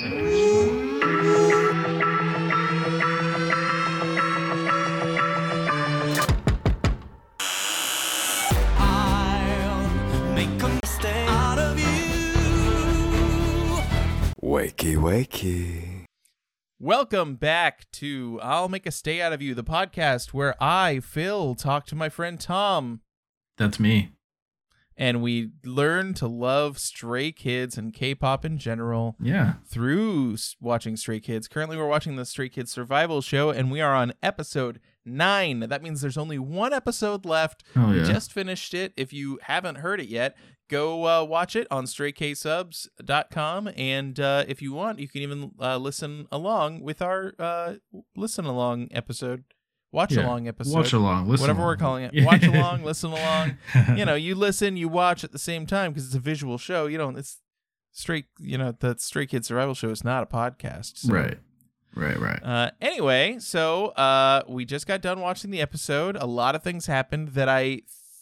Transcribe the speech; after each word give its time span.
Wakey, 0.00 0.10
wakey. 14.96 16.04
Welcome 16.78 17.34
back 17.34 17.90
to 17.94 18.38
I'll 18.40 18.68
Make 18.68 18.86
a 18.86 18.92
Stay 18.92 19.20
Out 19.20 19.32
of 19.32 19.42
You, 19.42 19.56
the 19.56 19.64
podcast 19.64 20.32
where 20.32 20.54
I, 20.62 21.00
Phil, 21.00 21.56
talk 21.56 21.86
to 21.86 21.96
my 21.96 22.08
friend 22.08 22.38
Tom 22.38 23.00
That's 23.56 23.80
me. 23.80 24.12
And 24.98 25.22
we 25.22 25.50
learn 25.64 26.12
to 26.14 26.26
love 26.26 26.78
Stray 26.78 27.30
Kids 27.32 27.78
and 27.78 27.94
K 27.94 28.14
pop 28.14 28.44
in 28.44 28.58
general 28.58 29.16
Yeah. 29.20 29.54
through 29.64 30.36
watching 30.60 30.96
Stray 30.96 31.20
Kids. 31.20 31.48
Currently, 31.48 31.76
we're 31.76 31.86
watching 31.86 32.16
the 32.16 32.24
Stray 32.26 32.48
Kids 32.48 32.70
Survival 32.72 33.20
Show 33.22 33.50
and 33.50 33.70
we 33.70 33.80
are 33.80 33.94
on 33.94 34.12
episode 34.22 34.80
nine. 35.06 35.60
That 35.60 35.82
means 35.82 36.00
there's 36.00 36.18
only 36.18 36.38
one 36.38 36.72
episode 36.72 37.24
left. 37.24 37.62
Oh 37.76 37.90
We 37.92 37.98
yeah. 38.00 38.04
just 38.04 38.32
finished 38.32 38.74
it. 38.74 38.92
If 38.96 39.12
you 39.12 39.38
haven't 39.42 39.76
heard 39.76 40.00
it 40.00 40.08
yet, 40.08 40.36
go 40.68 41.06
uh, 41.06 41.24
watch 41.24 41.56
it 41.56 41.66
on 41.70 41.86
strayksubs.com. 41.86 43.70
And 43.76 44.20
uh, 44.20 44.44
if 44.48 44.60
you 44.62 44.72
want, 44.72 44.98
you 44.98 45.08
can 45.08 45.22
even 45.22 45.52
uh, 45.60 45.76
listen 45.78 46.26
along 46.30 46.80
with 46.82 47.00
our 47.02 47.32
uh, 47.38 47.74
listen 48.16 48.44
along 48.44 48.88
episode, 48.90 49.44
watch 49.92 50.12
Yeah. 50.12 50.26
along 50.26 50.48
episode. 50.48 50.74
Watch 50.76 50.92
along. 50.92 51.28
Listen. 51.28 51.42
Whatever 51.44 51.64
we're 51.66 51.76
calling 51.76 52.04
it. 52.04 52.12
Watch 52.24 52.42
along, 52.44 52.84
listen 52.84 53.10
along. 53.12 53.56
You 53.96 54.04
know, 54.04 54.14
you 54.14 54.34
listen, 54.34 54.76
you 54.76 54.88
watch 54.88 55.24
at 55.24 55.32
the 55.32 55.38
same 55.38 55.66
time 55.66 55.92
because 55.92 56.06
it's 56.06 56.14
a 56.14 56.20
visual 56.20 56.58
show. 56.58 56.86
You 56.86 56.98
know, 56.98 57.08
it's 57.10 57.38
straight, 57.92 58.26
you 58.38 58.58
know, 58.58 58.74
the 58.78 58.96
Stray 58.98 59.26
Kids 59.26 59.48
Survival 59.48 59.74
Show 59.74 59.90
is 59.90 60.04
not 60.04 60.22
a 60.22 60.26
podcast. 60.26 60.98
so- 60.98 61.12
Right. 61.12 61.38
Right. 61.94 62.20
Right. 62.20 62.40
uh, 62.44 62.70
anyway, 62.80 63.38
so 63.40 63.86
uh, 63.88 64.42
we 64.46 64.64
just 64.64 64.86
got 64.86 65.00
done 65.00 65.20
watching 65.20 65.50
the 65.50 65.60
episode. 65.60 66.16
A 66.16 66.26
lot 66.26 66.54
of 66.54 66.62
things 66.62 66.86
happened 66.86 67.28
that 67.28 67.48
I 67.48 67.80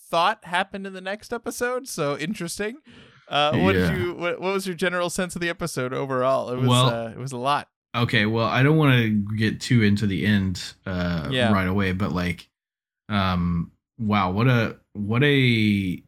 thought 0.09 0.45
happened 0.45 0.87
in 0.87 0.93
the 0.95 1.01
next 1.01 1.33
episode. 1.33 1.87
So 1.89 2.17
interesting. 2.17 2.77
Uh, 3.29 3.57
what 3.59 3.75
Yeah. 3.75 3.91
did 3.91 4.01
you? 4.01 4.15
What, 4.15 4.41
what 4.41 4.53
was 4.55 4.67
your 4.67 4.77
general 4.77 5.11
sense 5.11 5.35
of 5.35 5.43
the 5.43 5.49
episode 5.51 5.93
overall? 5.93 6.49
It 6.51 6.59
was. 6.59 6.69
Well- 6.69 6.87
uh, 6.89 7.09
it 7.11 7.19
was 7.19 7.33
a 7.33 7.37
lot. 7.39 7.69
Okay. 8.03 8.27
Well, 8.27 8.47
I 8.47 8.63
don't 8.63 8.77
want 8.77 8.97
to 9.03 9.11
get 9.37 9.61
too 9.61 9.83
into 9.83 10.07
the 10.07 10.27
end 10.27 10.63
uh, 10.85 11.29
Yeah. 11.31 11.53
right 11.53 11.69
away, 11.69 11.93
but 11.93 12.13
like, 12.13 12.49
um, 13.09 13.73
wow, 13.99 14.31
what 14.31 14.47
a 14.49 14.77
what 14.93 15.23
a 15.25 16.03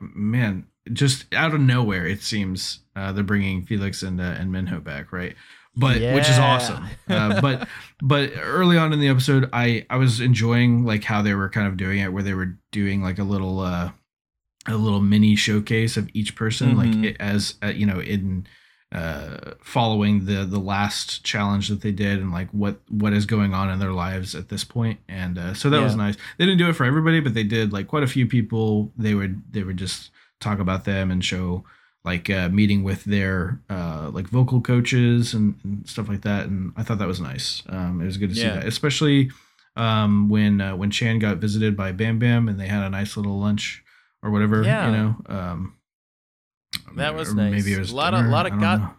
man! 0.00 0.66
Just 0.92 1.26
out 1.34 1.54
of 1.54 1.60
nowhere, 1.60 2.06
it 2.06 2.22
seems 2.22 2.80
uh, 2.96 3.12
they're 3.12 3.24
bringing 3.24 3.62
Felix 3.64 4.02
and 4.02 4.20
uh, 4.20 4.24
and 4.38 4.50
Minho 4.52 4.80
back, 4.80 5.12
right? 5.12 5.34
But 5.76 6.00
which 6.14 6.28
is 6.28 6.38
awesome. 6.38 6.84
Uh, 7.08 7.40
but 7.40 7.68
but 8.02 8.32
early 8.40 8.76
on 8.76 8.92
in 8.92 8.98
the 9.00 9.08
episode, 9.08 9.48
I 9.52 9.86
I 9.90 9.96
was 9.96 10.20
enjoying 10.20 10.84
like 10.84 11.04
how 11.04 11.22
they 11.22 11.34
were 11.34 11.48
kind 11.48 11.66
of 11.68 11.76
doing 11.76 11.98
it, 12.00 12.12
where 12.12 12.22
they 12.22 12.34
were 12.34 12.58
doing 12.72 13.02
like 13.02 13.18
a 13.18 13.24
little 13.24 13.60
uh 13.60 13.90
a 14.66 14.76
little 14.76 15.00
mini 15.00 15.36
showcase 15.36 15.96
of 15.96 16.08
each 16.14 16.34
person, 16.34 16.74
Mhm. 16.74 16.76
like 16.76 17.04
it, 17.10 17.16
as 17.20 17.54
uh, 17.62 17.68
you 17.68 17.86
know 17.86 18.00
in 18.00 18.46
uh 18.92 19.52
following 19.62 20.24
the 20.24 20.44
the 20.46 20.58
last 20.58 21.22
challenge 21.22 21.68
that 21.68 21.82
they 21.82 21.92
did 21.92 22.18
and 22.20 22.32
like 22.32 22.48
what 22.52 22.80
what 22.88 23.12
is 23.12 23.26
going 23.26 23.52
on 23.52 23.68
in 23.70 23.78
their 23.78 23.92
lives 23.92 24.34
at 24.34 24.48
this 24.48 24.64
point. 24.64 24.98
And 25.08 25.36
uh, 25.38 25.52
so 25.54 25.68
that 25.70 25.82
was 25.82 25.94
nice. 25.94 26.16
They 26.38 26.46
didn't 26.46 26.58
do 26.58 26.68
it 26.70 26.72
for 26.76 26.84
everybody 26.84 27.20
but 27.20 27.34
they 27.34 27.44
did 27.44 27.72
like 27.72 27.86
quite 27.88 28.02
a 28.02 28.06
few 28.06 28.26
people. 28.26 28.90
They 28.96 29.14
would 29.14 29.42
they 29.52 29.62
would 29.62 29.76
just 29.76 30.10
talk 30.40 30.58
about 30.58 30.84
them 30.84 31.10
and 31.10 31.22
show 31.24 31.64
like 32.04 32.30
uh 32.30 32.48
meeting 32.48 32.82
with 32.82 33.04
their 33.04 33.60
uh 33.68 34.08
like 34.12 34.28
vocal 34.28 34.60
coaches 34.62 35.34
and, 35.34 35.56
and 35.64 35.86
stuff 35.86 36.08
like 36.08 36.22
that. 36.22 36.46
And 36.46 36.72
i 36.76 36.82
thought 36.82 36.98
that 36.98 37.08
was 37.08 37.20
nice. 37.20 37.62
Um 37.68 38.00
it 38.00 38.06
was 38.06 38.16
good 38.16 38.30
to 38.30 38.36
see 38.36 38.42
that 38.44 38.66
especially 38.66 39.30
um 39.76 40.28
when 40.30 40.60
uh, 40.62 40.74
when 40.76 40.90
chan 40.90 41.18
got 41.18 41.36
visited 41.36 41.76
by 41.76 41.92
bam 41.92 42.18
bam 42.18 42.48
and 42.48 42.58
they 42.58 42.66
had 42.68 42.82
a 42.84 42.90
nice 42.90 43.16
little 43.18 43.38
lunch 43.38 43.84
or 44.22 44.30
whatever 44.30 44.62
Yeah. 44.62 44.86
you 44.86 44.92
know? 44.96 45.16
Um 45.26 45.74
That 46.96 47.14
was 47.14 47.30
or 47.30 47.34
nice. 47.34 47.52
maybe 47.52 47.72
it 47.74 47.78
was 47.78 47.90
A 47.92 47.96
lot 47.96 48.14
of- 48.14 48.20
dinner, 48.20 48.30
lot 48.30 48.46
of 48.46 48.58
got- 48.60 48.80
know. 48.80 48.90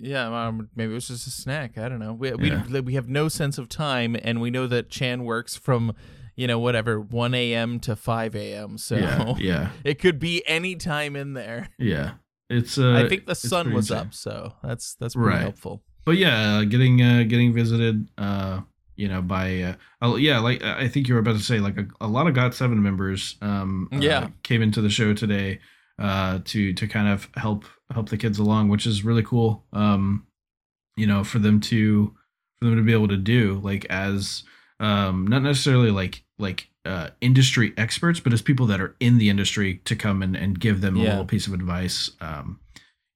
Yeah, 0.00 0.46
um, 0.48 0.68
maybe 0.74 0.90
it 0.90 0.94
was 0.94 1.08
just 1.08 1.26
a 1.26 1.30
snack. 1.30 1.78
I 1.78 1.88
don't 1.88 2.00
know. 2.00 2.12
We 2.12 2.32
we, 2.32 2.50
Yeah. 2.50 2.80
we 2.80 2.94
have 2.94 3.08
no 3.08 3.28
sense 3.28 3.58
of 3.58 3.68
time, 3.68 4.16
and 4.22 4.40
we 4.40 4.50
know 4.50 4.66
that 4.66 4.90
Chan 4.90 5.24
works 5.24 5.56
from, 5.56 5.94
you 6.36 6.46
know, 6.48 6.58
whatever 6.58 7.00
one 7.00 7.32
a.m. 7.32 7.78
to 7.80 7.94
five 7.96 8.34
a.m. 8.34 8.76
So 8.78 8.96
yeah 8.96 9.34
yeah 9.38 9.68
it 9.84 9.98
could 10.00 10.18
be 10.18 10.42
any 10.46 10.74
time 10.74 11.14
in 11.16 11.34
there. 11.34 11.68
Yeah, 11.78 12.14
it's. 12.50 12.76
Uh, 12.76 12.92
I 12.94 13.08
think 13.08 13.26
the 13.26 13.36
sun 13.36 13.72
was 13.72 13.90
insane. 13.90 14.06
up, 14.08 14.14
so 14.14 14.54
that's 14.64 14.96
that's 14.96 15.14
pretty 15.14 15.28
Right. 15.28 15.40
helpful. 15.42 15.82
But 16.04 16.16
yeah, 16.18 16.56
uh, 16.58 16.64
getting 16.64 17.00
uh, 17.00 17.22
getting 17.22 17.54
visited, 17.54 18.08
uh, 18.18 18.60
you 18.96 19.08
know, 19.08 19.22
by 19.22 19.60
uh, 19.62 19.74
oh, 20.02 20.16
yeah, 20.16 20.40
like 20.40 20.62
I 20.62 20.88
think 20.88 21.06
you 21.08 21.14
were 21.14 21.20
about 21.20 21.36
to 21.36 21.42
say, 21.42 21.60
like 21.60 21.78
a, 21.78 21.86
a 22.00 22.08
lot 22.08 22.26
of 22.26 22.34
Got 22.34 22.54
Seven 22.54 22.82
members, 22.82 23.36
um, 23.40 23.88
uh, 23.92 23.98
Yeah. 23.98 24.28
came 24.42 24.60
into 24.60 24.82
the 24.82 24.90
show 24.90 25.14
today, 25.14 25.60
uh, 25.98 26.40
to 26.44 26.72
to 26.74 26.86
kind 26.86 27.08
of 27.08 27.28
help 27.36 27.64
help 27.92 28.08
the 28.08 28.16
kids 28.16 28.38
along, 28.38 28.68
which 28.68 28.86
is 28.86 29.04
really 29.04 29.22
cool. 29.22 29.64
Um, 29.72 30.26
you 30.96 31.06
know, 31.06 31.24
for 31.24 31.38
them 31.38 31.60
to 31.60 32.14
for 32.58 32.66
them 32.66 32.76
to 32.76 32.82
be 32.82 32.92
able 32.92 33.08
to 33.08 33.16
do 33.16 33.60
like 33.62 33.84
as 33.90 34.44
um, 34.80 35.26
not 35.26 35.42
necessarily 35.42 35.90
like 35.90 36.24
like 36.38 36.68
uh, 36.84 37.10
industry 37.20 37.72
experts, 37.76 38.20
but 38.20 38.32
as 38.32 38.42
people 38.42 38.66
that 38.66 38.80
are 38.80 38.94
in 39.00 39.18
the 39.18 39.30
industry 39.30 39.80
to 39.84 39.96
come 39.96 40.22
and, 40.22 40.36
and 40.36 40.60
give 40.60 40.80
them 40.80 40.96
a 40.96 41.00
little 41.00 41.24
piece 41.24 41.46
of 41.46 41.54
advice, 41.54 42.10
um, 42.20 42.60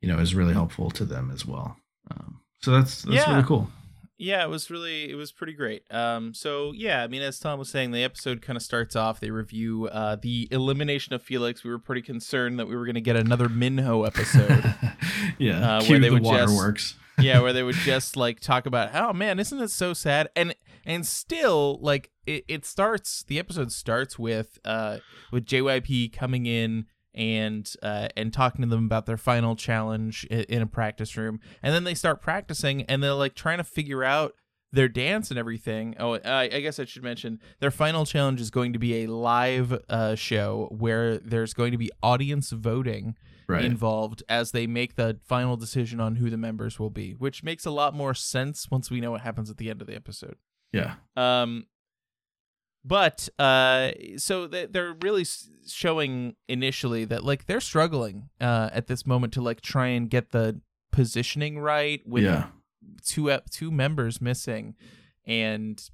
you 0.00 0.08
know, 0.08 0.18
is 0.18 0.34
really 0.34 0.54
helpful 0.54 0.90
to 0.90 1.04
them 1.04 1.30
as 1.30 1.44
well. 1.44 1.76
Um, 2.10 2.40
so 2.62 2.70
that's 2.70 3.02
that's 3.02 3.26
Yeah. 3.26 3.32
really 3.34 3.46
cool. 3.46 3.68
Yeah, 4.20 4.42
it 4.44 4.48
was 4.50 4.68
really 4.68 5.10
it 5.10 5.14
was 5.14 5.30
pretty 5.30 5.52
great. 5.52 5.84
Um, 5.92 6.34
so 6.34 6.72
yeah, 6.74 7.02
I 7.04 7.06
mean, 7.06 7.22
as 7.22 7.38
Tom 7.38 7.58
was 7.58 7.68
saying, 7.70 7.92
the 7.92 8.02
episode 8.02 8.42
kind 8.42 8.56
of 8.56 8.62
starts 8.62 8.96
off. 8.96 9.20
They 9.20 9.30
review 9.30 9.86
uh, 9.86 10.16
the 10.20 10.48
elimination 10.50 11.14
of 11.14 11.22
Felix. 11.22 11.62
We 11.62 11.70
were 11.70 11.78
pretty 11.78 12.02
concerned 12.02 12.58
that 12.58 12.66
we 12.66 12.74
were 12.76 12.84
going 12.84 12.96
to 12.96 13.00
get 13.00 13.14
another 13.16 13.48
Minho 13.48 14.02
episode. 14.02 14.74
yeah, 15.38 15.76
Uh, 15.78 15.84
where 15.84 15.98
they 16.00 16.08
the 16.08 16.14
would 16.14 16.24
just- 16.24 16.96
yeah, 17.20 17.40
where 17.40 17.52
they 17.52 17.62
would 17.62 17.76
just 17.76 18.16
like 18.16 18.40
talk 18.40 18.66
about, 18.66 18.90
oh 18.94 19.12
man, 19.12 19.38
isn't 19.38 19.60
it 19.60 19.70
so 19.70 19.92
sad? 19.92 20.28
And 20.34 20.54
and 20.84 21.06
still, 21.06 21.78
like 21.80 22.10
it, 22.26 22.44
it 22.48 22.64
starts. 22.66 23.22
The 23.22 23.38
episode 23.38 23.70
starts 23.72 24.18
with 24.18 24.58
uh 24.64 24.98
with 25.30 25.46
JYP 25.46 26.12
coming 26.12 26.46
in 26.46 26.86
and 27.18 27.74
uh 27.82 28.08
and 28.16 28.32
talking 28.32 28.62
to 28.62 28.68
them 28.68 28.86
about 28.86 29.04
their 29.04 29.18
final 29.18 29.56
challenge 29.56 30.24
in, 30.30 30.62
a 30.62 30.66
practice 30.66 31.16
room, 31.16 31.40
and 31.62 31.74
then 31.74 31.84
they 31.84 31.94
start 31.94 32.22
practicing, 32.22 32.82
and 32.84 33.02
they're 33.02 33.12
like 33.12 33.34
trying 33.34 33.58
to 33.58 33.64
figure 33.64 34.02
out 34.04 34.34
their 34.72 34.88
dance 34.88 35.30
and 35.30 35.38
everything. 35.38 35.94
Oh, 35.98 36.14
I, 36.14 36.42
I 36.42 36.60
guess 36.60 36.78
I 36.78 36.84
should 36.84 37.02
mention 37.02 37.40
their 37.60 37.70
final 37.70 38.04
challenge 38.06 38.40
is 38.40 38.50
going 38.50 38.72
to 38.74 38.78
be 38.78 39.04
a 39.04 39.06
live 39.06 39.76
uh, 39.88 40.14
show 40.14 40.68
where 40.70 41.18
there's 41.18 41.54
going 41.54 41.72
to 41.72 41.78
be 41.78 41.90
audience 42.02 42.50
voting 42.50 43.16
right. 43.48 43.64
involved 43.64 44.22
as 44.28 44.52
they 44.52 44.66
make 44.66 44.96
the 44.96 45.18
final 45.24 45.56
decision 45.56 46.00
on 46.00 46.16
who 46.16 46.30
the 46.30 46.36
members 46.36 46.78
will 46.78 46.90
be, 46.90 47.12
which 47.12 47.42
makes 47.42 47.64
a 47.64 47.70
lot 47.70 47.94
more 47.94 48.14
sense 48.14 48.70
once 48.70 48.90
we 48.90 49.00
know 49.00 49.10
what 49.12 49.22
happens 49.22 49.50
at 49.50 49.56
the 49.56 49.70
end 49.70 49.80
of 49.80 49.86
the 49.86 49.96
episode. 49.96 50.36
yeah, 50.72 50.96
Um, 51.16 51.66
but 52.88 53.28
uh, 53.38 53.90
so 54.16 54.46
they- 54.46 54.66
they're 54.66 54.96
really 55.02 55.24
showing 55.66 56.34
initially 56.48 57.04
that 57.04 57.22
like 57.24 57.44
they're 57.46 57.60
struggling 57.60 58.30
uh 58.40 58.70
at 58.72 58.86
this 58.86 59.06
moment 59.06 59.32
to 59.34 59.42
like 59.42 59.60
try 59.60 59.88
and 59.88 60.08
get 60.08 60.30
the 60.30 60.60
positioning 60.90 61.58
right 61.58 62.00
with 62.06 62.24
yeah, 62.24 62.46
two 63.04 63.36
two 63.50 63.70
members 63.70 64.20
missing, 64.20 64.74
and 65.26 65.90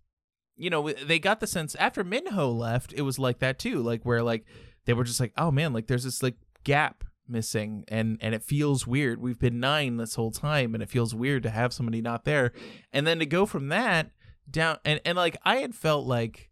you 0.56 0.71
know 0.71 0.93
they 0.93 1.19
got 1.19 1.41
the 1.41 1.47
sense 1.47 1.75
after 1.77 2.05
Minho 2.05 2.50
left, 2.50 2.93
it 2.93 3.03
was 3.03 3.19
like 3.19 3.41
that 3.41 3.59
too, 3.59 3.82
like 3.82 4.03
where 4.05 4.22
like 4.22 4.44
they 4.87 4.93
were 4.93 5.05
just 5.05 5.21
like, 5.21 5.32
oh 5.37 5.50
man, 5.50 5.72
like 5.72 5.87
there's 5.88 6.05
this 6.05 6.22
like 6.22 6.37
gap 6.62 7.05
missing, 7.28 7.84
and 7.88 8.19
and 8.21 8.34
it 8.34 8.43
feels 8.43 8.87
weird. 8.87 9.21
We've 9.21 9.38
been 9.38 9.59
nine 9.61 9.97
this 9.97 10.15
whole 10.15 10.31
time, 10.31 10.75
and 10.75 10.82
it 10.82 10.88
feels 10.91 11.15
weird 11.15 11.43
to 11.43 11.50
have 11.50 11.72
somebody 11.72 12.00
not 12.00 12.25
there, 12.25 12.52
and 12.93 13.06
then 13.06 13.19
to 13.19 13.26
go 13.26 13.44
from 13.47 13.69
that 13.69 14.11
down 14.50 14.79
and 14.85 15.00
and 15.05 15.17
like 15.17 15.37
I 15.44 15.56
had 15.56 15.75
felt 15.75 16.06
like 16.06 16.50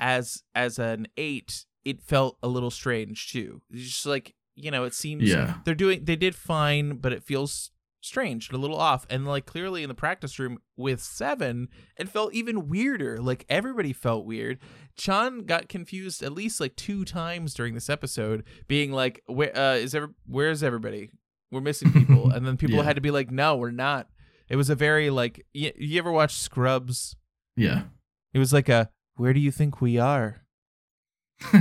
as 0.00 0.42
as 0.54 0.78
an 0.78 1.06
eight, 1.16 1.64
it 1.84 2.02
felt 2.02 2.38
a 2.42 2.48
little 2.48 2.70
strange 2.70 3.30
too. 3.30 3.62
It's 3.70 3.84
just 3.84 4.06
like 4.06 4.34
you 4.56 4.70
know, 4.70 4.84
it 4.84 4.94
seems 4.94 5.22
Yeah. 5.24 5.58
they're 5.64 5.74
doing 5.74 6.04
they 6.04 6.16
did 6.16 6.34
fine, 6.34 6.96
but 6.96 7.12
it 7.12 7.22
feels 7.22 7.70
strange 8.02 8.48
and 8.48 8.56
a 8.56 8.60
little 8.60 8.76
off. 8.78 9.06
And 9.10 9.26
like 9.26 9.46
clearly 9.46 9.82
in 9.82 9.88
the 9.88 9.94
practice 9.94 10.38
room 10.38 10.58
with 10.76 11.02
seven, 11.02 11.68
it 11.98 12.08
felt 12.08 12.34
even 12.34 12.68
weirder. 12.68 13.18
Like 13.20 13.44
everybody 13.48 13.92
felt 13.92 14.24
weird. 14.26 14.58
Chan 14.96 15.44
got 15.44 15.68
confused 15.68 16.22
at 16.22 16.32
least 16.32 16.60
like 16.60 16.76
two 16.76 17.04
times 17.04 17.54
during 17.54 17.74
this 17.74 17.88
episode, 17.88 18.44
being 18.68 18.92
like, 18.92 19.22
"Where 19.26 19.56
uh, 19.56 19.74
is 19.74 19.94
ever? 19.94 20.12
Where 20.26 20.50
is 20.50 20.62
everybody? 20.62 21.10
We're 21.50 21.60
missing 21.60 21.92
people." 22.00 22.30
and 22.30 22.46
then 22.46 22.56
people 22.56 22.76
Yeah. 22.76 22.82
had 22.84 22.96
to 22.96 23.02
be 23.02 23.10
like, 23.10 23.30
"No, 23.30 23.56
we're 23.56 23.70
not." 23.70 24.08
It 24.48 24.56
was 24.56 24.68
a 24.68 24.74
very 24.74 25.08
like 25.10 25.46
you, 25.54 25.70
you 25.78 25.98
ever 25.98 26.10
watch 26.12 26.34
Scrubs? 26.34 27.16
yeah. 27.56 27.84
It 28.34 28.38
was 28.38 28.52
like 28.52 28.68
a 28.68 28.90
where 29.20 29.32
do 29.32 29.40
you 29.40 29.50
think 29.50 29.80
we 29.80 29.98
are? 29.98 30.40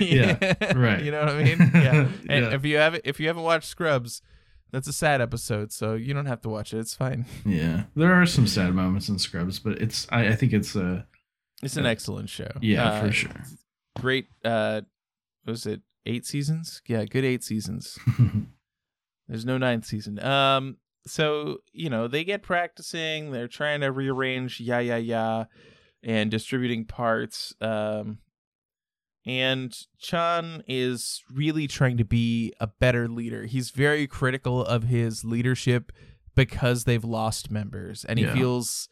yeah, 0.00 0.54
right. 0.74 1.02
You 1.04 1.10
know 1.10 1.20
what 1.20 1.28
I 1.30 1.42
mean? 1.44 1.58
Yeah. 1.74 2.08
And 2.28 2.44
Yeah. 2.46 2.54
if 2.54 2.64
you 2.64 2.76
haven't 2.76 3.02
if 3.04 3.20
you 3.20 3.26
haven't 3.28 3.42
watched 3.42 3.68
Scrubs, 3.68 4.22
that's 4.72 4.88
a 4.88 4.92
sad 4.92 5.20
episode, 5.20 5.72
so 5.72 5.94
you 5.94 6.12
don't 6.14 6.26
have 6.26 6.40
to 6.42 6.48
watch 6.48 6.74
it. 6.74 6.78
It's 6.78 6.94
fine. 6.94 7.24
Yeah, 7.44 7.84
there 7.94 8.12
are 8.12 8.26
some 8.26 8.46
sad 8.46 8.74
moments 8.74 9.08
in 9.08 9.18
Scrubs, 9.18 9.58
but 9.58 9.80
it's 9.80 10.06
I, 10.10 10.28
I 10.28 10.34
think 10.34 10.52
it's 10.52 10.74
uh 10.76 11.02
It's 11.62 11.76
an 11.76 11.86
Uh, 11.86 11.90
excellent 11.90 12.28
show. 12.28 12.50
yeah 12.60 12.90
Uh, 12.90 13.00
for 13.06 13.12
sure. 13.12 13.42
Great. 14.00 14.28
Uh, 14.44 14.82
was 15.46 15.64
it 15.66 15.80
eight 16.04 16.26
seasons? 16.26 16.82
Yeah, 16.86 17.04
good 17.04 17.24
eight 17.24 17.44
seasons. 17.44 17.98
There's 19.28 19.44
no 19.46 19.58
ninth 19.58 19.86
season. 19.86 20.18
Um, 20.22 20.76
so 21.06 21.58
you 21.72 21.88
know 21.90 22.08
they 22.08 22.24
get 22.24 22.42
practicing. 22.42 23.30
They're 23.32 23.48
trying 23.48 23.80
to 23.80 23.90
rearrange 23.92 24.60
yeah 24.60 24.80
yeah 24.80 24.96
yeah, 24.98 25.44
and 26.06 26.30
distributing 26.30 26.86
parts. 26.86 27.54
Um, 27.60 28.18
and 29.26 29.76
Chan 29.98 30.62
is 30.68 31.22
really 31.30 31.66
trying 31.66 31.96
to 31.96 32.04
be 32.04 32.52
a 32.60 32.68
better 32.68 33.08
leader. 33.08 33.44
He's 33.44 33.70
very 33.70 34.06
critical 34.06 34.64
of 34.64 34.84
his 34.84 35.24
leadership 35.24 35.90
because 36.36 36.84
they've 36.84 37.04
lost 37.04 37.50
members, 37.50 38.04
and 38.04 38.18
he 38.18 38.24
Yeah. 38.24 38.34
feels 38.34 38.88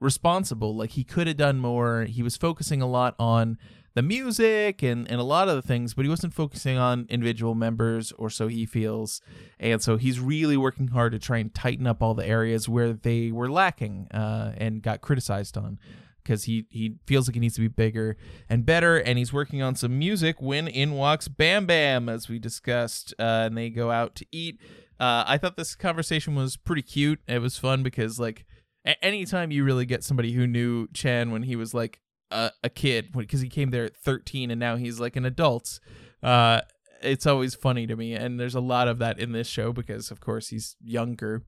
responsible. 0.00 0.74
Like 0.74 0.90
he 0.92 1.04
could 1.04 1.26
have 1.26 1.36
done 1.36 1.58
more. 1.58 2.04
He 2.04 2.22
was 2.22 2.36
focusing 2.36 2.80
a 2.80 2.86
lot 2.86 3.14
on 3.18 3.58
the 3.94 4.02
music 4.02 4.82
and, 4.82 5.10
and 5.10 5.18
a 5.20 5.24
lot 5.24 5.48
of 5.48 5.56
the 5.56 5.62
things, 5.62 5.94
but 5.94 6.04
he 6.04 6.08
wasn't 6.10 6.34
focusing 6.34 6.76
on 6.78 7.06
individual 7.08 7.54
members, 7.54 8.12
or 8.12 8.28
so 8.30 8.46
he 8.46 8.66
feels. 8.66 9.20
And 9.58 9.82
so 9.82 9.96
he's 9.96 10.20
really 10.20 10.56
working 10.56 10.88
hard 10.88 11.12
to 11.12 11.18
try 11.18 11.38
and 11.38 11.52
tighten 11.54 11.86
up 11.86 12.02
all 12.02 12.14
the 12.14 12.26
areas 12.26 12.68
where 12.68 12.92
they 12.92 13.30
were 13.32 13.50
lacking 13.50 14.08
uh, 14.12 14.52
and 14.56 14.82
got 14.82 15.00
criticized 15.00 15.56
on. 15.56 15.78
Because 16.26 16.44
he, 16.44 16.66
he 16.70 16.96
feels 17.06 17.28
like 17.28 17.34
he 17.34 17.40
needs 17.40 17.54
to 17.54 17.60
be 17.60 17.68
bigger 17.68 18.16
and 18.48 18.66
better, 18.66 18.96
and 18.98 19.16
he's 19.16 19.32
working 19.32 19.62
on 19.62 19.76
some 19.76 19.96
music 19.98 20.42
when 20.42 20.66
in 20.66 20.92
walks 20.92 21.28
Bam 21.28 21.66
Bam, 21.66 22.08
as 22.08 22.28
we 22.28 22.38
discussed, 22.40 23.14
uh, 23.18 23.46
and 23.46 23.56
they 23.56 23.70
go 23.70 23.90
out 23.92 24.16
to 24.16 24.26
eat. 24.32 24.58
Uh, 24.98 25.24
I 25.26 25.38
thought 25.38 25.56
this 25.56 25.76
conversation 25.76 26.34
was 26.34 26.56
pretty 26.56 26.82
cute. 26.82 27.20
It 27.28 27.40
was 27.40 27.58
fun 27.58 27.82
because, 27.82 28.18
like, 28.18 28.44
a- 28.84 29.04
anytime 29.04 29.50
you 29.50 29.62
really 29.62 29.86
get 29.86 30.02
somebody 30.04 30.32
who 30.32 30.46
knew 30.46 30.88
Chan 30.88 31.30
when 31.30 31.42
he 31.44 31.54
was 31.54 31.74
like 31.74 32.00
a, 32.30 32.50
a 32.64 32.68
kid 32.68 33.12
because 33.12 33.40
he 33.40 33.48
came 33.48 33.70
there 33.70 33.84
at 33.84 33.96
13 33.96 34.50
and 34.50 34.58
now 34.58 34.76
he's 34.76 34.98
like 34.98 35.14
an 35.16 35.24
adult 35.24 35.78
uh 36.22 36.60
it's 37.02 37.26
always 37.26 37.54
funny 37.54 37.86
to 37.86 37.94
me 37.94 38.14
and 38.14 38.40
there's 38.40 38.54
a 38.54 38.60
lot 38.60 38.88
of 38.88 38.98
that 38.98 39.18
in 39.20 39.32
this 39.32 39.46
show 39.46 39.72
because 39.72 40.10
of 40.10 40.20
course 40.20 40.48
he's 40.48 40.76
younger 40.82 41.44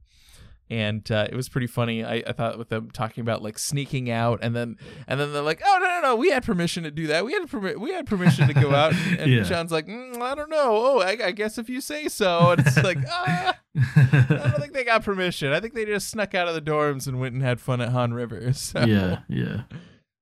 and 0.70 1.10
uh, 1.10 1.26
it 1.30 1.34
was 1.34 1.48
pretty 1.48 1.66
funny 1.66 2.04
I, 2.04 2.22
I 2.26 2.32
thought 2.32 2.58
with 2.58 2.68
them 2.68 2.90
talking 2.90 3.22
about 3.22 3.42
like 3.42 3.58
sneaking 3.58 4.10
out 4.10 4.40
and 4.42 4.54
then 4.54 4.76
and 5.06 5.18
then 5.18 5.32
they're 5.32 5.42
like 5.42 5.62
oh 5.64 5.78
no 5.80 5.86
no 5.88 6.00
no 6.08 6.16
we 6.16 6.30
had 6.30 6.44
permission 6.44 6.82
to 6.84 6.90
do 6.90 7.06
that 7.08 7.24
we 7.24 7.32
had 7.32 7.48
permi- 7.48 7.76
we 7.78 7.92
had 7.92 8.06
permission 8.06 8.48
to 8.48 8.54
go 8.54 8.74
out 8.74 8.92
and, 8.92 9.18
and 9.20 9.32
Yeah. 9.32 9.44
Chan's 9.44 9.72
like 9.72 9.86
mm, 9.86 10.20
I 10.20 10.34
don't 10.34 10.50
know 10.50 10.70
oh 10.70 11.00
I, 11.00 11.16
I 11.26 11.30
guess 11.32 11.56
if 11.58 11.68
you 11.68 11.80
say 11.80 12.08
so 12.08 12.50
and 12.50 12.60
it's 12.66 12.82
like 12.82 12.98
ah 13.08 13.56
I 13.76 14.26
don't 14.50 14.60
think 14.60 14.72
they 14.72 14.84
got 14.84 15.04
permission. 15.04 15.52
I 15.52 15.60
think 15.60 15.74
they 15.74 15.84
just 15.84 16.08
snuck 16.08 16.34
out 16.34 16.48
of 16.48 16.54
the 16.54 16.60
dorms 16.60 17.06
and 17.06 17.20
went 17.20 17.34
and 17.34 17.42
had 17.42 17.60
fun 17.60 17.80
at 17.80 17.90
Han 17.90 18.12
River. 18.12 18.52
So 18.54 18.84
yeah, 18.84 19.20
yeah. 19.28 19.62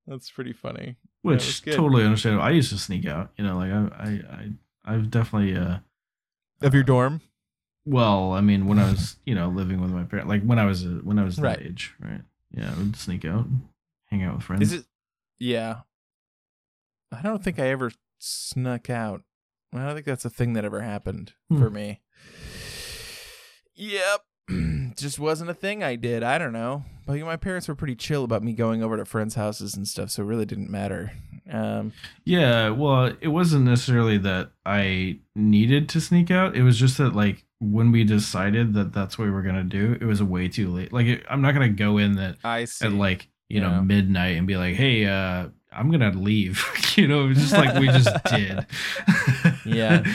that's 0.07 0.31
pretty 0.31 0.53
funny. 0.53 0.97
Which 1.23 1.63
good. 1.63 1.75
totally 1.75 2.05
understandable. 2.05 2.45
I 2.45 2.51
used 2.51 2.71
to 2.71 2.79
sneak 2.79 3.07
out. 3.07 3.31
You 3.37 3.45
know, 3.45 3.57
like 3.57 3.73
I, 3.73 3.79
I, 3.99 4.09
I 4.31 4.95
I've 4.95 5.11
definitely. 5.11 5.57
uh 5.57 5.79
Of 6.61 6.75
your 6.75 6.83
dorm? 6.85 7.21
Well, 7.87 8.33
I 8.33 8.41
mean, 8.41 8.67
when 8.67 8.79
I 8.79 8.91
was, 8.91 9.17
you 9.25 9.35
know, 9.35 9.49
living 9.49 9.81
with 9.81 9.91
my 9.93 10.03
parents, 10.05 10.29
like 10.29 10.43
when 10.43 10.59
I 10.59 10.65
was, 10.67 10.85
uh, 10.85 11.01
when 11.05 11.19
I 11.19 11.25
was 11.25 11.37
that 11.37 11.63
age, 11.63 11.95
right? 12.01 12.21
Yeah, 12.51 12.73
I 12.75 12.79
would 12.79 12.97
sneak 12.97 13.25
out, 13.25 13.47
hang 14.07 14.23
out 14.25 14.35
with 14.35 14.45
friends. 14.45 14.63
Is 14.63 14.81
it? 14.81 14.85
Yeah. 15.39 15.81
I 17.13 17.23
don't 17.23 17.43
think 17.45 17.59
I 17.59 17.69
ever 17.69 17.93
snuck 18.19 18.91
out. 18.91 19.23
I 19.73 19.79
don't 19.85 19.95
think 19.95 20.07
that's 20.07 20.25
a 20.25 20.31
thing 20.31 20.55
that 20.55 20.65
ever 20.65 20.81
happened 20.81 21.33
Hmm. 21.49 21.59
for 21.59 21.71
me. 21.71 22.01
Yep. 23.75 24.23
Just 24.97 25.19
wasn't 25.19 25.51
a 25.51 25.55
thing 25.55 25.83
I 25.83 25.97
did. 25.97 26.23
I 26.23 26.39
don't 26.39 26.53
know. 26.53 26.85
But 27.07 27.21
my 27.21 27.37
parents 27.37 27.69
were 27.69 27.75
pretty 27.75 27.95
chill 27.95 28.25
about 28.25 28.43
me 28.43 28.53
going 28.53 28.83
over 28.83 28.97
to 28.97 29.05
friends' 29.05 29.35
houses 29.35 29.77
and 29.77 29.87
stuff, 29.87 30.11
so 30.11 30.23
it 30.23 30.27
really 30.27 30.47
didn't 30.47 30.71
matter. 30.71 31.13
Um, 31.51 31.93
Yeah, 32.25 32.71
well, 32.71 33.13
it 33.21 33.29
wasn't 33.29 33.65
necessarily 33.67 34.19
that 34.19 34.51
I 34.65 35.19
needed 35.37 35.89
to 35.91 36.01
sneak 36.01 36.31
out. 36.31 36.57
It 36.57 36.63
was 36.63 36.79
just 36.79 36.99
that, 36.99 37.15
like, 37.15 37.45
when 37.59 37.91
we 37.93 38.05
decided 38.05 38.75
that 38.75 38.93
that's 38.93 39.19
what 39.19 39.25
we 39.27 39.31
were 39.31 39.43
gonna 39.43 39.65
do, 39.65 39.97
it 40.01 40.05
was 40.05 40.23
way 40.23 40.49
too 40.49 40.71
late. 40.71 40.93
Like, 40.93 41.07
it, 41.07 41.25
I'm 41.29 41.41
not 41.43 41.53
gonna 41.53 41.69
go 41.71 41.99
in 41.99 42.17
that 42.17 42.37
I 42.45 42.65
see. 42.67 42.87
at 42.87 42.93
like 42.93 43.29
you 43.49 43.61
Yeah. 43.61 43.69
know 43.77 43.83
midnight 43.83 44.37
and 44.37 44.47
be 44.47 44.57
like, 44.57 44.75
"Hey, 44.77 45.07
uh, 45.07 45.49
I'm 45.73 45.91
gonna 45.91 46.11
leave." 46.13 46.65
you 46.97 47.07
know, 47.09 47.25
it 47.25 47.29
was 47.29 47.39
just 47.39 47.53
like 47.53 47.79
we 47.79 47.87
just 47.89 48.11
did. 48.25 48.67
Yeah. 49.65 50.05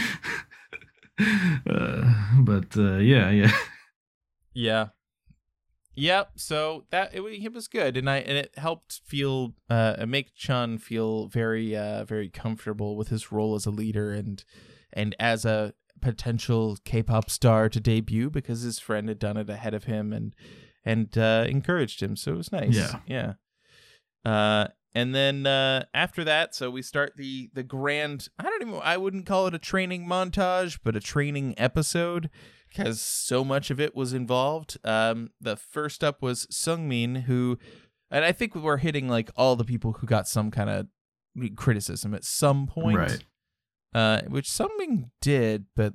Uh, 1.69 2.13
but 2.39 2.75
uh, 2.77 2.97
yeah, 2.97 3.29
yeah, 3.29 3.51
Yeah. 4.53 4.87
Yep. 5.93 6.31
So 6.37 6.85
that 6.89 7.13
it, 7.13 7.21
it 7.21 7.53
was 7.53 7.67
good, 7.67 7.95
and 7.97 8.09
I 8.09 8.17
and 8.19 8.37
it 8.37 8.53
helped 8.57 9.01
feel 9.05 9.53
uh 9.69 10.03
make 10.07 10.33
Chan 10.35 10.79
feel 10.79 11.27
very 11.27 11.75
uh 11.75 12.05
very 12.05 12.29
comfortable 12.29 12.95
with 12.95 13.09
his 13.09 13.31
role 13.31 13.53
as 13.55 13.65
a 13.67 13.71
leader 13.71 14.11
and 14.13 14.43
and 14.93 15.15
as 15.19 15.45
a 15.45 15.73
potential 16.01 16.77
K-pop 16.83 17.29
star 17.29 17.69
to 17.69 17.79
debut 17.79 18.29
because 18.29 18.61
his 18.61 18.79
friend 18.79 19.07
had 19.07 19.19
done 19.19 19.37
it 19.37 19.49
ahead 19.49 19.73
of 19.73 19.85
him 19.85 20.11
and 20.13 20.33
and 20.83 21.15
uh, 21.17 21.45
encouraged 21.47 22.01
him. 22.01 22.15
So 22.15 22.33
it 22.33 22.37
was 22.37 22.51
nice. 22.51 22.75
Yeah. 22.75 22.99
Yeah. 23.05 23.33
Uh, 24.25 24.67
and 24.93 25.15
then 25.15 25.47
uh, 25.47 25.85
after 25.93 26.23
that, 26.25 26.53
so 26.53 26.69
we 26.69 26.81
start 26.81 27.13
the 27.15 27.49
the 27.53 27.63
grand. 27.63 28.27
I 28.37 28.43
don't 28.43 28.61
even. 28.61 28.81
I 28.83 28.97
wouldn't 28.97 29.25
call 29.25 29.47
it 29.47 29.53
a 29.53 29.59
training 29.59 30.05
montage, 30.05 30.79
but 30.83 30.95
a 30.95 30.99
training 30.99 31.55
episode 31.57 32.29
because 32.67 33.01
so 33.01 33.43
much 33.43 33.69
of 33.69 33.79
it 33.79 33.95
was 33.95 34.13
involved. 34.13 34.77
Um, 34.83 35.29
the 35.39 35.55
first 35.55 36.03
up 36.03 36.21
was 36.21 36.45
Seungmin, 36.47 37.23
who, 37.23 37.57
and 38.09 38.25
I 38.25 38.31
think 38.31 38.53
we're 38.55 38.77
hitting 38.77 39.07
like 39.07 39.29
all 39.35 39.55
the 39.55 39.63
people 39.65 39.93
who 39.93 40.07
got 40.07 40.27
some 40.27 40.51
kind 40.51 40.69
of 40.69 40.87
criticism 41.55 42.13
at 42.13 42.23
some 42.25 42.67
point, 42.67 42.97
Right. 42.97 43.23
Uh, 43.93 44.21
which 44.27 44.49
something 44.49 45.11
did, 45.21 45.65
but 45.75 45.93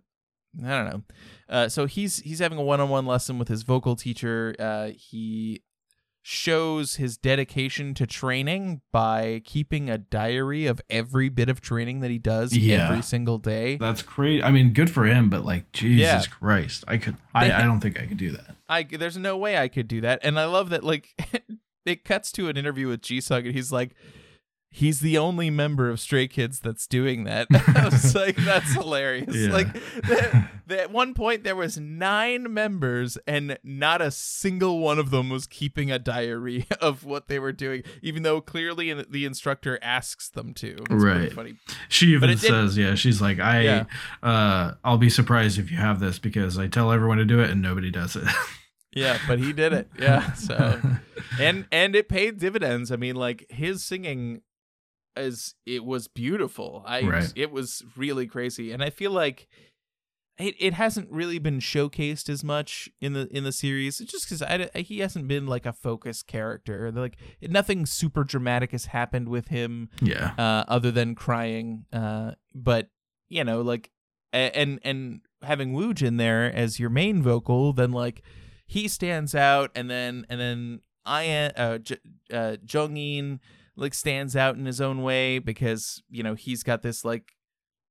I 0.65 0.69
don't 0.69 0.91
know. 0.91 1.03
Uh, 1.49 1.69
so 1.69 1.87
he's 1.87 2.19
he's 2.19 2.39
having 2.41 2.59
a 2.59 2.63
one-on-one 2.63 3.07
lesson 3.07 3.39
with 3.39 3.49
his 3.49 3.63
vocal 3.63 3.97
teacher. 3.97 4.55
Uh, 4.59 4.89
he 4.97 5.63
shows 6.29 6.97
his 6.97 7.17
dedication 7.17 7.95
to 7.95 8.05
training 8.05 8.81
by 8.91 9.41
keeping 9.45 9.89
a 9.89 9.97
diary 9.97 10.67
of 10.67 10.81
every 10.91 11.29
bit 11.29 11.49
of 11.49 11.61
training 11.61 12.01
that 12.01 12.11
he 12.11 12.19
does 12.19 12.53
Yeah. 12.53 12.89
every 12.89 13.03
single 13.03 13.39
day. 13.39 13.77
that's 13.77 14.03
great. 14.03 14.43
I 14.43 14.51
mean, 14.51 14.73
good 14.73 14.91
for 14.91 15.05
him, 15.05 15.31
but 15.31 15.45
like, 15.45 15.71
Jesus 15.71 16.01
Yeah. 16.01 16.23
Christ, 16.29 16.83
I 16.89 16.97
could, 16.97 17.17
I, 17.33 17.53
I 17.53 17.63
don't 17.63 17.79
think 17.79 18.01
I 18.01 18.07
could 18.07 18.17
do 18.17 18.33
that. 18.33 18.57
I 18.69 18.83
there's 18.83 19.17
no 19.17 19.37
way 19.37 19.57
I 19.57 19.69
could 19.69 19.87
do 19.87 20.01
that. 20.01 20.19
And 20.25 20.37
I 20.41 20.47
love 20.47 20.71
that 20.71 20.83
like 20.83 21.15
it 21.87 22.05
cuts 22.05 22.33
to 22.33 22.49
an 22.49 22.57
interview 22.57 22.89
with 22.89 23.03
Jisung 23.03 23.47
and 23.47 23.55
he's 23.55 23.71
like 23.71 23.95
he's 24.77 25.01
the 25.01 25.17
only 25.17 25.49
member 25.49 25.89
of 25.89 25.99
Stray 25.99 26.29
Kids 26.29 26.61
that's 26.61 26.87
doing 26.87 27.25
that. 27.25 27.47
I 27.51 27.89
was 27.91 28.15
like 28.15 28.37
that's 28.37 28.75
hilarious. 28.75 29.35
Yeah. 29.35 29.51
Like 29.51 29.73
that, 30.03 30.51
that 30.67 30.79
at 30.81 30.91
one 30.91 31.15
point 31.15 31.45
there 31.45 31.57
was 31.57 31.79
9 31.79 32.53
members 32.53 33.17
and 33.27 33.59
not 33.65 34.03
a 34.03 34.11
single 34.11 34.81
one 34.81 34.99
of 34.99 35.11
them 35.11 35.31
was 35.31 35.47
keeping 35.47 35.91
a 35.91 35.99
diary 35.99 36.67
of 36.83 37.05
what 37.05 37.29
they 37.29 37.39
were 37.39 37.53
doing 37.53 37.85
even 38.03 38.23
though 38.23 38.43
clearly 38.43 38.91
in- 38.91 39.07
the 39.09 39.25
instructor 39.25 39.79
asks 39.81 40.29
them 40.29 40.53
to. 40.55 40.77
It's 40.91 40.91
Right. 41.05 41.33
funny. 41.33 41.55
She 41.89 42.09
even 42.13 42.37
says, 42.37 42.77
yeah, 42.77 42.95
she's 42.97 43.23
like, 43.23 43.41
I, 43.41 43.63
Yeah. 43.63 43.85
uh, 44.23 44.75
I'll 44.85 44.99
be 44.99 45.09
surprised 45.11 45.59
if 45.59 45.71
you 45.71 45.79
have 45.79 46.01
this 46.01 46.19
because 46.19 46.59
I 46.59 46.67
tell 46.67 46.93
everyone 46.93 47.17
to 47.17 47.25
do 47.25 47.41
it 47.41 47.49
and 47.49 47.63
nobody 47.63 47.91
does 47.91 48.15
it. 48.15 48.25
Yeah, 48.93 49.19
but 49.29 49.39
he 49.39 49.53
did 49.53 49.73
it. 49.75 49.91
Yeah. 49.99 50.33
So 50.33 50.81
and 51.39 51.67
and 51.71 51.95
it 51.95 52.09
paid 52.09 52.39
dividends. 52.39 52.91
I 52.91 52.97
mean, 52.97 53.15
like 53.15 53.45
his 53.51 53.85
singing 53.85 54.41
is 55.17 55.55
it 55.65 55.85
was 55.85 56.09
beautiful. 56.09 56.83
I 56.87 57.03
Right. 57.03 57.33
it 57.37 57.51
was 57.51 57.83
really 57.97 58.27
crazy, 58.27 58.73
and 58.73 58.83
I 58.83 58.91
feel 58.91 59.11
like 59.11 59.49
it, 60.39 60.55
it 60.59 60.75
hasn't 60.75 61.11
really 61.11 61.39
been 61.39 61.61
showcased 61.61 62.29
as 62.29 62.45
much 62.45 62.91
in 63.01 63.15
the 63.15 63.27
in 63.35 63.45
the 63.45 63.53
series. 63.53 64.01
It's 64.01 64.13
just 64.13 64.27
because 64.29 64.43
I, 64.43 64.69
I- 64.75 64.81
he 64.81 64.99
hasn't 64.99 65.29
been 65.29 65.47
like 65.47 65.65
a 65.67 65.73
focus 65.73 66.23
character. 66.23 66.93
Like 66.93 67.17
nothing 67.41 67.87
super 67.87 68.23
dramatic 68.25 68.73
has 68.73 68.87
happened 68.87 69.29
with 69.29 69.49
him 69.49 69.89
yeah. 70.03 70.33
uh, 70.37 70.65
other 70.69 70.91
than 70.91 71.15
crying. 71.15 71.87
Uh, 71.93 72.33
but 72.55 72.91
you 73.29 73.45
know, 73.45 73.63
like, 73.63 73.91
and 74.33 74.79
and 74.85 75.21
having 75.43 75.73
Woojin 75.73 76.19
there 76.19 76.45
as 76.55 76.79
your 76.79 76.91
main 76.91 77.23
vocal, 77.23 77.73
then 77.73 77.93
like 77.93 78.23
he 78.67 78.89
stands 78.89 79.35
out, 79.35 79.71
and 79.75 79.89
then 79.91 80.27
and 80.29 80.39
then 80.41 80.81
I 81.07 81.31
uh, 81.57 81.79
J- 81.79 81.99
uh, 82.31 82.57
Jeongin 82.67 83.39
like 83.77 83.95
stands 83.95 84.35
out 84.37 84.57
in 84.57 84.65
his 84.67 84.81
own 84.81 85.03
way 85.03 85.39
because 85.39 86.03
you 86.09 86.23
know 86.23 86.35
he's 86.35 86.63
got 86.63 86.83
this 86.83 87.05
like 87.05 87.33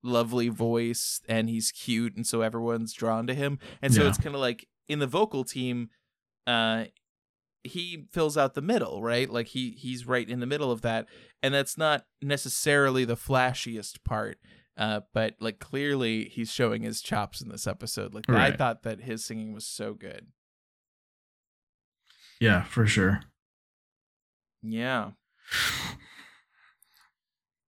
lovely 0.03 0.49
voice 0.49 1.21
and 1.27 1.49
he's 1.49 1.71
cute 1.71 2.15
and 2.15 2.27
so 2.27 2.41
everyone's 2.41 2.93
drawn 2.93 3.25
to 3.27 3.33
him 3.33 3.57
and 3.81 3.93
so 3.93 4.03
Yeah. 4.03 4.09
it's 4.09 4.17
kind 4.17 4.35
of 4.35 4.41
like 4.41 4.67
in 4.87 4.99
the 4.99 5.07
vocal 5.07 5.43
team 5.43 5.89
uh 6.45 6.85
he 7.63 8.05
fills 8.11 8.37
out 8.37 8.53
the 8.53 8.61
middle 8.61 9.01
right 9.01 9.29
like 9.29 9.47
he 9.47 9.71
he's 9.71 10.05
right 10.05 10.29
in 10.29 10.39
the 10.39 10.45
middle 10.45 10.71
of 10.71 10.81
that 10.81 11.07
and 11.41 11.53
that's 11.53 11.77
not 11.77 12.05
necessarily 12.21 13.03
the 13.05 13.15
flashiest 13.17 14.03
part 14.03 14.37
Uh, 14.77 14.99
but 15.13 15.35
like 15.39 15.57
clearly 15.59 16.25
he's 16.29 16.51
showing 16.51 16.81
his 16.83 17.01
chops 17.01 17.41
in 17.41 17.47
this 17.49 17.65
episode. 17.65 18.13
Like 18.13 18.29
I 18.29 18.51
thought 18.51 18.83
that 18.83 18.99
his 19.01 19.23
singing 19.23 19.53
was 19.53 19.65
so 19.65 19.93
good. 19.93 20.27
Yeah, 22.41 22.63
for 22.63 22.85
sure. 22.85 23.21
Yeah. 24.61 25.11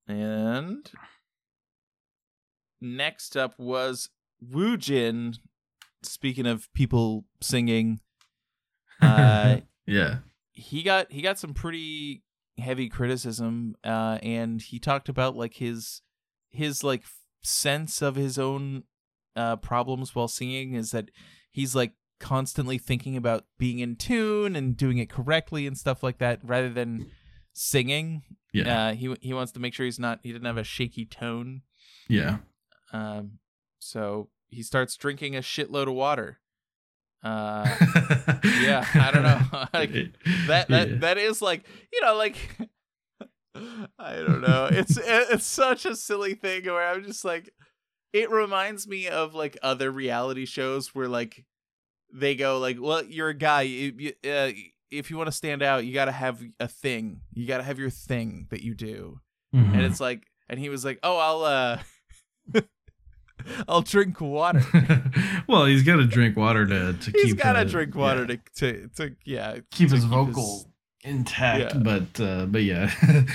And 0.08 0.90
next 2.80 3.36
up 3.36 3.58
was 3.60 4.10
Woojin. 4.44 5.38
Speaking 6.04 6.46
of 6.46 6.72
people 6.74 7.26
singing, 7.42 8.00
uh, 9.02 9.58
yeah. 9.86 10.20
he 10.54 10.84
got 10.84 11.12
he 11.12 11.22
got 11.22 11.40
some 11.40 11.54
pretty 11.54 12.24
heavy 12.58 12.88
criticism, 12.88 13.76
uh, 13.84 14.20
and 14.22 14.62
he 14.62 14.80
talked 14.80 15.10
about 15.10 15.36
like 15.36 15.56
his 15.56 16.02
his 16.50 16.84
like 16.84 17.04
sense 17.44 18.02
of 18.02 18.16
his 18.16 18.38
own 18.38 18.84
uh, 19.36 19.56
problems 19.56 20.16
while 20.16 20.28
singing 20.28 20.74
is 20.74 20.92
that 20.92 21.10
he's 21.52 21.76
like 21.76 21.94
constantly 22.20 22.78
thinking 22.78 23.18
about 23.18 23.46
being 23.58 23.80
in 23.80 23.96
tune 23.96 24.56
and 24.56 24.78
doing 24.78 24.98
it 24.98 25.10
correctly 25.10 25.68
and 25.68 25.78
stuff 25.78 26.04
like 26.04 26.20
that, 26.20 26.40
rather 26.44 26.70
than 26.70 27.12
singing. 27.58 28.24
Yeah. 28.54 28.88
Uh, 28.90 28.94
he 28.94 29.16
he 29.22 29.34
wants 29.34 29.52
to 29.54 29.60
make 29.60 29.74
sure 29.74 29.86
he's 29.86 30.00
not 30.00 30.20
he 30.24 30.32
didn't 30.32 30.46
have 30.48 30.58
a 30.58 30.64
shaky 30.64 31.06
tone. 31.06 31.62
yeah. 32.08 32.38
Um, 32.94 33.40
so 33.80 34.30
he 34.48 34.64
starts 34.64 34.96
drinking 34.96 35.36
a 35.36 35.40
shitload 35.42 35.88
of 35.88 35.94
water. 35.96 36.40
Uh, 37.24 37.66
yeah, 38.62 38.86
I 38.94 39.12
don't 39.14 39.24
know. 39.24 39.42
Like, 39.74 39.92
that 40.48 40.68
that 40.70 40.90
Yeah. 40.90 40.96
that 41.00 41.18
is 41.18 41.42
like 41.42 41.66
you 41.92 42.02
know 42.02 42.16
like 42.16 42.38
I 44.00 44.16
don't 44.18 44.42
know. 44.42 44.70
It's 44.72 44.98
it's 45.02 45.46
such 45.46 45.86
a 45.86 45.96
silly 45.96 46.36
thing 46.36 46.66
where 46.66 46.88
I'm 46.88 47.04
just 47.04 47.26
like 47.26 47.52
it 48.14 48.30
reminds 48.32 48.88
me 48.88 49.08
of 49.08 49.34
like 49.34 49.58
other 49.62 49.92
reality 49.92 50.46
shows 50.46 50.94
where 50.96 51.08
like 51.10 51.46
they 52.14 52.36
go 52.36 52.60
like, 52.60 52.78
well, 52.80 53.04
you're 53.04 53.30
a 53.30 53.34
guy. 53.34 53.64
You, 53.64 53.94
you, 53.98 54.32
uh, 54.32 54.52
if 54.92 55.10
you 55.12 55.18
want 55.18 55.28
to 55.28 55.32
stand 55.36 55.62
out, 55.62 55.86
you 55.86 55.94
got 55.94 56.06
to 56.06 56.12
have 56.12 56.42
a 56.60 56.68
thing. 56.68 57.22
You 57.34 57.46
got 57.48 57.58
to 57.58 57.64
have 57.64 57.80
your 57.80 57.90
thing 57.90 58.48
that 58.52 58.62
you 58.64 58.74
do 58.74 59.20
Mhm. 59.56 59.74
and 59.74 59.82
it's 59.84 60.02
like 60.02 60.24
and 60.50 60.60
he 60.60 60.68
was 60.68 60.84
like 60.84 61.00
oh 61.04 61.18
i'll 61.18 61.44
uh 61.46 61.80
i'll 63.68 63.82
drink 63.82 64.20
water 64.20 64.62
well, 65.48 65.66
he's 65.66 65.84
got 65.84 65.98
to 65.98 66.06
drink 66.06 66.36
water 66.36 66.66
to 66.66 66.94
to 66.94 67.12
he's 67.12 67.26
keep. 67.34 67.38
gotta 67.38 67.60
uh, 67.60 67.64
drink 67.64 67.96
water 67.96 68.26
yeah, 68.28 68.36
to, 68.56 68.88
to 68.88 68.88
to 68.96 69.16
yeah 69.26 69.58
keep 69.72 69.90
to 69.90 69.96
his 69.96 70.04
vocal 70.04 70.70
intact. 71.04 71.74
Yeah. 71.76 71.80
But 71.80 72.20
uh, 72.20 72.46
but 72.48 72.64
yeah, 72.64 72.92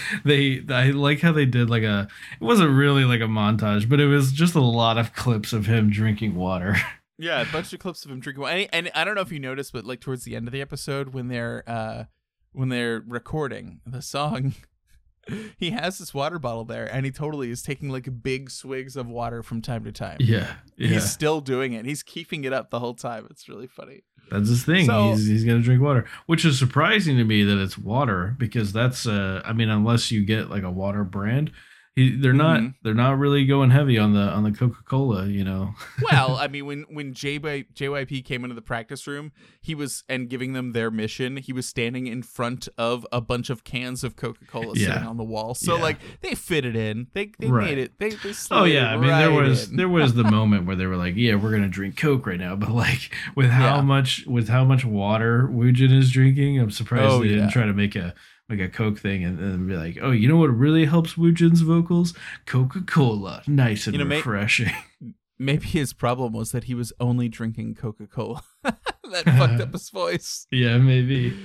they 0.25 0.63
I 0.69 0.91
like 0.91 1.21
how 1.21 1.33
they 1.33 1.47
did 1.47 1.71
like 1.71 1.83
a. 1.85 2.09
It 2.41 2.45
wasn't 2.45 2.71
really 2.73 3.05
like 3.05 3.21
a 3.21 3.25
montage, 3.25 3.89
but 3.89 4.01
it 4.01 4.07
was 4.07 4.33
just 4.33 4.55
a 4.55 4.61
lot 4.61 4.99
of 4.99 5.15
clips 5.15 5.53
of 5.55 5.67
him 5.67 5.89
drinking 5.91 6.35
water. 6.35 6.77
Yeah 7.23 7.41
a 7.41 7.52
bunch 7.52 7.73
of 7.73 7.79
clips 7.79 8.05
of 8.05 8.11
him 8.11 8.21
drinking 8.21 8.43
water 8.43 8.55
and, 8.57 8.69
and 8.73 8.91
i 8.95 9.05
don't 9.05 9.14
know 9.14 9.21
if 9.21 9.33
you 9.33 9.38
noticed 9.38 9.73
but 9.73 9.85
like 9.85 10.00
towards 10.00 10.25
the 10.25 10.35
end 10.37 10.47
of 10.49 10.52
the 10.52 10.61
episode 10.61 11.14
when 11.14 11.29
they're 11.29 11.62
uh 11.67 12.05
when 12.52 12.69
they're 12.69 13.02
recording 13.07 13.81
the 13.87 14.02
song 14.02 14.55
he 15.57 15.71
has 15.71 15.99
this 15.99 16.12
water 16.12 16.38
bottle 16.38 16.64
there 16.64 16.85
and 16.93 17.07
he 17.07 17.12
totally 17.12 17.49
is 17.50 17.62
taking 17.62 17.88
like 17.88 18.23
big 18.23 18.50
swigs 18.50 18.97
of 18.97 19.07
water 19.07 19.43
from 19.43 19.62
time 19.62 19.85
to 19.85 19.93
time 19.93 20.17
yeah, 20.19 20.55
yeah. 20.76 20.88
he's 20.88 21.09
still 21.09 21.41
doing 21.41 21.73
it 21.73 21.85
he's 21.85 22.02
keeping 22.02 22.43
it 22.45 22.52
up 22.52 22.71
the 22.71 22.81
whole 22.81 22.95
time 22.95 23.26
it's 23.31 23.49
really 23.49 23.69
funny 23.69 24.02
That's 24.31 24.49
his 24.49 24.64
thing. 24.64 24.87
So- 24.87 25.12
he's 25.12 25.26
he's 25.26 25.45
gonna 25.45 25.61
drink 25.61 25.81
water, 25.81 26.07
which 26.26 26.45
is 26.45 26.59
surprising 26.59 27.17
to 27.19 27.25
me 27.25 27.45
that 27.45 27.62
it's 27.62 27.79
water 27.79 28.35
because 28.38 28.73
that's 28.73 29.07
uh 29.07 29.43
I 29.45 29.52
mean 29.52 29.69
unless 29.69 30.11
you 30.11 30.25
get 30.25 30.50
like 30.50 30.62
a 30.64 30.71
water 30.71 31.05
brand, 31.05 31.52
he, 31.95 32.17
they're 32.17 32.33
not 32.33 32.61
Mhm. 32.61 32.75
they're 32.83 32.95
not 32.95 33.19
really 33.19 33.45
going 33.45 33.69
heavy 33.71 33.99
on 33.99 34.15
the 34.15 34.21
on 34.21 34.45
the 34.45 34.51
Coca 34.51 34.83
Cola. 34.85 35.27
You 35.27 35.45
know. 35.45 35.75
well, 36.11 36.37
I 36.37 36.49
mean, 36.49 36.65
when 36.65 36.83
when 36.89 37.13
JY, 37.13 37.67
JYP 37.75 38.25
came 38.25 38.45
into 38.45 38.55
the 38.55 38.63
practice 38.63 39.07
room, 39.07 39.31
he 39.61 39.75
was 39.75 40.03
and 40.09 40.31
giving 40.31 40.55
them 40.55 40.73
their 40.73 40.91
mission. 40.91 41.37
He 41.37 41.53
was 41.53 41.67
standing 41.67 42.07
in 42.07 42.23
front 42.23 42.67
of 42.79 43.07
a 43.13 43.21
bunch 43.21 43.51
of 43.51 43.65
cans 43.65 44.05
of 44.05 44.17
Coca 44.17 44.45
Cola 44.47 44.75
Yeah. 44.75 44.87
sitting 44.95 45.07
on 45.09 45.19
the 45.19 45.25
wall. 45.25 45.55
So 45.55 45.77
Yeah. 45.77 45.83
like 45.83 45.99
they 46.23 46.35
fit 46.35 46.65
it 46.65 46.77
in. 46.77 47.09
They 47.13 47.33
they 47.39 47.49
Right. 47.49 47.67
made 47.67 47.79
it. 47.79 47.99
They 47.99 48.11
they 48.11 48.33
Oh 48.51 48.65
yeah, 48.65 48.93
I 48.95 48.97
mean 48.97 49.09
there 49.11 49.31
was 49.31 49.71
there 49.71 49.89
was 49.89 50.15
the 50.15 50.25
moment 50.31 50.65
where 50.67 50.77
they 50.77 50.87
were 50.87 50.97
like, 50.97 51.15
yeah, 51.17 51.35
we're 51.35 51.53
gonna 51.53 51.69
drink 51.69 51.97
Coke 51.99 52.27
right 52.27 52.41
now, 52.41 52.57
but 52.63 52.71
like 52.71 53.15
with 53.37 53.51
how 53.51 53.77
Yeah. 53.77 53.83
much 53.83 54.25
with 54.27 54.49
how 54.49 54.65
much 54.65 54.85
water 54.85 55.47
Woojin 55.53 55.93
is 55.93 56.11
drinking, 56.11 56.59
I'm 56.59 56.71
surprised 56.71 57.05
Oh, 57.13 57.21
they 57.23 57.29
didn't 57.29 57.51
try 57.51 57.67
to 57.67 57.75
make 57.75 57.95
a 57.97 58.15
like 58.49 58.61
a 58.61 58.69
Coke 58.69 58.99
thing 58.99 59.25
and, 59.25 59.39
then 59.39 59.67
be 59.67 59.77
like, 59.77 59.99
oh, 60.03 60.11
you 60.11 60.29
know 60.29 60.37
what 60.37 60.51
really 60.51 60.85
helps 60.85 61.15
Woojin's 61.15 61.63
vocals? 61.63 62.15
Coca 62.47 62.81
Cola, 62.83 63.43
nice 63.47 63.87
and 63.87 63.95
You 63.95 63.99
know, 64.01 64.05
may- 64.05 64.17
refreshing. 64.17 64.73
maybe 65.39 65.67
his 65.67 65.93
problem 65.93 66.33
was 66.33 66.53
that 66.53 66.65
he 66.65 66.75
was 66.75 66.93
only 67.01 67.29
drinking 67.29 67.75
Coca 67.75 68.07
Cola. 68.07 68.43
that 68.63 69.25
fucked 69.25 69.61
up 69.61 69.73
his 69.73 69.91
voice. 69.91 70.47
yeah, 70.51 70.79
maybe. 70.79 71.37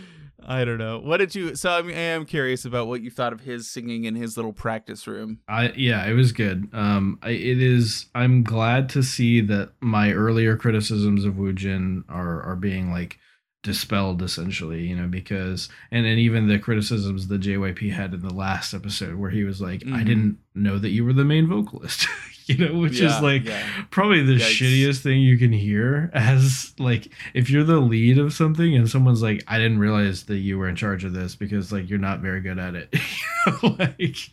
I 0.45 0.63
don't 0.65 0.77
know. 0.77 0.99
What 0.99 1.17
did 1.17 1.33
you? 1.35 1.55
So 1.55 1.71
I'm, 1.71 1.87
I 1.89 1.93
am 1.93 2.25
curious 2.25 2.63
about 2.63 2.87
what 2.87 3.01
you 3.01 3.09
thought 3.09 3.33
of 3.33 3.41
his 3.41 3.69
singing 3.69 4.05
in 4.05 4.15
his 4.15 4.37
little 4.37 4.53
practice 4.53 5.07
room. 5.07 5.39
I 5.49 5.69
yeah, 5.75 6.05
it 6.05 6.13
was 6.13 6.31
good. 6.31 6.69
Um, 6.73 7.19
I, 7.23 7.31
it 7.31 7.61
is. 7.61 8.05
I'm 8.13 8.43
glad 8.43 8.87
to 8.89 9.03
see 9.03 9.41
that 9.41 9.71
my 9.81 10.11
earlier 10.13 10.55
criticisms 10.55 11.25
of 11.25 11.33
Woojin 11.33 12.03
are 12.07 12.41
are 12.43 12.55
being 12.55 12.91
like 12.91 13.17
dispelled 13.67 14.23
essentially. 14.23 14.81
You 14.87 14.95
know, 14.95 15.07
because 15.07 15.69
and 15.91 16.05
and 16.07 16.17
even 16.19 16.47
the 16.47 16.57
criticisms 16.57 17.27
that 17.27 17.41
JYP 17.41 17.91
had 17.91 18.13
in 18.15 18.21
the 18.21 18.33
last 18.33 18.73
episode 18.73 19.15
where 19.15 19.29
he 19.29 19.43
was 19.43 19.61
like, 19.61 19.83
I 19.83 20.01
Mhm. 20.01 20.05
didn't 20.05 20.37
know 20.55 20.79
that 20.79 20.89
you 20.89 21.05
were 21.05 21.13
the 21.13 21.23
main 21.25 21.45
vocalist. 21.47 22.07
you 22.47 22.57
know, 22.57 22.79
which 22.79 22.99
Yeah, 23.01 23.15
is 23.17 23.21
like 23.21 23.43
yeah. 23.45 23.61
probably 23.91 24.23
the 24.23 24.37
Yikes. 24.37 24.57
shittiest 24.87 25.01
thing 25.01 25.19
you 25.21 25.37
can 25.37 25.51
hear 25.51 26.09
as 26.13 26.73
like 26.79 27.09
if 27.33 27.49
you're 27.49 27.65
the 27.65 27.81
lead 27.81 28.17
of 28.17 28.31
something 28.33 28.73
and 28.73 28.89
someone's 28.89 29.21
like 29.21 29.43
i 29.49 29.57
didn't 29.57 29.79
realize 29.79 30.23
that 30.27 30.37
you 30.37 30.57
were 30.57 30.69
in 30.69 30.77
charge 30.77 31.03
of 31.03 31.11
this 31.11 31.35
because 31.35 31.73
like 31.73 31.89
you're 31.89 31.99
not 31.99 32.21
very 32.21 32.39
good 32.39 32.57
at 32.57 32.73
it 32.73 32.95
like 33.63 34.29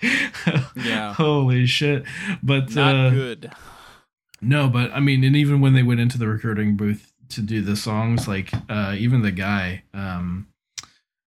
Yeah. 0.76 1.12
holy 1.24 1.66
shit 1.66 2.04
but 2.40 2.72
Not 2.74 2.94
uh, 2.94 3.10
good. 3.10 3.50
no 4.40 4.68
but 4.68 4.92
i 4.92 5.00
mean 5.00 5.24
and 5.24 5.34
even 5.34 5.60
when 5.60 5.72
they 5.74 5.82
went 5.82 5.98
into 5.98 6.16
the 6.16 6.28
recording 6.28 6.76
booth 6.76 7.12
to 7.30 7.40
do 7.42 7.60
the 7.62 7.76
songs 7.76 8.26
like 8.28 8.52
uh 8.68 8.94
even 8.98 9.22
the 9.22 9.30
guy 9.32 9.82
um 9.94 10.46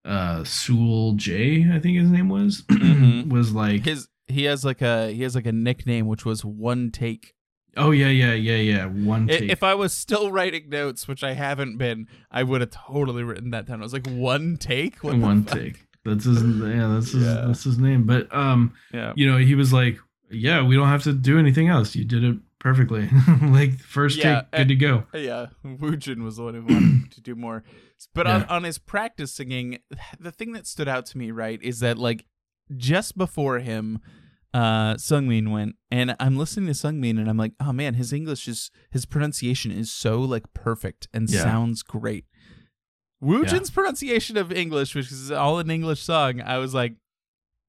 uh 0.06 0.44
Sewell 0.44 1.13
J, 1.13 1.68
I 1.72 1.80
think 1.80 1.98
his 1.98 2.10
name 2.10 2.30
was, 2.30 2.62
Mhm. 2.70 3.30
was 3.30 3.51
like, 3.54 3.84
His 3.86 4.08
he 4.27 4.44
has 4.46 4.63
like 4.63 4.82
a 4.82 5.12
he 5.12 5.24
has 5.24 5.36
like 5.36 5.46
a 5.46 5.51
nickname 5.51 6.08
which 6.08 6.25
was 6.25 6.46
one 6.46 6.92
take. 6.92 7.34
oh 7.75 7.92
yeah, 7.92 8.08
yeah, 8.10 8.34
yeah, 8.34 8.56
yeah, 8.56 8.86
one 8.86 9.27
take. 9.27 9.50
If 9.51 9.63
I 9.63 9.74
was 9.75 9.94
still 9.94 10.32
writing 10.32 10.70
notes, 10.70 11.08
which 11.08 11.24
I 11.24 11.34
haven't 11.34 11.77
been, 11.77 12.08
I 12.32 12.44
would 12.44 12.62
have 12.62 12.72
totally 12.72 13.24
written 13.24 13.51
that 13.51 13.66
down. 13.66 13.80
I 13.82 13.84
was 13.84 13.94
like, 13.94 14.08
one 14.08 14.58
take, 14.58 15.04
What 15.04 15.18
one 15.18 15.44
take. 15.44 15.86
That's 16.06 16.24
his, 16.24 16.42
yeah, 16.42 16.88
that's 16.88 17.12
his, 17.12 17.24
Yeah. 17.25 17.44
that's 17.48 17.63
his 17.66 17.77
name. 17.77 18.06
But 18.06 18.34
um, 18.34 18.74
Yeah, 18.94 19.12
you 19.18 19.30
know, 19.30 19.38
he 19.38 19.56
was 19.56 19.74
like, 19.74 19.98
yeah, 20.32 20.62
we 20.66 20.75
don't 20.75 20.88
have 20.88 21.04
to 21.04 21.12
do 21.13 21.38
anything 21.38 21.68
else. 21.68 21.96
You 21.96 22.06
did 22.06 22.24
it 22.24 22.38
perfectly. 22.59 23.09
like 23.41 23.79
first 23.79 24.17
Yeah, 24.17 24.41
take, 24.41 24.51
good 24.51 24.67
to 24.69 24.75
go. 24.75 25.03
yeah. 25.13 25.47
Woojin 25.65 26.23
was 26.23 26.37
the 26.37 26.43
one 26.43 26.53
who 26.55 26.61
wanted 26.63 27.11
to 27.15 27.21
do 27.21 27.35
more. 27.35 27.63
But 28.13 28.27
on, 28.27 28.41
Yeah. 28.41 28.47
on 28.49 28.63
his 28.63 28.77
practice 28.77 29.33
singing, 29.33 29.79
the 30.19 30.31
thing 30.31 30.51
that 30.53 30.67
stood 30.67 30.87
out 30.87 31.05
to 31.07 31.17
me, 31.17 31.31
right, 31.31 31.61
is 31.61 31.79
that 31.81 31.97
like 31.97 32.25
just 32.75 33.17
before 33.17 33.59
him, 33.59 33.99
uh, 34.53 34.95
Seungmin 34.95 35.51
went, 35.51 35.75
and 35.91 36.15
I'm 36.19 36.35
listening 36.37 36.67
to 36.67 36.73
Seungmin, 36.73 37.19
and 37.19 37.29
I'm 37.29 37.37
like, 37.37 37.53
oh 37.59 37.71
man, 37.73 37.93
his 37.93 38.11
English 38.11 38.47
is 38.47 38.71
his 38.91 39.05
pronunciation 39.05 39.71
is 39.71 39.91
so 39.91 40.19
like 40.21 40.53
perfect 40.53 41.07
and 41.13 41.29
Yeah. 41.29 41.43
sounds 41.43 41.83
great. 41.83 42.25
Woojin's 43.23 43.71
pronunciation 43.71 44.37
of 44.37 44.51
English, 44.51 44.93
which 44.95 45.11
is 45.11 45.31
all 45.31 45.59
an 45.59 45.69
English 45.71 46.01
song, 46.01 46.39
I 46.41 46.57
was 46.59 46.73
like, 46.73 46.93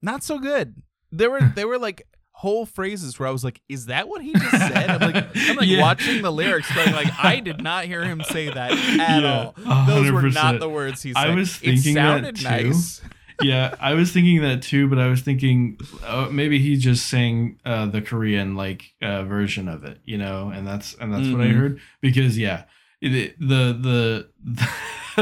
not 0.02 0.22
so 0.22 0.38
good. 0.38 0.82
There 1.10 1.30
were 1.30 1.40
there 1.54 1.66
were 1.68 1.78
like 1.78 2.02
whole 2.38 2.64
phrases 2.64 3.18
where 3.18 3.28
I 3.28 3.32
was 3.32 3.42
like, 3.42 3.60
is 3.68 3.86
that 3.86 4.08
what 4.08 4.22
he 4.22 4.32
just 4.32 4.50
said? 4.68 4.90
I'm 4.90 5.00
like 5.12 5.16
I'm 5.50 5.56
like 5.56 5.68
Yeah. 5.68 5.80
watching 5.80 6.22
the 6.22 6.30
lyrics 6.30 6.72
going 6.72 6.92
like 6.92 7.10
I 7.18 7.40
did 7.40 7.60
not 7.60 7.84
hear 7.86 8.04
him 8.04 8.22
say 8.22 8.48
that 8.50 8.70
at 9.00 9.22
Yeah, 9.22 9.50
all. 9.66 9.84
Those 9.86 10.12
were 10.12 10.22
not 10.30 10.60
the 10.60 10.68
words 10.68 11.02
he 11.02 11.14
said. 11.14 11.30
I 11.30 11.34
was 11.34 11.56
it 11.56 11.60
thinking 11.80 11.94
that 11.94 12.14
sounded 12.22 12.36
too. 12.36 12.44
nice. 12.44 13.02
yeah, 13.42 13.74
I 13.80 13.94
was 13.94 14.12
thinking 14.12 14.40
that 14.42 14.62
too, 14.62 14.88
but 14.88 14.98
I 15.00 15.08
was 15.08 15.20
thinking 15.22 15.78
uh, 16.04 16.28
maybe 16.30 16.60
he 16.60 16.76
just 16.76 17.06
sang 17.08 17.58
uh, 17.64 17.86
the 17.86 18.02
Korean 18.02 18.54
like 18.54 18.94
uh, 19.02 19.24
version 19.24 19.66
of 19.68 19.82
it, 19.84 19.98
you 20.04 20.16
know, 20.18 20.50
and 20.54 20.64
that's 20.66 20.94
and 20.94 21.12
that's 21.12 21.28
what 21.32 21.40
I 21.40 21.46
Mhm. 21.48 21.56
heard 21.56 21.80
because 22.00 22.38
yeah, 22.38 22.64
it, 23.00 23.36
the 23.40 23.72
the 23.72 24.28
the 24.44 24.68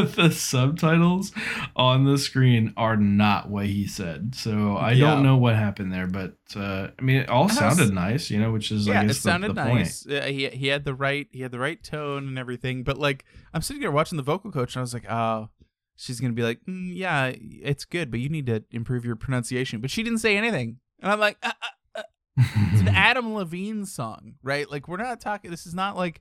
subtitles 0.31 1.33
on 1.75 2.05
the 2.05 2.19
screen 2.19 2.73
are 2.77 2.97
not 2.97 3.49
what 3.51 3.67
he 3.67 3.87
said, 3.87 4.35
so 4.35 4.77
I 4.77 4.93
Yeah. 4.93 5.11
don't 5.11 5.23
know 5.23 5.37
what 5.37 5.55
happened 5.57 5.93
there, 5.93 6.07
but 6.07 6.37
uh, 6.55 6.89
I 6.99 7.03
mean, 7.03 7.17
it 7.19 7.29
all 7.29 7.49
sounded 7.49 7.83
was- 7.85 7.91
nice, 7.93 8.31
you 8.31 8.39
know, 8.41 8.53
which 8.53 8.71
is 8.71 8.87
yeah, 8.87 9.01
I 9.01 9.05
it 9.05 9.07
guess 9.09 9.17
the- 9.17 9.23
sounded 9.31 9.55
the, 9.55 9.63
point. 9.65 9.79
nice. 9.79 10.07
Uh, 10.07 10.23
he 10.27 10.49
he 10.49 10.69
had 10.69 10.85
the 10.85 10.95
right 10.95 11.29
he 11.31 11.43
had 11.43 11.53
the 11.53 11.59
right 11.59 11.83
tone 11.83 12.29
and 12.29 12.39
everything. 12.39 12.83
But 12.85 12.99
like 12.99 13.25
I'm 13.55 13.63
sitting 13.63 13.83
here 13.83 13.91
watching 13.91 14.17
the 14.17 14.23
vocal 14.23 14.51
coach, 14.51 14.75
and 14.75 14.81
I 14.81 14.83
was 14.83 14.95
like, 14.95 15.11
oh, 15.11 15.51
she's 15.97 16.21
gonna 16.21 16.33
be 16.35 16.43
like, 16.43 16.61
mm, 16.69 16.91
yeah, 16.95 17.33
it's 17.35 17.85
good, 17.85 18.11
but 18.11 18.21
you 18.21 18.29
need 18.29 18.47
to 18.47 18.65
improve 18.71 19.05
your 19.05 19.17
pronunciation. 19.17 19.81
But 19.81 19.91
she 19.91 20.03
didn't 20.03 20.19
say 20.19 20.37
anything, 20.37 20.79
and 21.01 21.11
I'm 21.13 21.21
like, 21.21 21.39
uh, 21.43 21.53
uh, 21.97 22.01
uh, 22.01 22.43
It's 22.73 22.83
an 22.83 22.89
Adam 22.95 23.35
Levine 23.35 23.87
song, 23.87 24.35
right? 24.43 24.71
Like 24.71 24.89
we're 24.89 24.97
not 24.99 25.21
talking. 25.21 25.51
This 25.51 25.67
is 25.67 25.75
not 25.75 25.97
like 25.97 26.21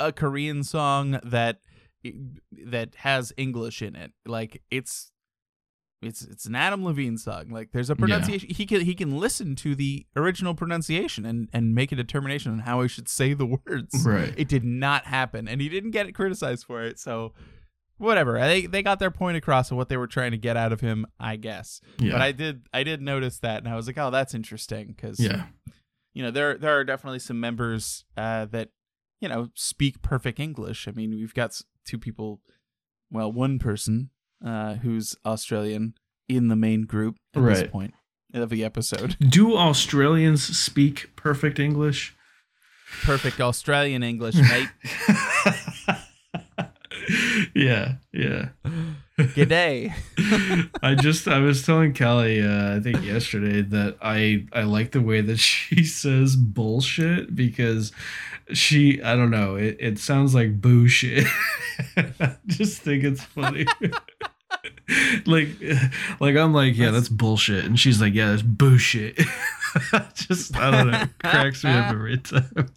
a 0.00 0.12
Korean 0.12 0.64
song 0.64 1.20
that 1.22 1.60
that 2.66 2.94
has 2.96 3.32
English 3.36 3.82
in 3.82 3.96
it. 3.96 4.12
Like 4.26 4.62
it's 4.70 5.10
it's 6.02 6.22
it's 6.22 6.46
an 6.46 6.54
Adam 6.54 6.84
Levine 6.84 7.18
song. 7.18 7.48
Like 7.50 7.70
there's 7.72 7.90
a 7.90 7.96
pronunciation. 7.96 8.50
He 8.50 8.66
can 8.66 8.82
he 8.82 8.94
can 8.94 9.18
listen 9.18 9.56
to 9.56 9.74
the 9.74 10.06
original 10.16 10.54
pronunciation 10.54 11.24
and 11.24 11.48
and 11.52 11.74
make 11.74 11.92
a 11.92 11.96
determination 11.96 12.52
on 12.52 12.60
how 12.60 12.82
he 12.82 12.88
should 12.88 13.08
say 13.08 13.34
the 13.34 13.46
words. 13.46 14.06
Right. 14.06 14.34
It 14.36 14.48
did 14.48 14.64
not 14.64 15.06
happen, 15.06 15.48
and 15.48 15.60
he 15.60 15.68
didn't 15.68 15.92
get 15.92 16.12
criticized 16.14 16.64
for 16.66 16.82
it. 16.82 16.98
So 16.98 17.32
whatever. 17.98 18.38
They 18.38 18.66
they 18.66 18.82
got 18.82 18.98
their 18.98 19.10
point 19.10 19.36
across 19.36 19.70
of 19.70 19.76
what 19.76 19.88
they 19.88 19.96
were 19.96 20.06
trying 20.06 20.32
to 20.32 20.38
get 20.38 20.56
out 20.56 20.72
of 20.72 20.80
him, 20.80 21.06
I 21.18 21.36
guess. 21.36 21.80
Yeah. 21.98 22.12
But 22.12 22.22
I 22.22 22.32
did 22.32 22.62
I 22.72 22.82
did 22.82 23.02
notice 23.02 23.38
that, 23.38 23.58
and 23.58 23.72
I 23.72 23.76
was 23.76 23.86
like, 23.86 23.98
oh, 23.98 24.10
that's 24.10 24.34
interesting 24.34 24.88
because 24.88 25.18
yeah. 25.18 25.46
you 26.12 26.22
know 26.22 26.30
there 26.30 26.56
there 26.56 26.78
are 26.78 26.84
definitely 26.84 27.20
some 27.20 27.40
members 27.40 28.04
uh, 28.16 28.46
that 28.46 28.70
you 29.24 29.30
know 29.30 29.48
speak 29.54 30.02
perfect 30.02 30.38
English. 30.38 30.86
I 30.86 30.90
mean, 30.90 31.10
we've 31.12 31.32
got 31.32 31.58
two 31.86 31.98
people, 31.98 32.42
well, 33.10 33.32
one 33.32 33.58
person 33.58 34.10
uh, 34.44 34.74
who's 34.74 35.16
Australian 35.24 35.94
in 36.28 36.48
the 36.48 36.56
main 36.56 36.82
group 36.82 37.16
at 37.34 37.42
this 37.42 37.62
point 37.70 37.94
of 38.34 38.50
the 38.50 38.62
episode. 38.62 39.16
Do 39.28 39.56
Australians 39.56 40.44
speak 40.44 41.16
perfect 41.16 41.58
English? 41.58 42.14
Perfect 43.02 43.40
Australian 43.40 44.02
English, 44.02 44.34
mate. 44.34 44.68
yeah, 47.54 47.94
yeah. 48.12 48.48
G'day. 49.16 49.92
I 50.82 50.96
just 50.96 51.28
I 51.28 51.38
was 51.38 51.64
telling 51.64 51.92
Kelly 51.92 52.42
uh, 52.42 52.76
I 52.76 52.80
think 52.80 53.04
yesterday 53.04 53.62
that 53.62 53.96
I 54.02 54.46
I 54.52 54.62
like 54.62 54.90
the 54.90 55.00
way 55.00 55.20
that 55.20 55.38
she 55.38 55.84
says 55.84 56.34
bullshit 56.34 57.34
because 57.34 57.92
she 58.52 59.00
I 59.02 59.14
don't 59.14 59.30
know 59.30 59.54
it, 59.54 59.76
it 59.78 59.98
sounds 60.00 60.34
like 60.34 60.60
boo 60.60 60.88
shit. 60.88 61.26
I 61.96 62.36
just 62.46 62.82
think 62.82 63.04
it's 63.04 63.22
funny. 63.22 63.66
like 65.26 65.48
like 66.20 66.36
I'm 66.36 66.52
like 66.52 66.76
yeah 66.76 66.90
that's 66.90 67.08
bullshit 67.08 67.64
and 67.64 67.78
she's 67.78 68.00
like 68.00 68.14
yeah 68.14 68.30
that's 68.30 68.42
bullshit. 68.42 69.16
just 70.14 70.56
I 70.56 70.70
don't 70.70 70.90
know 70.90 71.04
cracks 71.22 71.64
me 71.64 71.70
up 71.70 71.92
every 71.92 72.18
time. 72.18 72.68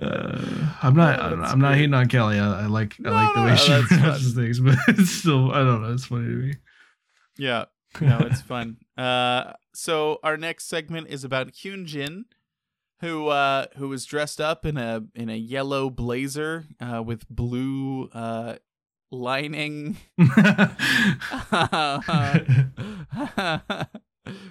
Uh, 0.00 0.74
I'm 0.82 0.94
not 0.94 1.18
know, 1.18 1.44
I'm 1.44 1.60
not 1.60 1.74
hating 1.74 1.94
on 1.94 2.08
Kelly. 2.08 2.38
I, 2.38 2.62
I 2.62 2.66
like 2.66 2.96
I 3.04 3.10
like 3.10 3.34
the 3.34 3.40
way 3.42 3.48
no, 3.50 3.56
she 3.56 3.82
pronounces 3.86 4.34
things, 4.34 4.60
but 4.64 4.76
it's 4.88 5.10
still 5.10 5.52
I 5.52 5.58
don't 5.58 5.82
know. 5.82 5.92
It's 5.92 6.06
funny 6.06 6.26
to 6.26 6.36
me. 6.36 6.54
Yeah. 7.36 7.66
No, 8.00 8.18
it's 8.22 8.40
fun. 8.40 8.78
Uh, 8.96 9.52
so 9.72 10.18
our 10.22 10.36
next 10.36 10.66
segment 10.66 11.08
is 11.08 11.24
about 11.24 11.52
Hyunjin, 11.52 12.24
who 13.00 13.28
uh, 13.28 13.66
who 13.76 13.88
was 13.88 14.04
dressed 14.04 14.40
up 14.40 14.66
in 14.66 14.76
a 14.76 15.04
in 15.14 15.28
a 15.28 15.36
yellow 15.36 15.90
blazer 15.90 16.64
uh, 16.80 17.02
with 17.02 17.28
blue 17.28 18.08
uh, 18.12 18.56
lining, 19.14 19.96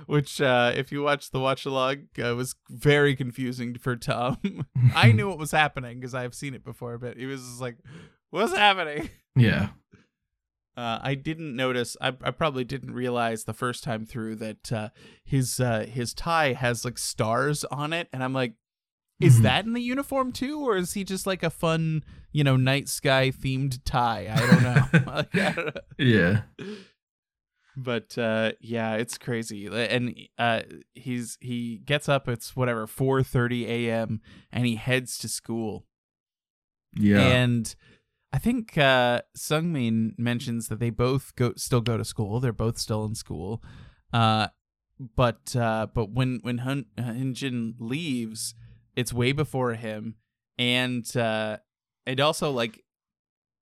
which 0.05 0.41
uh, 0.41 0.72
if 0.75 0.91
you 0.91 1.01
watch 1.01 1.32
the 1.32 1.39
watch 1.39 1.65
along 1.65 2.08
uh, 2.24 2.36
was 2.36 2.55
very 2.70 3.15
confusing 3.15 3.75
for 3.75 3.96
Tom. 3.96 4.38
I 4.96 5.12
knew 5.12 5.27
what 5.27 5.38
was 5.38 5.51
happening 5.51 6.00
because 6.00 6.13
I've 6.15 6.36
seen 6.36 6.53
it 6.53 6.63
before, 6.63 6.98
but 6.98 7.17
he 7.17 7.25
was 7.25 7.41
just 7.41 7.62
like, 7.62 7.77
"What's 8.29 8.55
happening?" 8.55 9.10
yeah. 9.36 9.70
Uh, 10.75 10.98
I 11.03 11.13
didn't 11.13 11.55
notice. 11.55 11.96
I, 12.01 12.13
I 12.24 12.32
probably 12.32 12.63
didn't 12.63 12.96
realize 12.96 13.43
the 13.43 13.53
first 13.53 13.84
time 13.84 14.08
through 14.08 14.38
that 14.38 14.72
uh, 14.72 14.89
his 15.24 15.60
uh, 15.60 15.86
his 15.88 16.15
tie 16.15 16.53
has 16.53 16.84
like 16.84 16.98
stars 16.98 17.63
on 17.65 17.93
it, 17.93 18.08
and 18.12 18.24
I'm 18.24 18.34
like, 18.34 18.55
is 19.24 19.39
Mhm. 19.39 19.44
that 19.44 19.65
in 19.65 19.74
the 19.74 19.82
uniform 19.82 20.32
too, 20.32 20.60
or 20.62 20.75
is 20.77 20.94
he 20.94 21.03
just 21.03 21.25
like 21.25 21.44
a 21.44 21.50
fun, 21.50 22.03
you 22.32 22.44
know, 22.44 22.56
night 22.58 22.88
sky 22.89 23.32
themed 23.32 23.80
tie? 23.86 24.27
I 24.32 24.39
don't 24.39 24.63
know. 24.63 24.84
Like, 25.13 25.36
I 25.36 25.51
don't 25.51 25.65
know. 25.75 25.82
Yeah. 25.98 26.42
But 27.75 28.18
uh, 28.20 28.51
yeah, 28.62 28.96
it's 28.98 29.18
crazy, 29.18 29.66
and 29.66 30.16
uh, 30.38 30.62
he's 30.94 31.40
he 31.42 31.77
gets 31.79 32.07
up. 32.07 32.27
It's 32.29 32.55
whatever 32.55 32.86
4:30 32.86 33.66
a.m. 33.68 34.22
and 34.51 34.66
he 34.68 34.75
heads 34.75 35.18
to 35.20 35.27
school. 35.27 35.88
Yeah. 36.96 37.20
And 37.20 37.74
I 38.31 38.38
think 38.38 38.77
uh, 38.77 39.24
Seungmin 39.36 40.14
mentions 40.20 40.68
that 40.68 40.79
they 40.79 40.92
both 40.92 41.36
go 41.36 41.53
still 41.57 41.81
go 41.81 41.98
to 41.98 42.05
school. 42.05 42.40
They're 42.40 42.53
both 42.53 42.77
still 42.77 43.05
in 43.05 43.16
school. 43.16 43.64
Uh, 44.12 44.50
but 45.16 45.55
uh, 45.55 45.88
but 45.92 46.12
when 46.12 46.42
when 46.44 46.59
Hun 46.59 46.86
Hyunjin 46.96 47.74
leaves, 47.79 48.53
it's 48.96 49.14
way 49.14 49.32
before 49.32 49.74
him, 49.75 50.16
and 50.58 51.06
uh, 51.18 51.58
and 52.06 52.20
also 52.20 52.51
like 52.51 52.84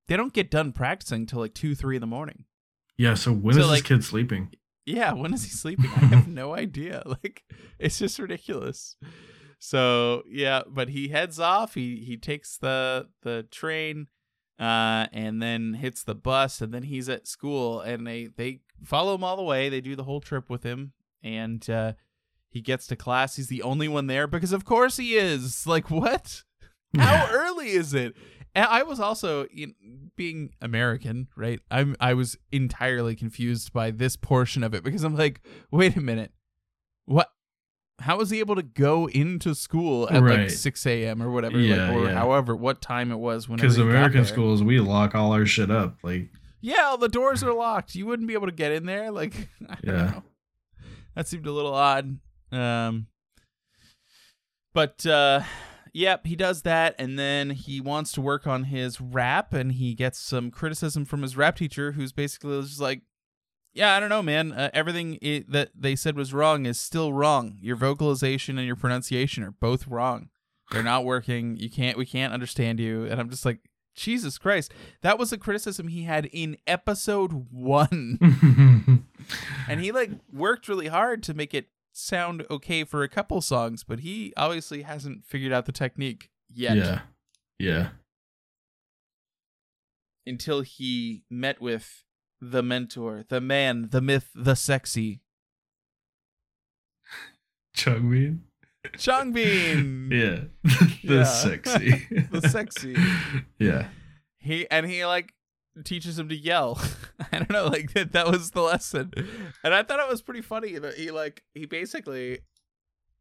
they 0.08 0.18
don't 0.18 0.34
get 0.34 0.52
done 0.52 0.72
practicing 0.72 1.26
till 1.26 1.40
like 1.40 1.54
two 1.54 1.76
three 1.76 1.96
in 1.96 2.02
the 2.02 2.08
morning. 2.08 2.46
yeah. 2.98 3.14
So 3.14 3.32
when 3.34 3.56
So, 3.56 3.62
is 3.62 3.68
like- 3.68 3.84
this 3.84 3.88
kid 3.88 4.04
sleeping? 4.04 4.50
Yeah, 4.86 5.14
when 5.14 5.34
is 5.34 5.44
he 5.44 5.50
sleeping? 5.64 5.86
I 5.96 6.06
have 6.06 6.28
no 6.28 6.56
idea. 6.56 7.04
Like 7.06 7.44
it's 7.80 8.00
just 8.00 8.18
ridiculous. 8.20 8.96
So 9.60 10.24
yeah, 10.28 10.64
but 10.68 10.90
he 10.90 11.10
heads 11.10 11.40
off. 11.40 11.76
He 11.76 12.04
he 12.06 12.18
takes 12.18 12.58
the 12.58 13.10
the 13.22 13.44
train, 13.52 14.08
uh, 14.60 15.06
and 15.14 15.42
then 15.42 15.76
hits 15.76 16.04
the 16.04 16.16
bus, 16.16 16.62
and 16.62 16.74
then 16.74 16.84
he's 16.84 17.10
at 17.10 17.28
school, 17.28 17.80
and 17.80 18.06
they 18.08 18.28
they 18.36 18.62
follow 18.84 19.14
him 19.16 19.24
all 19.24 19.38
the 19.38 19.44
way. 19.44 19.70
They 19.70 19.82
do 19.82 19.96
the 19.96 20.04
whole 20.04 20.20
trip 20.22 20.50
with 20.50 20.64
him, 20.64 20.94
and 21.24 21.68
uh, 21.70 21.94
he 22.52 22.62
gets 22.62 22.86
to 22.88 22.96
class. 22.96 23.36
He's 23.38 23.48
the 23.48 23.64
only 23.64 23.88
one 23.88 24.06
there 24.08 24.28
because 24.28 24.54
of 24.54 24.66
course 24.66 24.98
he 24.98 25.16
is. 25.16 25.66
Like 25.66 25.90
what? 25.90 26.44
How 26.98 27.28
early 27.32 27.70
is 27.72 27.94
it? 27.94 28.14
And 28.54 28.66
I 28.66 28.84
was 28.84 29.00
also 29.00 29.48
you 29.54 29.68
know, 29.68 29.74
being 30.18 30.52
American, 30.62 31.30
right? 31.38 31.60
I'm 31.72 31.96
I 32.00 32.14
was 32.14 32.38
entirely 32.52 33.16
confused 33.16 33.72
by 33.74 33.92
this 33.92 34.16
portion 34.18 34.64
of 34.64 34.74
it 34.74 34.84
because 34.84 35.04
I'm 35.04 35.16
like, 35.16 35.42
wait 35.72 35.96
a 35.96 36.02
minute, 36.02 36.32
what? 37.06 37.30
How 38.00 38.18
was 38.18 38.32
he 38.32 38.40
able 38.40 38.56
to 38.56 38.64
go 38.64 39.08
into 39.10 39.54
school 39.54 40.10
at 40.10 40.24
like 40.24 40.50
6 40.50 40.86
a.m. 40.88 41.22
or 41.22 41.30
whatever, 41.30 41.60
Yeah, 41.60 41.90
like, 41.90 41.96
or 41.98 42.06
yeah. 42.08 42.14
however, 42.14 42.56
what 42.56 42.82
time 42.82 43.12
it 43.12 43.20
was? 43.20 43.48
Whenever 43.48 43.68
Because 43.68 43.78
American 43.78 44.26
schools, 44.26 44.64
we 44.64 44.80
lock 44.80 45.14
all 45.14 45.34
our 45.34 45.46
shit 45.46 45.70
up. 45.70 45.98
Like, 46.02 46.30
yeah, 46.62 46.86
all 46.86 46.98
the 46.98 47.08
doors 47.08 47.44
are 47.44 47.54
locked. 47.54 47.94
You 47.94 48.08
wouldn't 48.08 48.28
be 48.28 48.34
able 48.34 48.48
to 48.48 48.54
get 48.54 48.72
in 48.72 48.88
there. 48.88 49.12
Like, 49.12 49.34
I 49.70 49.76
don't 49.84 49.96
Yeah. 49.96 50.06
know. 50.12 50.24
That 51.16 51.28
seemed 51.28 51.46
a 51.46 51.52
little 51.52 51.76
odd. 51.76 52.18
Um, 52.52 53.08
but 54.74 55.06
uh, 55.06 55.42
yep, 55.94 56.26
he 56.26 56.36
does 56.36 56.62
that, 56.64 56.96
and 56.98 57.20
then 57.20 57.50
he 57.52 57.82
wants 57.82 58.12
to 58.14 58.22
work 58.22 58.48
on 58.48 58.66
his 58.66 59.02
rap, 59.02 59.54
and 59.54 59.74
he 59.74 59.94
gets 59.94 60.20
some 60.20 60.52
criticism 60.52 61.06
from 61.06 61.22
his 61.22 61.36
rap 61.36 61.58
teacher, 61.58 61.92
who's 61.94 62.14
basically 62.14 62.62
just 62.62 62.80
like, 62.80 63.02
"Yeah, 63.74 63.96
I 63.96 64.00
don't 64.00 64.10
know, 64.10 64.24
man. 64.24 64.52
Uh, 64.54 64.70
everything 64.74 65.18
i- 65.24 65.44
that 65.50 65.72
they 65.76 65.96
said 65.96 66.16
was 66.16 66.34
wrong 66.34 66.66
is 66.66 66.80
still 66.80 67.12
wrong. 67.14 67.58
Your 67.62 67.76
vocalization 67.76 68.58
and 68.58 68.66
your 68.68 68.76
pronunciation 68.78 69.44
are 69.44 69.52
both 69.52 69.88
wrong. 69.88 70.30
They're 70.72 70.84
not 70.84 71.04
working. 71.04 71.58
You 71.58 71.70
can't. 71.70 71.98
We 71.98 72.06
can't 72.06 72.34
understand 72.34 72.80
you." 72.80 73.06
And 73.06 73.20
I'm 73.20 73.30
just 73.30 73.46
like. 73.46 73.60
Jesus 73.94 74.38
Christ. 74.38 74.74
That 75.02 75.20
was 75.20 75.34
a 75.34 75.38
criticism 75.38 75.90
he 75.90 76.04
had 76.04 76.28
in 76.28 76.56
episode 76.66 77.48
one. 77.52 79.04
and 79.68 79.82
he 79.82 79.92
like 79.92 80.12
worked 80.32 80.70
really 80.70 80.88
hard 80.88 81.22
to 81.24 81.34
make 81.34 81.54
it 81.54 81.68
sound 81.94 82.46
okay 82.50 82.84
for 82.84 83.04
a 83.04 83.10
couple 83.10 83.42
songs, 83.42 83.84
but 83.84 84.00
he 84.00 84.34
obviously 84.38 84.82
hasn't 84.84 85.26
figured 85.26 85.52
out 85.52 85.66
the 85.66 85.72
technique 85.72 86.30
yet 86.50 86.78
yeah. 86.78 87.00
Yeah. 87.60 87.90
until 90.26 90.62
he 90.62 91.24
met 91.30 91.62
with 91.62 92.04
the 92.40 92.64
mentor, 92.64 93.24
the 93.28 93.42
man, 93.42 93.90
the 93.92 94.02
myth, 94.02 94.30
the 94.34 94.56
sexy 94.56 95.22
Chungmin. 97.78 98.40
Changbin. 98.98 100.12
Yeah. 100.12 100.46
the 101.04 101.16
Yeah. 101.16 101.24
sexy. 101.24 102.08
The 102.32 102.42
sexy. 102.50 102.96
yeah. 103.60 103.88
He 104.40 104.70
and 104.72 104.86
he 104.88 105.06
like 105.06 105.34
teaches 105.84 106.20
him 106.20 106.30
to 106.30 106.36
yell. 106.36 106.80
I 107.32 107.40
don't 107.40 107.52
know, 107.52 107.68
like 107.68 107.94
that 107.94 108.12
that 108.14 108.28
was 108.28 108.52
the 108.52 108.62
lesson. 108.62 109.12
And 109.64 109.74
I 109.74 109.84
thought 109.84 110.00
it 110.00 110.10
was 110.10 110.22
pretty 110.22 110.42
funny 110.42 110.78
that 110.78 110.96
he 110.96 111.12
like 111.12 111.44
he 111.54 111.66
basically 111.66 112.40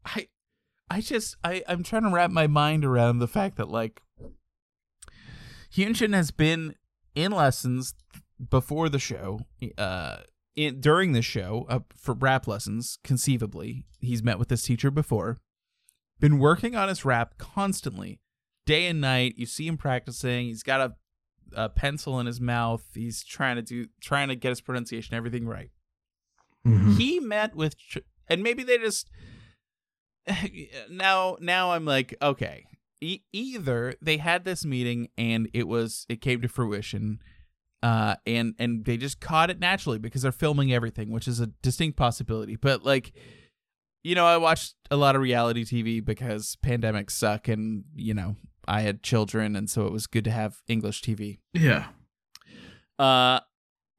I 0.05 0.29
I 0.89 1.01
just 1.01 1.37
I 1.45 1.63
I'm 1.69 1.83
trying 1.83 2.03
to 2.03 2.11
wrap 2.11 2.31
my 2.31 2.47
mind 2.47 2.85
around 2.85 3.19
the 3.19 3.29
fact 3.29 3.57
that 3.57 3.69
like 3.69 4.03
Hyunjin 5.75 6.15
has 6.15 6.31
been 6.31 6.75
in 7.15 7.33
lessons 7.33 7.95
before 8.49 8.89
the 8.89 8.99
show 8.99 9.41
uh 9.77 10.19
in, 10.57 10.81
during 10.81 11.13
the 11.13 11.23
show 11.23 11.67
uh, 11.69 11.81
for 11.97 12.15
rap 12.15 12.47
lessons 12.47 12.99
conceivably 13.05 13.85
he's 14.01 14.23
met 14.23 14.39
with 14.39 14.49
this 14.49 14.63
teacher 14.63 14.91
before 14.91 15.39
been 16.19 16.39
working 16.39 16.75
on 16.75 16.89
his 16.89 17.05
rap 17.05 17.39
constantly 17.39 18.21
day 18.67 18.87
and 18.87 19.01
night 19.01 19.35
you 19.37 19.47
see 19.47 19.67
him 19.67 19.77
practicing 19.77 20.47
he's 20.47 20.63
got 20.63 20.81
a, 20.81 20.95
a 21.55 21.69
pencil 21.69 22.19
in 22.21 22.27
his 22.27 22.41
mouth 22.41 22.85
he's 22.95 23.23
trying 23.25 23.57
to 23.57 23.63
do 23.63 23.87
trying 24.01 24.29
to 24.29 24.35
get 24.37 24.49
his 24.51 24.61
pronunciation 24.61 25.15
everything 25.15 25.47
right 25.47 25.71
Mhm. 26.67 26.97
he 26.99 27.21
met 27.21 27.55
with 27.57 27.75
and 28.29 28.43
maybe 28.43 28.63
they 28.63 28.77
just 28.79 29.09
now 30.91 31.37
now 31.41 31.73
I'm 31.73 31.85
like, 31.85 32.15
okay. 32.21 32.67
E- 33.01 33.23
either 33.33 33.95
they 34.03 34.19
had 34.19 34.45
this 34.45 34.65
meeting 34.65 35.09
and 35.17 35.49
it 35.55 35.67
was 35.67 36.05
it 36.11 36.21
came 36.21 36.43
to 36.43 36.49
fruition 36.49 37.21
uh 37.83 38.17
and 38.27 38.55
and 38.59 38.85
they 38.85 38.99
just 38.99 39.21
caught 39.21 39.49
it 39.49 39.59
naturally 39.59 39.99
because 39.99 40.21
they're 40.23 40.33
filming 40.33 40.71
everything, 40.73 41.11
which 41.11 41.27
is 41.27 41.41
a 41.41 41.47
distinct 41.63 41.97
possibility. 41.97 42.57
But 42.57 42.85
like 42.85 43.13
you 44.05 44.15
know, 44.15 44.27
I 44.27 44.37
watched 44.37 44.75
a 44.91 44.97
lot 44.97 45.17
of 45.17 45.23
reality 45.23 45.65
TV 45.65 46.05
because 46.05 46.57
pandemics 46.65 47.11
suck 47.13 47.49
and, 47.49 47.85
you 47.95 48.15
know, 48.15 48.37
I 48.71 48.83
had 48.83 49.03
children 49.03 49.57
and 49.57 49.69
so 49.69 49.87
it 49.87 49.93
was 49.93 50.07
good 50.07 50.25
to 50.25 50.31
have 50.31 50.63
English 50.69 51.03
TV. 51.03 51.39
Yeah. 51.53 51.89
Uh, 52.99 53.41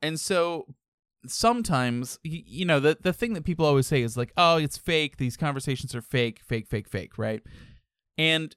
and 0.02 0.20
so 0.20 0.66
sometimes, 1.28 2.20
y- 2.24 2.44
you 2.46 2.66
know, 2.66 2.80
the 2.80 2.98
the 3.02 3.14
thing 3.14 3.34
that 3.34 3.44
people 3.44 3.66
always 3.66 3.88
say 3.88 4.02
is 4.02 4.16
like, 4.18 4.32
"Oh, 4.38 4.58
it's 4.58 4.78
fake. 4.78 5.18
These 5.18 5.38
conversations 5.38 5.94
are 5.96 6.02
fake, 6.02 6.40
fake, 6.46 6.68
fake, 6.68 6.88
fake." 6.90 7.18
Right? 7.18 7.42
And 8.18 8.56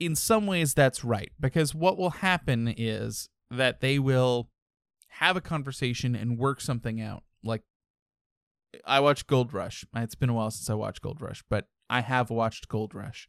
in 0.00 0.16
some 0.16 0.46
ways, 0.46 0.74
that's 0.74 1.04
right 1.04 1.30
because 1.38 1.74
what 1.74 1.96
will 1.98 2.10
happen 2.10 2.74
is 2.76 3.28
that 3.50 3.80
they 3.80 3.98
will 3.98 4.48
have 5.20 5.36
a 5.36 5.40
conversation 5.40 6.16
and 6.16 6.38
work 6.38 6.60
something 6.60 7.00
out. 7.00 7.22
Like, 7.44 7.62
I 8.86 9.00
watched 9.00 9.26
Gold 9.26 9.52
Rush. 9.52 9.84
It's 9.94 10.14
been 10.14 10.30
a 10.30 10.34
while 10.34 10.50
since 10.50 10.70
I 10.70 10.74
watched 10.74 11.02
Gold 11.02 11.20
Rush, 11.20 11.44
but 11.50 11.68
I 11.90 12.00
have 12.00 12.30
watched 12.30 12.68
Gold 12.68 12.94
Rush. 12.94 13.28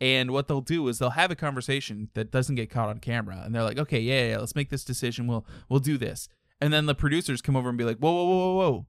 And 0.00 0.30
what 0.30 0.46
they'll 0.46 0.60
do 0.60 0.86
is 0.88 0.98
they'll 0.98 1.10
have 1.10 1.30
a 1.30 1.36
conversation 1.36 2.08
that 2.14 2.30
doesn't 2.30 2.54
get 2.54 2.70
caught 2.70 2.88
on 2.88 3.00
camera, 3.00 3.42
and 3.44 3.54
they're 3.54 3.64
like, 3.64 3.78
"Okay, 3.78 3.98
yeah, 4.00 4.28
yeah, 4.30 4.38
let's 4.38 4.54
make 4.54 4.70
this 4.70 4.84
decision. 4.84 5.26
We'll 5.26 5.44
we'll 5.68 5.80
do 5.80 5.98
this." 5.98 6.28
And 6.60 6.72
then 6.72 6.86
the 6.86 6.94
producers 6.94 7.42
come 7.42 7.56
over 7.56 7.68
and 7.68 7.76
be 7.76 7.84
like, 7.84 7.98
"Whoa, 7.98 8.12
whoa, 8.12 8.24
whoa, 8.24 8.36
whoa, 8.36 8.54
whoa! 8.70 8.86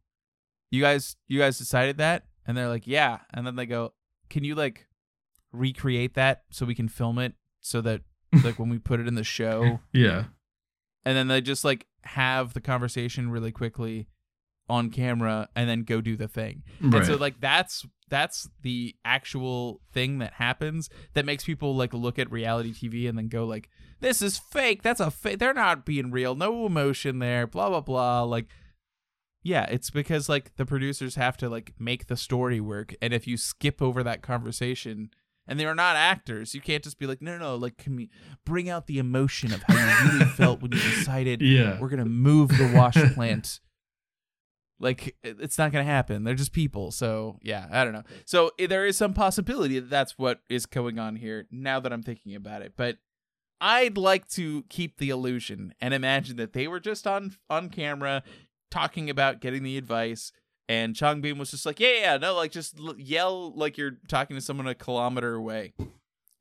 You 0.69 0.81
guys, 0.81 1.15
you 1.27 1.39
guys 1.39 1.57
decided 1.57 1.97
that?" 1.97 2.25
And 2.45 2.55
they're 2.55 2.67
like, 2.67 2.85
"Yeah." 2.85 3.19
And 3.33 3.45
then 3.45 3.55
they 3.55 3.65
go, 3.65 3.93
"Can 4.29 4.43
you 4.43 4.53
like 4.53 4.87
recreate 5.51 6.13
that 6.13 6.43
so 6.51 6.65
we 6.65 6.75
can 6.75 6.87
film 6.87 7.17
it 7.17 7.33
so 7.59 7.81
that 7.81 8.01
like 8.43 8.59
when 8.59 8.69
we 8.69 8.77
put 8.77 8.99
it 8.99 9.07
in 9.07 9.15
the 9.15 9.23
show?" 9.23 9.79
Yeah. 9.91 10.25
And 11.05 11.17
then 11.17 11.27
they 11.27 11.41
just 11.41 11.65
like 11.65 11.87
have 12.03 12.53
the 12.53 12.61
conversation 12.61 13.31
really 13.31 13.51
quickly 13.51 14.07
on 14.69 14.89
camera 14.91 15.49
and 15.55 15.69
then 15.69 15.83
go 15.83 16.01
do 16.01 16.15
the 16.15 16.27
thing. 16.27 16.63
Right. 16.81 16.99
And 16.99 17.05
so 17.05 17.15
like 17.15 17.41
that's 17.41 17.85
that's 18.09 18.49
the 18.61 18.95
actual 19.05 19.81
thing 19.91 20.19
that 20.19 20.33
happens 20.33 20.89
that 21.13 21.25
makes 21.25 21.43
people 21.43 21.75
like 21.75 21.93
look 21.93 22.19
at 22.19 22.31
reality 22.31 22.73
TV 22.73 23.07
and 23.07 23.17
then 23.17 23.27
go 23.27 23.45
like 23.45 23.69
this 23.99 24.21
is 24.21 24.37
fake. 24.37 24.81
That's 24.83 24.99
a 24.99 25.11
fake. 25.11 25.39
They're 25.39 25.53
not 25.53 25.85
being 25.85 26.11
real. 26.11 26.35
No 26.35 26.65
emotion 26.65 27.19
there. 27.19 27.47
Blah 27.47 27.69
blah 27.69 27.81
blah. 27.81 28.23
Like 28.23 28.47
yeah, 29.41 29.65
it's 29.65 29.89
because 29.89 30.29
like 30.29 30.55
the 30.57 30.65
producers 30.65 31.15
have 31.15 31.37
to 31.37 31.49
like 31.49 31.73
make 31.79 32.07
the 32.07 32.17
story 32.17 32.59
work 32.59 32.93
and 33.01 33.13
if 33.13 33.25
you 33.25 33.37
skip 33.37 33.81
over 33.81 34.03
that 34.03 34.21
conversation 34.21 35.09
and 35.47 35.59
they're 35.59 35.73
not 35.73 35.95
actors, 35.95 36.53
you 36.53 36.61
can't 36.61 36.83
just 36.83 36.99
be 36.99 37.07
like 37.07 37.21
no 37.21 37.37
no 37.37 37.39
no 37.39 37.55
like 37.55 37.77
can 37.77 37.95
we 37.95 38.09
bring 38.45 38.69
out 38.69 38.87
the 38.87 38.99
emotion 38.99 39.53
of 39.53 39.63
how 39.63 39.75
you 39.75 40.11
really 40.11 40.25
felt 40.35 40.61
when 40.61 40.71
you 40.71 40.79
decided 40.79 41.41
yeah. 41.41 41.79
we're 41.79 41.89
going 41.89 42.03
to 42.03 42.05
move 42.05 42.49
the 42.49 42.71
wash 42.75 42.95
plant 43.13 43.59
like 44.79 45.15
it's 45.23 45.57
not 45.57 45.71
going 45.71 45.85
to 45.85 45.91
happen. 45.91 46.23
They're 46.23 46.35
just 46.35 46.53
people. 46.53 46.91
So 46.91 47.37
yeah 47.41 47.67
i 47.71 47.83
don't 47.83 47.93
know. 47.93 48.03
So 48.25 48.51
there 48.57 48.85
is 48.85 48.97
some 48.97 49.13
possibility 49.13 49.79
that 49.79 49.89
that's 49.89 50.17
what 50.17 50.41
is 50.49 50.65
going 50.65 50.99
on 50.99 51.15
here 51.15 51.47
now 51.51 51.79
that 51.79 51.93
i'm 51.93 52.03
thinking 52.03 52.35
about 52.35 52.61
it. 52.61 52.73
But 52.75 52.97
i'd 53.61 53.97
like 53.97 54.27
to 54.29 54.63
keep 54.69 54.97
the 54.97 55.09
illusion 55.09 55.73
and 55.81 55.93
imagine 55.93 56.37
that 56.37 56.53
they 56.53 56.67
were 56.67 56.79
just 56.79 57.05
on 57.05 57.35
on 57.49 57.69
camera 57.69 58.23
talking 58.71 59.09
about 59.09 59.41
getting 59.41 59.63
the 59.63 59.77
advice 59.77 60.31
and 60.69 60.95
Chong 60.95 61.21
was 61.35 61.49
just 61.49 61.65
like, 61.65 61.79
yeah, 61.79 61.93
yeah, 61.99 62.17
no, 62.17 62.35
like 62.35 62.51
just 62.51 62.79
yell 62.95 63.51
like 63.55 63.75
you're 63.75 63.97
talking 64.07 64.37
to 64.37 64.41
someone 64.41 64.67
a 64.67 64.75
kilometer 64.75 65.33
away. 65.33 65.73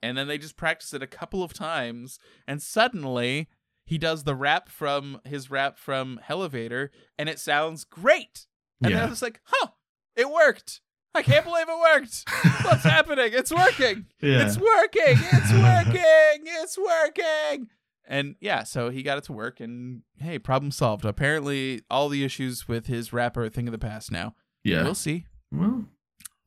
And 0.02 0.18
then 0.18 0.28
they 0.28 0.36
just 0.36 0.58
practice 0.58 0.92
it 0.92 1.02
a 1.02 1.08
couple 1.08 1.42
of 1.42 1.54
times, 1.54 2.20
and 2.46 2.62
suddenly 2.62 3.48
he 3.88 3.96
does 3.96 4.24
the 4.24 4.34
rap 4.34 4.68
from 4.68 5.18
his 5.24 5.50
rap 5.50 5.78
from 5.78 6.20
Hellevator, 6.28 6.90
and 7.18 7.26
it 7.26 7.38
sounds 7.38 7.84
great. 7.84 8.46
And 8.82 8.94
then 8.94 9.02
I 9.02 9.08
was 9.08 9.22
like, 9.22 9.40
huh, 9.44 9.68
it 10.14 10.30
worked. 10.30 10.82
I 11.14 11.22
can't 11.22 11.44
believe 11.44 11.66
it 11.68 11.78
worked. 11.94 12.24
What's 12.64 12.84
happening? 12.84 13.30
It's 13.32 13.50
working. 13.50 14.04
Yeah. 14.20 14.46
It's 14.46 14.58
working. 14.58 15.16
It's 15.32 15.52
working. 15.52 16.44
It's 16.44 16.78
working. 16.78 17.68
And 18.06 18.36
yeah, 18.40 18.62
so 18.64 18.90
he 18.90 19.02
got 19.02 19.16
it 19.16 19.24
to 19.24 19.32
work, 19.32 19.58
and 19.58 20.02
hey, 20.18 20.38
problem 20.38 20.70
solved. 20.70 21.06
Apparently, 21.06 21.80
all 21.90 22.10
the 22.10 22.24
issues 22.24 22.68
with 22.68 22.88
his 22.88 23.12
rap 23.14 23.38
are 23.38 23.44
a 23.44 23.50
thing 23.50 23.68
of 23.68 23.72
the 23.72 23.78
past 23.78 24.12
now. 24.12 24.34
yeah. 24.64 24.82
We'll 24.82 24.94
see. 24.94 25.24
Well, 25.50 25.86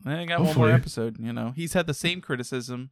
I 0.06 0.26
got 0.26 0.42
one 0.42 0.56
more 0.56 0.70
episode. 0.72 1.18
You 1.20 1.34
know, 1.34 1.54
he's 1.56 1.74
had 1.74 1.88
the 1.88 1.94
same 1.96 2.22
criticism. 2.22 2.92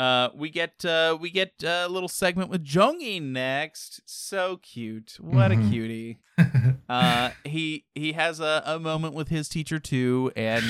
Uh, 0.00 0.30
we 0.34 0.48
get 0.48 0.82
uh, 0.84 1.16
we 1.20 1.30
get 1.30 1.52
a 1.62 1.86
little 1.88 2.08
segment 2.08 2.48
with 2.48 2.64
Jongi 2.64 3.20
next. 3.20 4.00
So 4.06 4.56
cute. 4.62 5.18
What 5.20 5.50
Mhm. 5.50 5.66
a 5.66 5.70
cutie. 5.70 6.18
Uh, 6.88 7.30
he 7.44 7.84
he 7.94 8.12
has 8.14 8.40
a, 8.40 8.62
a 8.66 8.78
moment 8.80 9.14
with 9.14 9.28
his 9.28 9.48
teacher 9.48 9.78
too, 9.78 10.32
and 10.34 10.64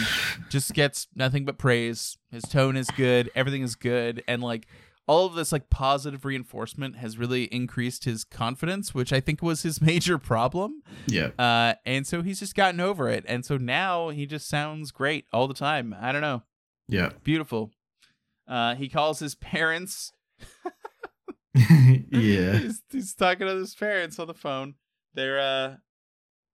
just 0.50 0.74
gets 0.74 1.06
nothing 1.14 1.44
but 1.44 1.56
praise. 1.58 2.18
His 2.30 2.42
tone 2.42 2.76
is 2.76 2.88
good. 2.96 3.30
Everything 3.34 3.62
is 3.62 3.74
good, 3.76 4.22
and 4.28 4.42
like 4.42 4.66
all 5.06 5.24
of 5.26 5.34
this 5.34 5.50
like 5.52 5.70
positive 5.70 6.24
reinforcement 6.24 6.96
has 6.96 7.16
really 7.16 7.44
increased 7.44 8.04
his 8.04 8.24
confidence, 8.24 8.92
which 8.94 9.12
I 9.12 9.20
think 9.20 9.40
was 9.42 9.62
his 9.62 9.80
major 9.90 10.18
problem. 10.18 10.82
yeah. 11.06 11.28
Uh, 11.38 11.74
and 11.86 12.06
so 12.06 12.20
he's 12.22 12.40
just 12.40 12.54
gotten 12.56 12.80
over 12.80 13.08
it, 13.08 13.24
and 13.28 13.44
so 13.46 13.56
now 13.56 14.08
he 14.10 14.26
just 14.26 14.48
sounds 14.48 14.90
great 14.90 15.24
all 15.32 15.46
the 15.48 15.54
time. 15.54 15.94
I 15.98 16.12
don't 16.12 16.20
know, 16.22 16.42
Yeah. 16.88 17.10
beautiful. 17.24 17.70
Uh, 18.50 18.74
he 18.74 18.88
calls 18.88 19.20
his 19.20 19.34
parents. 19.36 20.12
yeah. 21.54 22.58
he's, 22.58 22.82
he's 22.90 23.14
talking 23.14 23.46
to 23.46 23.54
his 23.54 23.74
parents 23.74 24.18
on 24.18 24.26
the 24.26 24.34
phone. 24.34 24.74
They're 25.14 25.38
uh, 25.40 25.76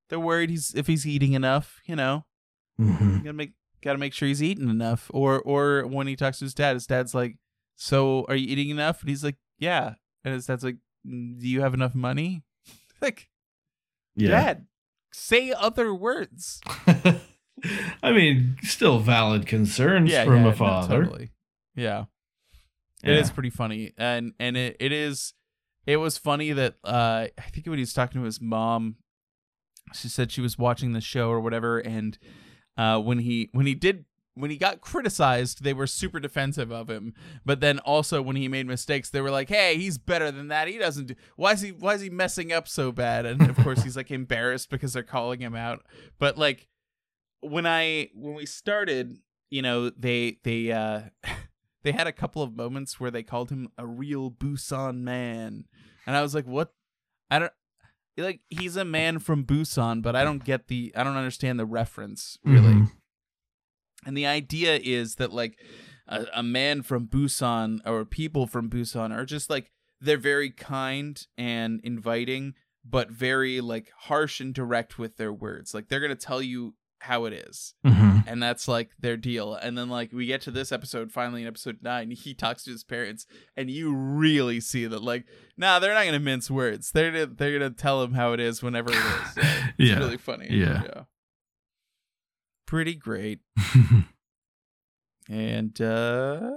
they're 0.09 0.21
worried 0.21 0.51
he's 0.51 0.75
if 0.75 0.87
he's 0.87 1.07
eating 1.07 1.33
enough. 1.33 1.81
You 1.87 1.97
know, 1.97 2.25
hmm 2.79 3.19
gotta 3.19 3.33
make 3.33 3.53
gotta 3.83 3.99
make 3.99 4.13
sure 4.15 4.29
he's 4.29 4.43
eating 4.43 4.69
enough. 4.71 5.11
Or 5.13 5.41
or 5.41 5.87
when 5.87 6.07
he 6.07 6.17
talks 6.17 6.39
to 6.39 6.45
his 6.45 6.55
dad, 6.55 6.75
his 6.75 6.87
dad's 6.87 7.15
like, 7.15 7.37
"So 7.77 8.25
are 8.29 8.37
you 8.37 8.47
eating 8.49 8.71
enough?" 8.71 9.01
And 9.01 9.11
he's 9.11 9.25
like, 9.25 9.37
"Yeah." 9.59 9.95
And 10.25 10.35
his 10.35 10.47
dad's 10.47 10.65
like, 10.65 10.77
"Mm, 11.07 11.41
"Do 11.41 11.49
you 11.49 11.61
have 11.61 11.75
enough 11.75 11.95
money?" 11.95 12.43
like, 13.03 13.29
Yeah. 14.15 14.31
Dad, 14.31 14.67
say 15.13 15.53
other 15.53 15.95
words. 15.95 16.61
I 18.03 18.13
mean, 18.13 18.57
still 18.63 18.99
valid 18.99 19.47
concerns 19.47 20.11
yeah, 20.11 20.25
from 20.25 20.37
yeah, 20.37 20.41
a 20.43 20.51
no, 20.51 20.53
father. 20.53 21.05
totally. 21.05 21.31
Yeah. 21.77 22.07
It 23.05 23.11
Yeah. 23.13 23.19
is 23.21 23.31
pretty 23.31 23.51
funny. 23.51 23.93
And 23.97 24.33
and 24.41 24.57
it, 24.57 24.77
it 24.81 24.91
is 24.93 25.35
it 25.87 25.99
was 25.99 26.19
funny 26.19 26.53
that 26.53 26.75
uh 26.83 27.27
I 27.39 27.43
think 27.53 27.67
when 27.67 27.79
he 27.79 27.83
was 27.83 27.93
talking 27.93 28.21
to 28.21 28.25
his 28.25 28.41
mom, 28.41 28.97
she 29.95 30.09
said 30.09 30.33
she 30.33 30.41
was 30.41 30.59
watching 30.59 30.93
the 30.93 31.01
show 31.01 31.29
or 31.31 31.41
whatever, 31.41 31.79
and 31.79 32.19
uh 32.77 32.99
when 33.01 33.19
he 33.21 33.51
when 33.53 33.67
he 33.67 33.75
did 33.75 34.05
when 34.35 34.51
he 34.51 34.59
got 34.59 34.83
criticized, 34.83 35.63
they 35.65 35.73
were 35.73 35.87
super 35.87 36.21
defensive 36.21 36.71
of 36.71 36.91
him. 36.91 37.15
But 37.47 37.61
then 37.61 37.79
also 37.79 38.21
when 38.21 38.37
he 38.37 38.49
made 38.49 38.67
mistakes, 38.67 39.09
they 39.09 39.23
were 39.23 39.31
like, 39.31 39.49
"Hey, 39.49 39.77
he's 39.79 39.97
better 39.97 40.31
than 40.31 40.49
that. 40.49 40.69
He 40.69 40.77
doesn't 40.77 41.07
do. 41.07 41.15
Why 41.37 41.53
is 41.53 41.63
he 41.63 41.73
Why 41.73 41.95
is 41.95 42.03
he 42.03 42.11
messing 42.11 42.53
up 42.53 42.69
so 42.69 42.93
bad?" 42.93 43.25
And 43.27 43.41
of 43.49 43.57
course, 43.57 43.83
he's 43.83 43.97
like 43.97 44.11
embarrassed 44.11 44.69
because 44.71 44.93
they're 44.93 45.03
calling 45.03 45.41
him 45.41 45.55
out. 45.55 45.87
But 46.19 46.37
like 46.37 46.67
when 47.41 47.67
I 47.67 48.11
when 48.15 48.35
we 48.35 48.45
started, 48.47 49.19
you 49.51 49.63
know, 49.63 49.89
they 49.91 50.39
they 50.45 50.71
uh 50.73 51.03
they 51.87 51.93
had 51.93 52.09
a 52.09 52.13
couple 52.13 52.43
of 52.43 52.57
moments 52.57 52.99
where 52.99 53.13
they 53.13 53.23
called 53.23 53.49
him 53.49 53.69
a 53.79 53.87
real 53.87 54.29
Busan 54.29 55.03
man, 55.03 55.67
and 56.05 56.17
I 56.17 56.21
was 56.21 56.35
like, 56.35 56.45
"What? 56.45 56.75
I 57.31 57.39
don't." 57.39 57.53
Like 58.19 58.41
he's 58.49 58.77
a 58.77 58.85
man 58.85 59.21
from 59.21 59.45
Busan, 59.45 60.03
but 60.03 60.17
I 60.17 60.25
don't 60.25 60.43
get 60.43 60.67
the 60.67 60.93
I 60.97 61.05
don't 61.05 61.17
understand 61.17 61.61
the 61.61 61.67
reference 61.67 62.39
really. 62.43 62.73
Mhm. 62.75 62.91
And 64.05 64.17
the 64.17 64.27
idea 64.27 64.81
is 64.83 65.15
that 65.17 65.33
like 65.33 65.61
a, 66.09 66.27
a 66.35 66.43
man 66.43 66.83
from 66.83 67.07
Busan 67.07 67.81
or 67.87 68.05
people 68.05 68.47
from 68.47 68.69
Busan 68.69 69.15
are 69.15 69.27
just 69.27 69.49
like 69.49 69.71
they're 70.01 70.17
very 70.17 70.51
kind 70.51 71.25
and 71.39 71.81
inviting, 71.85 72.55
but 72.85 73.11
very 73.11 73.61
like 73.61 73.93
harsh 73.97 74.41
and 74.41 74.53
direct 74.55 74.99
with 74.99 75.19
their 75.19 75.33
words. 75.33 75.73
Like 75.75 75.89
they're 75.89 76.01
gonna 76.01 76.17
tell 76.17 76.43
you 76.43 76.75
how 77.07 77.25
it 77.25 77.33
is, 77.33 77.75
Mhm. 77.85 78.25
and 78.27 78.43
that's 78.43 78.69
like 78.69 78.91
their 79.01 79.17
deal. 79.17 79.55
And 79.55 79.77
then 79.77 79.89
like 79.89 80.13
we 80.13 80.27
get 80.27 80.41
to 80.43 80.51
this 80.51 80.71
episode, 80.71 81.11
finally 81.11 81.43
in 81.43 81.49
episode 81.49 81.79
nine, 81.83 82.11
he 82.13 82.35
talks 82.35 82.63
to 82.65 82.71
his 82.71 82.85
parents, 82.85 83.27
and 83.57 83.71
you 83.71 83.93
really 83.95 84.61
see 84.61 84.87
that 84.87 85.03
like, 85.03 85.25
nah, 85.57 85.79
they're 85.79 85.95
not 85.95 86.05
gonna 86.05 86.21
mince 86.21 86.51
words. 86.51 86.91
They're 86.93 87.11
gonna, 87.11 87.27
they're 87.27 87.59
gonna 87.59 87.71
tell 87.71 88.03
him 88.03 88.13
how 88.15 88.33
it 88.33 88.41
is 88.41 88.63
whenever 88.63 88.91
it 88.91 88.97
is. 88.97 89.03
So 89.35 89.41
it's 89.43 89.91
Yeah. 89.91 89.99
really 89.99 90.17
funny. 90.19 90.49
Yeah. 90.51 91.05
pretty 92.67 92.95
great. 92.95 93.41
And 95.29 95.81
uh 95.81 96.51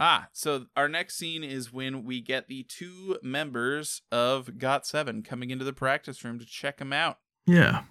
Ah, 0.00 0.28
so 0.32 0.66
our 0.76 0.88
next 0.88 1.16
scene 1.16 1.42
is 1.42 1.72
when 1.72 2.04
we 2.04 2.20
get 2.20 2.46
the 2.46 2.62
two 2.62 3.18
members 3.22 4.00
of 4.12 4.46
Got7 4.56 5.24
coming 5.24 5.50
into 5.50 5.64
the 5.64 5.72
practice 5.72 6.22
room 6.24 6.38
to 6.38 6.46
check 6.46 6.80
him 6.80 6.92
out. 6.92 7.18
yeah. 7.46 7.82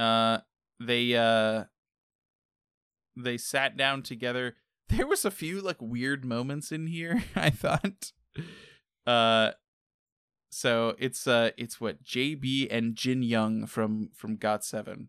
Uh 0.00 0.38
they 0.80 1.14
uh 1.14 1.64
they 3.16 3.36
sat 3.36 3.76
down 3.76 4.02
together. 4.02 4.56
There 4.88 5.06
was 5.06 5.24
a 5.24 5.30
few 5.30 5.60
like 5.60 5.76
weird 5.80 6.24
moments 6.24 6.72
in 6.72 6.88
here, 6.88 7.22
I 7.36 7.50
thought. 7.50 8.10
Uh 9.06 9.52
so 10.50 10.96
it's 10.98 11.28
uh 11.28 11.50
it's 11.56 11.80
what 11.80 12.02
JB 12.02 12.66
and 12.72 12.96
Jin 12.96 13.22
Young 13.22 13.66
from 13.66 14.10
from 14.16 14.36
GOT7 14.36 15.06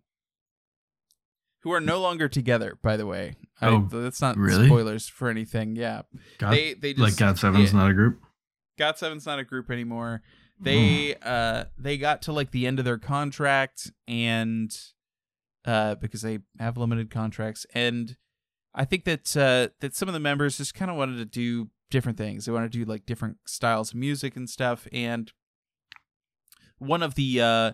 who 1.64 1.72
are 1.72 1.82
no 1.82 2.00
longer 2.00 2.28
together 2.28 2.78
by 2.84 2.96
the 2.96 3.08
way. 3.08 3.34
I, 3.60 3.70
Oh, 3.70 3.88
that's 3.90 4.22
not 4.22 4.38
really? 4.38 4.68
spoilers 4.68 5.08
for 5.08 5.30
anything. 5.30 5.76
Yeah. 5.76 6.04
God, 6.38 6.54
they 6.54 6.74
they 6.76 6.94
just 6.94 7.02
like 7.02 7.18
Got 7.18 7.40
Seven's 7.40 7.74
yeah. 7.74 7.80
not 7.80 7.90
a 7.90 7.94
group. 7.96 8.22
Got 8.78 9.00
Seven's 9.00 9.26
not 9.26 9.40
a 9.40 9.44
group 9.44 9.72
anymore. 9.72 10.22
They 10.64 11.16
uh 11.22 11.66
they 11.78 11.98
got 11.98 12.22
to 12.24 12.32
like 12.32 12.52
the 12.52 12.68
end 12.68 12.80
of 12.80 12.86
their 12.86 12.98
contract 12.98 13.92
and 14.08 14.76
uh 15.66 15.96
because 15.96 16.22
they 16.22 16.40
have 16.60 16.78
limited 16.78 17.10
contracts. 17.10 17.66
And 17.74 18.16
I 18.74 18.86
think 18.86 19.06
that 19.06 19.36
uh 19.36 19.70
that 19.80 19.96
some 19.96 20.08
of 20.08 20.14
the 20.14 20.20
members 20.20 20.58
just 20.58 20.74
kind 20.76 20.92
of 20.92 20.98
wanted 20.98 21.18
to 21.18 21.26
do 21.26 21.70
different 21.90 22.18
things. 22.18 22.46
They 22.46 22.52
wanted 22.52 22.72
to 22.72 22.78
do 22.80 22.86
like 22.86 23.06
different 23.06 23.38
styles 23.46 23.92
of 23.92 23.96
music 23.96 24.36
and 24.36 24.50
stuff. 24.50 24.88
And 24.92 25.32
one 26.78 27.04
of 27.04 27.16
the 27.16 27.42
uh 27.42 27.72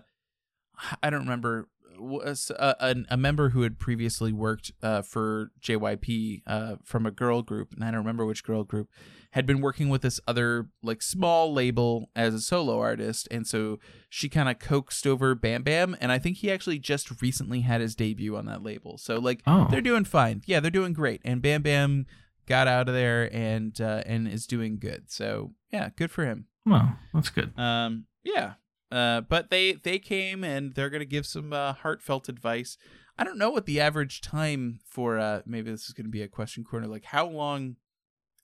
I 1.02 1.10
don't 1.10 1.20
remember 1.20 1.68
was 1.98 2.50
a, 2.58 2.76
a, 2.80 2.94
a 3.10 3.16
member 3.16 3.50
who 3.50 3.62
had 3.62 3.78
previously 3.78 4.32
worked 4.32 4.72
uh, 4.82 5.02
for 5.02 5.50
JYP 5.60 6.42
uh, 6.46 6.76
from 6.84 7.06
a 7.06 7.10
girl 7.10 7.42
group, 7.42 7.72
and 7.74 7.84
I 7.84 7.90
don't 7.90 7.98
remember 8.00 8.24
which 8.26 8.44
girl 8.44 8.64
group, 8.64 8.88
had 9.32 9.44
been 9.46 9.60
working 9.60 9.88
with 9.88 10.02
this 10.02 10.20
other 10.26 10.68
like 10.82 11.02
small 11.02 11.52
label 11.52 12.10
as 12.16 12.34
a 12.34 12.40
solo 12.40 12.78
artist, 12.80 13.28
and 13.30 13.46
so 13.46 13.78
she 14.08 14.28
kind 14.28 14.48
of 14.48 14.58
coaxed 14.58 15.06
over 15.06 15.34
Bam 15.34 15.62
Bam, 15.62 15.96
and 16.00 16.10
I 16.10 16.18
think 16.18 16.38
he 16.38 16.50
actually 16.50 16.78
just 16.78 17.20
recently 17.20 17.60
had 17.60 17.80
his 17.80 17.94
debut 17.94 18.36
on 18.36 18.46
that 18.46 18.62
label. 18.62 18.96
So 18.98 19.18
like 19.18 19.42
Oh, 19.46 19.66
they're 19.70 19.80
doing 19.80 20.04
fine, 20.04 20.42
yeah, 20.46 20.60
they're 20.60 20.70
doing 20.70 20.92
great, 20.92 21.20
and 21.24 21.42
Bam 21.42 21.62
Bam 21.62 22.06
got 22.46 22.66
out 22.66 22.88
of 22.88 22.94
there 22.94 23.28
and 23.34 23.78
uh, 23.80 24.02
and 24.06 24.26
is 24.26 24.46
doing 24.46 24.78
good. 24.78 25.10
So 25.10 25.52
yeah, 25.70 25.90
good 25.96 26.10
for 26.10 26.24
him. 26.24 26.46
well, 26.64 26.96
that's 27.12 27.28
good. 27.28 27.52
Um, 27.58 28.06
yeah. 28.24 28.54
Uh, 28.90 29.20
but 29.20 29.50
they 29.50 29.72
they 29.72 29.98
came 29.98 30.42
and 30.42 30.74
they're 30.74 30.90
gonna 30.90 31.04
give 31.04 31.26
some 31.26 31.52
uh, 31.52 31.74
heartfelt 31.74 32.28
advice. 32.28 32.78
I 33.18 33.24
don't 33.24 33.38
know 33.38 33.50
what 33.50 33.66
the 33.66 33.80
average 33.80 34.20
time 34.20 34.80
for. 34.88 35.18
Uh, 35.18 35.42
maybe 35.44 35.70
this 35.70 35.86
is 35.86 35.92
gonna 35.92 36.08
be 36.08 36.22
a 36.22 36.28
question 36.28 36.64
corner. 36.64 36.86
Like 36.86 37.04
how 37.04 37.26
long? 37.26 37.76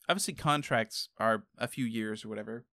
Obviously, 0.09 0.35
contracts 0.35 1.09
are 1.18 1.44
a 1.57 1.66
few 1.66 1.87
years 1.87 2.24
or 2.24 2.28
whatever. 2.28 2.66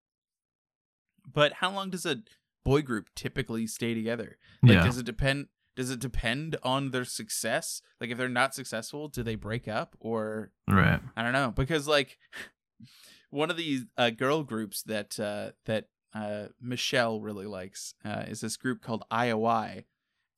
But 1.32 1.54
how 1.54 1.72
long 1.72 1.90
does 1.90 2.06
a 2.06 2.24
boy 2.66 2.82
group 2.82 3.08
typically 3.16 3.68
stay 3.68 3.94
together? 3.94 4.38
Like, 4.62 4.74
yeah, 4.74 4.84
does 4.84 4.98
it 4.98 5.06
depend? 5.06 5.48
Does 5.78 5.90
it 5.90 6.00
depend 6.00 6.58
on 6.64 6.92
their 6.92 7.06
success? 7.06 7.82
Like, 8.02 8.10
if 8.10 8.18
they're 8.18 8.28
not 8.28 8.54
successful, 8.54 9.08
do 9.08 9.24
they 9.24 9.36
break 9.36 9.70
up 9.70 9.96
or 10.00 10.52
right. 10.68 11.00
I 11.16 11.24
don't 11.24 11.32
know 11.32 11.54
because 11.56 11.88
like 11.88 12.18
one 13.30 13.50
of 13.50 13.56
these 13.56 13.86
uh, 13.98 14.10
girl 14.10 14.44
groups 14.44 14.84
that 14.84 15.18
uh, 15.20 15.52
that 15.66 15.86
uh, 16.14 16.48
Michelle 16.62 17.22
really 17.22 17.46
likes 17.46 17.94
uh, 18.04 18.26
is 18.28 18.42
this 18.42 18.58
group 18.58 18.82
called 18.82 19.04
IOI, 19.12 19.86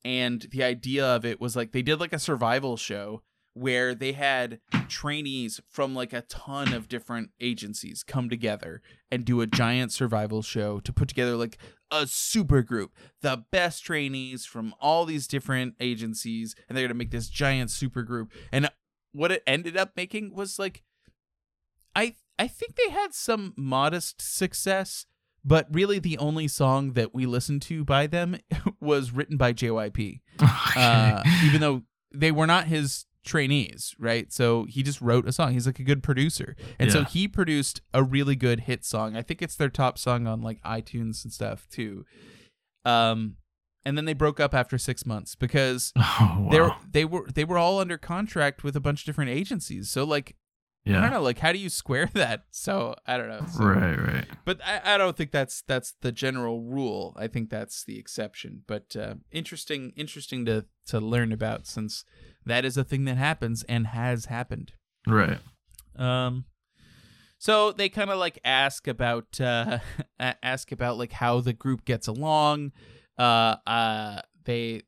and 0.04 0.42
the 0.50 0.62
idea 0.62 1.04
of 1.04 1.24
it 1.24 1.40
was 1.40 1.56
like 1.56 1.72
they 1.72 1.82
did 1.82 2.00
like 2.00 2.12
a 2.12 2.18
survival 2.18 2.76
show 2.76 3.22
where 3.54 3.94
they 3.94 4.12
had 4.12 4.60
trainees 4.88 5.60
from 5.70 5.94
like 5.94 6.12
a 6.12 6.22
ton 6.22 6.72
of 6.72 6.88
different 6.88 7.30
agencies 7.40 8.02
come 8.02 8.28
together 8.28 8.82
and 9.12 9.24
do 9.24 9.40
a 9.40 9.46
giant 9.46 9.92
survival 9.92 10.42
show 10.42 10.80
to 10.80 10.92
put 10.92 11.08
together 11.08 11.36
like 11.36 11.56
a 11.90 12.06
super 12.06 12.62
group. 12.62 12.92
The 13.22 13.44
best 13.52 13.84
trainees 13.84 14.44
from 14.44 14.74
all 14.80 15.04
these 15.04 15.28
different 15.28 15.74
agencies 15.78 16.56
and 16.68 16.76
they're 16.76 16.82
going 16.82 16.88
to 16.88 16.94
make 16.94 17.12
this 17.12 17.28
giant 17.28 17.70
super 17.70 18.02
group. 18.02 18.32
And 18.52 18.68
what 19.12 19.30
it 19.30 19.44
ended 19.46 19.76
up 19.76 19.92
making 19.96 20.34
was 20.34 20.58
like 20.58 20.82
I 21.94 22.16
I 22.38 22.48
think 22.48 22.74
they 22.74 22.90
had 22.90 23.14
some 23.14 23.54
modest 23.56 24.20
success, 24.20 25.06
but 25.44 25.66
really 25.70 25.98
the 25.98 26.18
only 26.18 26.48
song 26.48 26.92
that 26.92 27.14
we 27.14 27.26
listened 27.26 27.62
to 27.62 27.84
by 27.84 28.06
them 28.06 28.36
was 28.80 29.12
written 29.12 29.36
by 29.36 29.52
JYP. 29.52 30.20
Uh, 30.76 31.22
even 31.44 31.60
though 31.60 31.82
they 32.12 32.32
were 32.32 32.46
not 32.46 32.66
his 32.66 33.06
trainees, 33.24 33.94
right? 33.98 34.32
So 34.32 34.64
he 34.68 34.82
just 34.82 35.00
wrote 35.00 35.26
a 35.26 35.32
song. 35.32 35.52
He's 35.52 35.66
like 35.66 35.80
a 35.80 35.84
good 35.84 36.02
producer. 36.02 36.56
And 36.78 36.92
so 36.92 37.04
he 37.04 37.26
produced 37.26 37.80
a 37.92 38.02
really 38.02 38.36
good 38.36 38.60
hit 38.60 38.84
song. 38.84 39.16
I 39.16 39.22
think 39.22 39.42
it's 39.42 39.56
their 39.56 39.70
top 39.70 39.98
song 39.98 40.26
on 40.26 40.42
like 40.42 40.62
iTunes 40.62 41.24
and 41.24 41.32
stuff 41.32 41.66
too. 41.70 42.04
Um 42.84 43.36
and 43.86 43.98
then 43.98 44.06
they 44.06 44.14
broke 44.14 44.40
up 44.40 44.54
after 44.54 44.78
6 44.78 45.04
months 45.04 45.34
because 45.34 45.92
oh, 45.98 46.48
they 46.50 46.60
wow. 46.60 46.76
they 46.90 47.04
were 47.04 47.26
they 47.34 47.44
were 47.44 47.58
all 47.58 47.80
under 47.80 47.98
contract 47.98 48.62
with 48.62 48.76
a 48.76 48.80
bunch 48.80 49.02
of 49.02 49.06
different 49.06 49.30
agencies. 49.30 49.90
So 49.90 50.04
like 50.04 50.36
I 50.86 51.00
don't 51.00 51.10
know, 51.12 51.22
like 51.22 51.38
how 51.38 51.52
do 51.52 51.58
you 51.58 51.70
square 51.70 52.10
that? 52.14 52.44
So 52.50 52.94
I 53.06 53.16
don't 53.16 53.28
know. 53.28 53.46
So- 53.50 53.64
right, 53.64 53.96
right. 53.98 54.26
But 54.44 54.60
I, 54.64 54.94
I 54.94 54.98
don't 54.98 55.16
think 55.16 55.30
that's 55.30 55.62
that's 55.66 55.94
the 56.02 56.12
general 56.12 56.60
rule. 56.62 57.16
I 57.18 57.26
think 57.26 57.48
that's 57.50 57.84
the 57.84 57.98
exception. 57.98 58.62
But 58.66 58.94
uh, 58.94 59.14
interesting 59.32 59.92
interesting 59.96 60.44
to 60.46 60.66
to 60.88 61.00
learn 61.00 61.32
about 61.32 61.66
since 61.66 62.04
that 62.44 62.64
is 62.66 62.76
a 62.76 62.84
thing 62.84 63.04
that 63.06 63.16
happens 63.16 63.62
and 63.68 63.86
has 63.88 64.26
happened. 64.26 64.72
Right. 65.06 65.38
Um 65.96 66.44
so 67.38 67.72
they 67.72 67.88
kind 67.88 68.10
of 68.10 68.18
like 68.18 68.38
ask 68.44 68.86
about 68.88 69.40
uh 69.40 69.78
ask 70.42 70.72
about 70.72 70.98
like 70.98 71.12
how 71.12 71.40
the 71.40 71.52
group 71.52 71.84
gets 71.84 72.06
along. 72.08 72.72
Uh 73.18 73.56
uh 73.66 74.20
they 74.44 74.82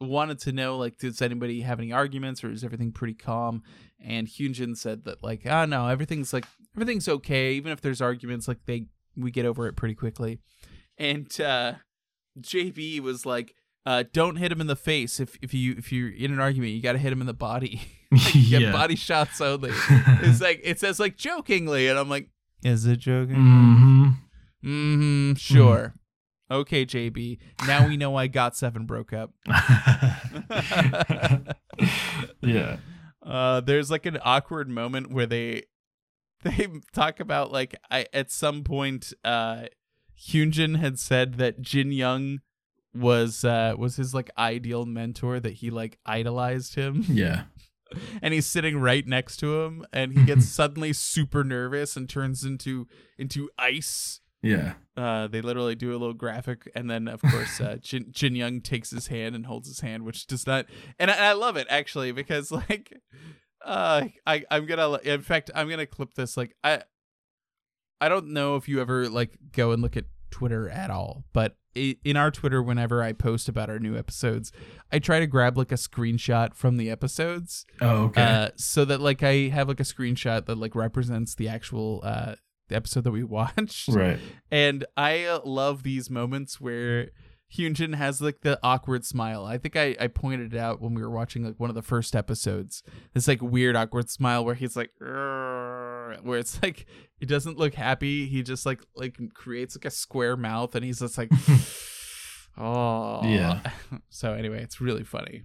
wanted 0.00 0.38
to 0.40 0.52
know 0.52 0.76
like 0.76 0.98
does 0.98 1.20
anybody 1.20 1.62
have 1.62 1.78
any 1.80 1.92
arguments 1.92 2.44
or 2.44 2.50
is 2.50 2.62
everything 2.64 2.92
pretty 2.92 3.14
calm? 3.14 3.62
And 4.04 4.26
Hyunjin 4.28 4.76
said 4.76 5.04
that 5.04 5.22
like 5.22 5.46
oh 5.46 5.64
no, 5.64 5.88
everything's 5.88 6.32
like 6.32 6.44
everything's 6.76 7.08
okay 7.08 7.52
even 7.54 7.72
if 7.72 7.80
there's 7.80 8.00
arguments 8.00 8.46
like 8.48 8.58
they 8.66 8.86
we 9.16 9.30
get 9.30 9.44
over 9.46 9.66
it 9.66 9.74
pretty 9.76 9.94
quickly. 9.94 10.38
And 10.96 11.28
uh 11.40 11.74
JB 12.40 13.00
was 13.00 13.26
like 13.26 13.54
uh, 13.86 14.04
don't 14.12 14.36
hit 14.36 14.52
him 14.52 14.60
in 14.60 14.66
the 14.66 14.76
face 14.76 15.18
if, 15.18 15.38
if 15.40 15.54
you 15.54 15.74
if 15.78 15.90
you're 15.90 16.10
in 16.10 16.30
an 16.30 16.38
argument 16.40 16.72
you 16.72 16.82
got 16.82 16.92
to 16.92 16.98
hit 16.98 17.10
him 17.10 17.22
in 17.22 17.26
the 17.26 17.32
body 17.32 17.80
like, 18.12 18.34
Yeah. 18.34 18.58
get 18.58 18.72
body 18.72 18.96
shots 18.96 19.40
only 19.40 19.70
it's 20.20 20.42
like 20.42 20.60
it 20.62 20.78
says 20.78 21.00
like 21.00 21.16
jokingly, 21.16 21.88
and 21.88 21.98
I'm 21.98 22.10
like, 22.10 22.28
is 22.62 22.84
it 22.84 22.98
joking? 22.98 23.36
mm-hmm 23.36 24.08
Mm-hmm. 24.64 25.34
Sure. 25.34 25.94
Okay, 26.50 26.86
JB. 26.86 27.38
Now 27.66 27.86
we 27.86 27.96
know 27.96 28.10
why 28.10 28.26
Got 28.26 28.56
Seven 28.56 28.86
broke 28.86 29.12
up. 29.12 29.32
yeah. 32.40 32.76
Uh, 33.24 33.60
there's 33.60 33.90
like 33.90 34.06
an 34.06 34.18
awkward 34.24 34.68
moment 34.68 35.12
where 35.12 35.26
they 35.26 35.64
they 36.42 36.68
talk 36.92 37.20
about 37.20 37.52
like 37.52 37.74
I 37.90 38.06
at 38.12 38.30
some 38.30 38.64
point 38.64 39.12
uh 39.24 39.64
Hyunjin 40.18 40.78
had 40.78 40.98
said 40.98 41.34
that 41.34 41.60
Jin 41.60 41.92
Young 41.92 42.40
was 42.94 43.44
uh 43.44 43.74
was 43.76 43.96
his 43.96 44.14
like 44.14 44.30
ideal 44.38 44.86
mentor 44.86 45.40
that 45.40 45.54
he 45.54 45.70
like 45.70 45.98
idolized 46.06 46.74
him 46.76 47.04
Yeah. 47.08 47.42
and 48.22 48.32
he's 48.34 48.46
sitting 48.46 48.78
right 48.78 49.06
next 49.06 49.36
to 49.38 49.62
him 49.62 49.84
and 49.92 50.12
he 50.12 50.24
gets 50.24 50.46
suddenly 50.48 50.92
super 50.92 51.42
nervous 51.44 51.96
and 51.96 52.08
turns 52.08 52.44
into 52.44 52.86
into 53.18 53.48
ice 53.58 54.20
Yeah. 54.42 54.74
uh 54.96 55.26
they 55.26 55.40
literally 55.40 55.74
do 55.74 55.90
a 55.90 55.98
little 55.98 56.14
graphic 56.14 56.70
and 56.74 56.88
then 56.88 57.08
of 57.08 57.20
course 57.22 57.60
uh 57.60 57.76
jin, 57.82 58.06
jin 58.10 58.36
young 58.36 58.60
takes 58.60 58.90
his 58.90 59.08
hand 59.08 59.34
and 59.34 59.46
holds 59.46 59.66
his 59.68 59.80
hand 59.80 60.04
which 60.04 60.26
does 60.28 60.46
not 60.46 60.66
and 60.98 61.10
I, 61.10 61.30
I 61.30 61.32
love 61.32 61.56
it 61.56 61.66
actually 61.68 62.12
because 62.12 62.50
like 62.52 63.00
uh 63.64 64.04
i 64.26 64.44
i'm 64.50 64.66
gonna 64.66 64.98
in 65.02 65.22
fact 65.22 65.50
i'm 65.56 65.68
gonna 65.68 65.86
clip 65.86 66.14
this 66.14 66.36
like 66.36 66.54
i 66.62 66.82
i 68.00 68.08
don't 68.08 68.28
know 68.28 68.54
if 68.56 68.68
you 68.68 68.80
ever 68.80 69.08
like 69.08 69.36
go 69.52 69.72
and 69.72 69.82
look 69.82 69.96
at 69.96 70.04
twitter 70.30 70.68
at 70.68 70.90
all 70.90 71.24
but 71.32 71.56
in 71.74 72.16
our 72.16 72.30
twitter 72.30 72.62
whenever 72.62 73.02
i 73.02 73.12
post 73.12 73.48
about 73.48 73.68
our 73.70 73.78
new 73.78 73.96
episodes 73.96 74.52
i 74.92 74.98
try 74.98 75.18
to 75.20 75.26
grab 75.26 75.56
like 75.58 75.72
a 75.72 75.76
screenshot 75.76 76.54
from 76.54 76.76
the 76.76 76.90
episodes 76.90 77.64
Oh, 77.80 78.04
okay. 78.04 78.22
uh, 78.22 78.48
so 78.56 78.84
that 78.84 79.00
like 79.00 79.22
I 79.22 79.48
have 79.48 79.68
like 79.68 79.80
a 79.80 79.84
screenshot 79.84 80.46
that 80.46 80.58
like 80.58 80.74
represents 80.74 81.34
the 81.34 81.48
actual 81.48 82.00
uh 82.04 82.34
the 82.68 82.76
episode 82.76 83.04
that 83.04 83.10
we 83.10 83.24
watched. 83.24 83.88
right. 83.88 84.18
And 84.50 84.84
I 84.96 85.24
uh, 85.24 85.40
love 85.44 85.82
these 85.82 86.10
moments 86.10 86.60
where 86.60 87.10
Hyunjin 87.52 87.94
has 87.94 88.20
like 88.20 88.42
the 88.42 88.58
awkward 88.62 89.04
smile. 89.04 89.44
I 89.44 89.58
think 89.58 89.76
I, 89.76 89.96
I 89.98 90.08
pointed 90.08 90.54
it 90.54 90.58
out 90.58 90.80
when 90.80 90.94
we 90.94 91.02
were 91.02 91.10
watching 91.10 91.44
like 91.44 91.58
one 91.58 91.70
of 91.70 91.76
the 91.76 91.82
first 91.82 92.14
episodes. 92.14 92.82
This 93.14 93.26
like 93.26 93.40
weird 93.40 93.76
awkward 93.76 94.10
smile 94.10 94.44
where 94.44 94.54
he's 94.54 94.76
like 94.76 94.90
where 95.00 96.38
it's 96.38 96.62
like 96.62 96.86
he 97.18 97.26
doesn't 97.26 97.58
look 97.58 97.74
happy. 97.74 98.26
He 98.26 98.42
just 98.42 98.66
like 98.66 98.82
like 98.94 99.18
creates 99.34 99.76
like 99.76 99.86
a 99.86 99.90
square 99.90 100.36
mouth 100.36 100.74
and 100.74 100.84
he's 100.84 101.00
just 101.00 101.16
like 101.16 101.30
oh 102.58 103.22
Yeah. 103.24 103.60
So 104.10 104.34
anyway, 104.34 104.62
it's 104.62 104.80
really 104.80 105.04
funny. 105.04 105.44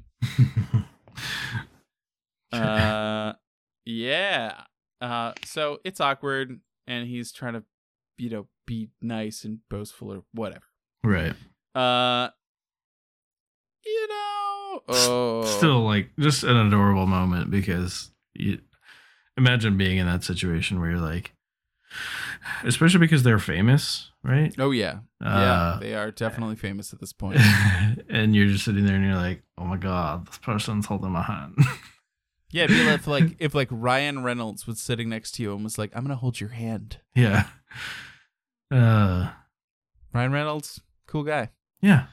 Uh, 2.53 3.33
yeah. 3.85 4.61
Uh, 5.01 5.33
so 5.45 5.79
it's 5.83 5.99
awkward, 5.99 6.59
and 6.87 7.07
he's 7.07 7.31
trying 7.31 7.53
to, 7.53 7.63
you 8.17 8.29
know, 8.29 8.47
be 8.65 8.89
nice 9.01 9.43
and 9.43 9.59
boastful 9.69 10.11
or 10.13 10.23
whatever. 10.33 10.65
right. 11.03 11.33
Uh, 11.75 12.29
you 13.85 14.07
know, 14.07 14.81
oh, 14.87 15.43
Still, 15.57 15.81
like, 15.83 16.09
just 16.19 16.43
an 16.43 16.55
adorable 16.55 17.05
moment 17.07 17.51
because 17.51 18.11
you 18.33 18.59
imagine 19.37 19.77
being 19.77 19.97
in 19.97 20.07
that 20.07 20.23
situation 20.23 20.79
where 20.79 20.91
you're 20.91 20.99
like, 20.99 21.33
especially 22.63 22.99
because 22.99 23.23
they're 23.23 23.39
famous, 23.39 24.11
right? 24.23 24.53
Oh 24.57 24.71
yeah, 24.71 24.99
yeah, 25.21 25.27
Uh, 25.27 25.79
they 25.79 25.95
are 25.95 26.11
definitely 26.11 26.55
famous 26.55 26.93
at 26.93 26.99
this 26.99 27.13
point. 27.13 27.39
and 28.09 28.35
you're 28.35 28.47
just 28.47 28.65
sitting 28.65 28.85
there 28.85 28.95
and 28.95 29.05
you're 29.05 29.15
like, 29.15 29.43
oh 29.57 29.65
my 29.65 29.77
god, 29.77 30.27
this 30.27 30.37
person's 30.37 30.85
holding 30.85 31.11
my 31.11 31.23
hand. 31.23 31.55
Yeah, 32.53 32.63
it'd 32.65 32.77
be 32.77 32.87
if 32.87 33.07
like 33.07 33.35
if 33.39 33.53
like 33.55 33.67
Ryan 33.71 34.23
Reynolds 34.23 34.65
was 34.67 34.79
sitting 34.79 35.09
next 35.09 35.31
to 35.33 35.43
you 35.43 35.53
and 35.55 35.63
was 35.63 35.77
like, 35.77 35.91
"I'm 35.95 36.03
gonna 36.03 36.15
hold 36.15 36.39
your 36.39 36.51
hand." 36.51 36.99
yeah. 37.15 37.47
Uh, 38.71 39.31
Ryan 40.13 40.31
Reynolds, 40.31 40.81
cool 41.07 41.23
guy. 41.23 41.49
yeah. 41.81 42.05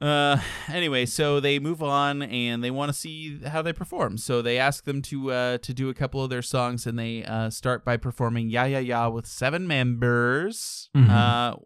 Uh, 0.00 0.38
anyway, 0.68 1.06
so 1.06 1.40
they 1.40 1.58
move 1.58 1.82
on 1.82 2.20
and 2.22 2.62
they 2.62 2.70
want 2.70 2.90
to 2.90 2.92
see 2.92 3.38
how 3.46 3.62
they 3.62 3.72
perform. 3.72 4.18
So 4.18 4.42
they 4.42 4.58
ask 4.58 4.84
them 4.84 5.00
to 5.02 5.30
uh 5.32 5.58
to 5.58 5.72
do 5.72 5.88
a 5.88 5.94
couple 5.94 6.22
of 6.22 6.30
their 6.30 6.42
songs, 6.42 6.86
and 6.86 6.98
they 6.98 7.24
uh 7.24 7.48
start 7.50 7.84
by 7.84 7.96
performing 7.96 8.50
"Ya 8.50 8.64
Ya 8.64 8.78
Ya" 8.78 9.08
with 9.08 9.26
seven 9.26 9.66
members. 9.66 10.90
Mhm. 10.96 11.08
Uh, 11.08 11.56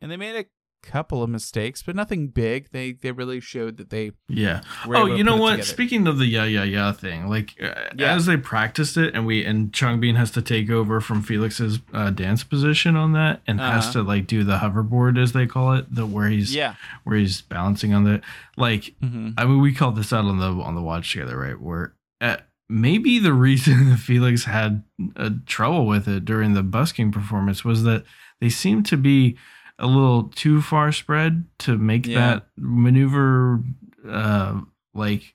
and 0.00 0.10
they 0.10 0.16
made 0.16 0.36
a 0.36 0.44
couple 0.82 1.22
of 1.22 1.28
mistakes, 1.28 1.82
but 1.82 1.96
nothing 1.96 2.28
big. 2.28 2.70
They 2.70 2.92
they 2.92 3.12
really 3.12 3.40
showed 3.40 3.76
that 3.78 3.90
they 3.90 4.12
Yeah. 4.28 4.60
oh, 4.86 5.06
you 5.06 5.24
know 5.24 5.36
what? 5.36 5.64
Speaking 5.64 6.06
of 6.06 6.18
the 6.18 6.26
yeah 6.26 6.44
yeah 6.44 6.62
yeah 6.64 6.92
thing, 6.92 7.28
like 7.28 7.54
uh, 7.62 7.74
Yeah. 7.96 8.14
as 8.14 8.26
they 8.26 8.36
practiced 8.36 8.96
it, 8.96 9.14
and 9.14 9.26
we 9.26 9.44
and 9.44 9.72
Changbin 9.72 10.16
has 10.16 10.30
to 10.32 10.42
take 10.42 10.70
over 10.70 11.00
from 11.00 11.22
Felix's 11.22 11.80
uh, 11.92 12.10
dance 12.10 12.44
position 12.44 12.96
on 12.96 13.12
that, 13.12 13.42
and 13.46 13.60
has 13.60 13.84
Uh-huh. 13.84 13.92
to 13.94 14.02
like 14.02 14.26
do 14.26 14.44
the 14.44 14.58
hoverboard 14.58 15.20
as 15.20 15.32
they 15.32 15.46
call 15.46 15.72
it, 15.74 15.92
the 15.94 16.06
where 16.06 16.28
he's 16.28 16.54
yeah. 16.54 16.74
where 17.04 17.16
he's 17.16 17.40
balancing 17.42 17.92
on 17.92 18.04
the 18.04 18.20
like. 18.56 18.94
hmm 19.02 19.30
I 19.36 19.44
mean, 19.44 19.60
we 19.60 19.74
called 19.74 19.96
this 19.96 20.12
out 20.12 20.24
on 20.24 20.38
the 20.38 20.50
on 20.62 20.74
the 20.74 20.82
watch 20.82 21.12
together, 21.12 21.36
right? 21.38 21.60
Where 21.60 21.94
uh, 22.20 22.36
maybe 22.68 23.18
the 23.18 23.32
reason 23.48 23.90
that 23.90 23.98
Felix 23.98 24.44
had 24.44 24.84
uh, 25.16 25.30
trouble 25.46 25.86
with 25.86 26.06
it 26.08 26.24
during 26.24 26.54
the 26.54 26.62
busking 26.62 27.10
performance 27.12 27.64
was 27.64 27.82
that 27.82 28.04
they 28.40 28.48
seemed 28.48 28.86
to 28.86 28.96
be 28.96 29.36
a 29.78 29.86
little 29.86 30.24
too 30.24 30.60
far 30.62 30.92
spread 30.92 31.44
to 31.60 31.76
make 31.78 32.06
Yeah. 32.06 32.18
that 32.18 32.46
maneuver 32.56 33.62
uh, 34.08 34.60
like 34.94 35.34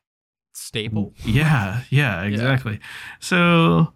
Staple. 0.54 1.14
yeah, 1.26 1.82
yeah, 1.90 2.24
exactly. 2.24 2.80
So 3.20 3.94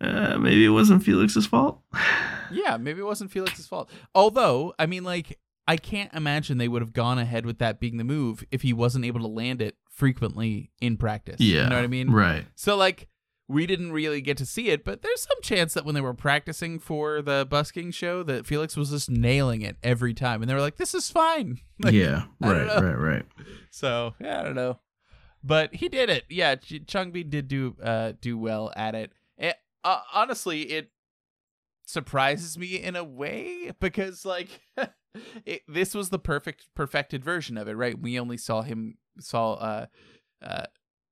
uh, 0.00 0.38
maybe 0.38 0.64
it 0.64 0.70
wasn't 0.70 1.02
Felix's 1.04 1.46
fault. 1.46 1.80
Yeah, 2.48 2.76
maybe 2.76 3.00
it 3.00 3.04
wasn't 3.04 3.32
Felix's 3.32 3.66
fault. 3.66 3.90
Although, 4.14 4.72
I 4.78 4.86
mean, 4.86 5.02
like, 5.02 5.36
I 5.66 5.76
can't 5.76 6.14
imagine 6.14 6.58
they 6.58 6.68
would 6.68 6.80
have 6.80 6.92
gone 6.92 7.18
ahead 7.18 7.44
with 7.44 7.58
that 7.58 7.80
being 7.80 7.96
the 7.96 8.04
move 8.04 8.44
if 8.52 8.62
he 8.62 8.72
wasn't 8.72 9.04
able 9.04 9.18
to 9.18 9.26
land 9.26 9.60
it 9.60 9.74
frequently 9.90 10.70
in 10.80 10.96
practice. 10.96 11.40
Yeah, 11.40 11.64
You 11.64 11.70
know 11.70 11.74
what 11.74 11.82
I 11.84 11.88
mean? 11.88 12.08
Right. 12.12 12.44
So, 12.54 12.76
like, 12.76 13.08
we 13.48 13.66
didn't 13.66 13.92
really 13.92 14.20
get 14.20 14.36
to 14.38 14.46
see 14.46 14.68
it, 14.68 14.84
but 14.84 15.02
there's 15.02 15.22
some 15.22 15.40
chance 15.42 15.74
that 15.74 15.84
when 15.84 15.94
they 15.94 16.00
were 16.00 16.14
practicing 16.14 16.78
for 16.78 17.22
the 17.22 17.46
busking 17.48 17.92
show, 17.92 18.22
that 18.24 18.46
Felix 18.46 18.76
was 18.76 18.90
just 18.90 19.08
nailing 19.08 19.62
it 19.62 19.76
every 19.82 20.14
time. 20.14 20.42
And 20.42 20.50
they 20.50 20.54
were 20.54 20.60
like, 20.60 20.76
this 20.76 20.94
is 20.94 21.10
fine. 21.10 21.60
Like, 21.78 21.92
yeah. 21.92 22.24
Right. 22.40 22.66
Right. 22.80 22.98
Right. 22.98 23.26
So, 23.70 24.14
yeah, 24.18 24.40
I 24.40 24.44
don't 24.44 24.54
know. 24.54 24.80
But 25.44 25.74
he 25.74 25.90
did 25.90 26.08
it. 26.08 26.24
Yeah, 26.30 26.54
Ch- 26.54 26.86
Changbin 26.86 27.28
did 27.28 27.48
do 27.48 27.76
uh 27.82 28.12
do 28.18 28.38
well 28.38 28.72
at 28.74 28.94
it. 28.94 29.12
it 29.36 29.56
uh, 29.84 30.00
honestly, 30.14 30.62
it 30.62 30.90
surprises 31.84 32.56
me 32.56 32.76
in 32.76 32.96
a 32.96 33.04
way 33.04 33.72
because 33.78 34.24
like 34.24 34.48
it, 35.44 35.64
this 35.68 35.94
was 35.94 36.08
the 36.08 36.18
perfect 36.18 36.66
perfected 36.74 37.22
version 37.22 37.58
of 37.58 37.68
it, 37.68 37.74
right? 37.74 38.00
We 38.00 38.18
only 38.18 38.38
saw 38.38 38.62
him 38.62 38.96
saw 39.20 39.52
uh, 39.52 39.86
uh 40.40 40.64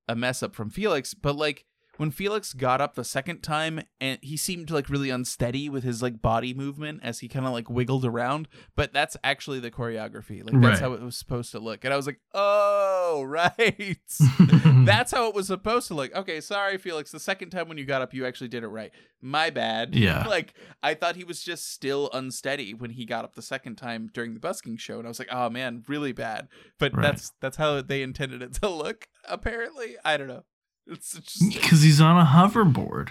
a 0.09 0.16
mess 0.16 0.42
up 0.42 0.55
from 0.55 0.70
Felix, 0.70 1.12
but 1.12 1.37
like 1.37 1.66
when 1.96 2.11
Felix 2.11 2.52
got 2.52 2.80
up 2.80 2.94
the 2.94 3.04
second 3.04 3.42
time 3.42 3.83
and 4.00 4.18
he 4.22 4.37
seemed 4.37 4.70
like 4.70 4.88
really 4.88 5.11
unsteady 5.11 5.68
with 5.68 5.85
his 5.85 6.02
like 6.02 6.20
body 6.20 6.52
movement 6.54 7.00
as 7.02 7.20
he 7.20 7.28
kind 7.28 7.46
of 7.46 7.52
like 7.52 7.70
wiggled 7.70 8.04
around, 8.04 8.48
but 8.76 8.92
that's 8.92 9.16
actually 9.22 9.61
the 9.61 9.70
choreography. 9.70 10.44
Like 10.44 10.61
that's 10.61 10.64
Right. 10.64 10.78
how 10.80 10.92
it 10.92 11.00
was 11.02 11.16
supposed 11.16 11.52
to 11.52 11.59
look. 11.61 11.85
And 11.85 11.92
I 11.94 11.96
was 11.96 12.07
like, 12.07 12.20
"Oh, 12.35 13.22
right." 13.26 13.96
that's 14.85 15.12
how 15.12 15.28
it 15.28 15.35
was 15.35 15.46
supposed 15.46 15.88
to 15.88 15.94
look. 15.94 16.14
Okay, 16.14 16.40
sorry 16.40 16.78
Felix, 16.78 17.11
the 17.11 17.20
second 17.20 17.50
time 17.50 17.68
when 17.68 17.78
you 17.78 17.85
got 17.85 18.02
up 18.02 18.12
you 18.14 18.26
actually 18.26 18.48
did 18.48 18.62
it 18.64 18.68
right. 18.68 18.90
My 19.22 19.50
bad. 19.50 19.94
Yeah. 19.94 20.24
like 20.28 20.54
I 20.83 20.94
thought 20.94 21.16
he 21.16 21.24
was 21.24 21.42
just 21.42 21.70
still 21.72 22.11
unsteady 22.12 22.74
when 22.74 22.90
he 22.90 23.04
got 23.07 23.24
up 23.24 23.35
the 23.35 23.42
second 23.42 23.76
time 23.76 24.11
during 24.12 24.35
the 24.35 24.40
busking 24.40 24.76
show 24.76 24.98
and 24.98 25.07
I 25.07 25.09
was 25.09 25.18
like, 25.18 25.28
"Oh 25.33 25.48
man, 25.50 25.83
really 25.88 26.12
bad." 26.12 26.48
But 26.78 26.94
Right. 26.94 27.02
that's 27.02 27.33
that's 27.40 27.57
how 27.57 27.80
they 27.83 28.02
intended 28.02 28.42
it 28.42 28.54
to 28.54 28.68
look 28.68 29.09
apparently. 29.28 29.96
I 30.04 30.16
don't 30.16 30.28
know. 30.28 30.44
It's 30.90 31.14
just 31.14 31.53
Because 31.53 31.83
he's 31.83 32.01
on 32.01 32.18
a 32.20 32.25
hoverboard. 32.27 33.11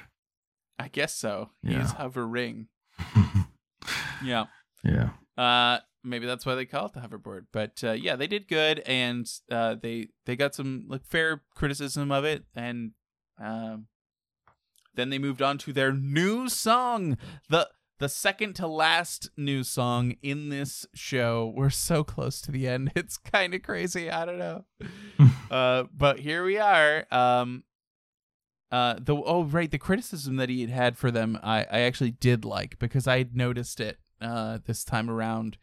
I 0.78 0.88
guess 0.90 1.16
so. 1.16 1.50
Yeah. 1.64 1.82
He's 1.82 1.92
hovering. 1.92 2.68
Yeah. 4.24 4.46
yeah. 4.84 5.10
Uh 5.38 5.80
maybe 6.06 6.26
that's 6.26 6.46
why 6.46 6.56
they 6.56 6.66
call 6.66 6.86
it 6.86 6.94
the 6.94 7.02
hoverboard. 7.02 7.48
But 7.52 7.84
uh, 7.84 7.92
yeah, 7.92 8.16
they 8.16 8.28
did 8.28 8.48
good 8.48 8.80
and 8.86 9.30
uh 9.52 9.76
they 9.82 10.08
they 10.26 10.36
got 10.38 10.56
some 10.56 10.86
like 10.88 11.06
fair 11.06 11.44
criticism 11.56 12.12
of 12.12 12.24
it 12.24 12.46
and 12.56 12.92
um 13.42 13.88
then 14.96 15.10
they 15.10 15.18
moved 15.20 15.42
on 15.42 15.58
to 15.60 15.74
their 15.74 15.92
new 15.92 16.48
song. 16.48 17.18
The 17.50 17.68
the 18.04 18.10
second 18.10 18.54
to 18.54 18.68
last 18.68 19.30
new 19.38 19.64
song 19.64 20.18
in 20.22 20.50
this 20.50 20.86
show. 20.94 21.54
We're 21.56 21.70
so 21.70 22.04
close 22.04 22.42
to 22.42 22.52
the 22.52 22.68
end. 22.68 22.92
It's 22.98 23.16
kind 23.16 23.54
of 23.54 23.64
crazy. 23.64 24.12
I 24.12 24.26
don't 24.26 24.40
know. 24.40 24.66
uh 25.52 25.86
but 25.96 26.20
here 26.20 26.44
we 26.44 26.58
are. 26.58 27.06
Um 27.12 27.64
uh 28.74 28.96
the 29.00 29.16
oh 29.16 29.46
right 29.46 29.72
the 29.72 29.78
criticism 29.78 30.36
that 30.36 30.50
he 30.50 30.60
had 30.60 30.70
had 30.70 30.98
for 30.98 31.12
them 31.12 31.40
I 31.42 31.60
I 31.60 31.80
actually 31.80 32.12
did 32.12 32.44
like 32.44 32.78
because 32.78 33.08
I 33.08 33.20
had 33.20 33.38
noticed 33.38 33.80
it 33.80 34.00
uh 34.20 34.58
this 34.66 34.84
time 34.84 35.10
around 35.10 35.58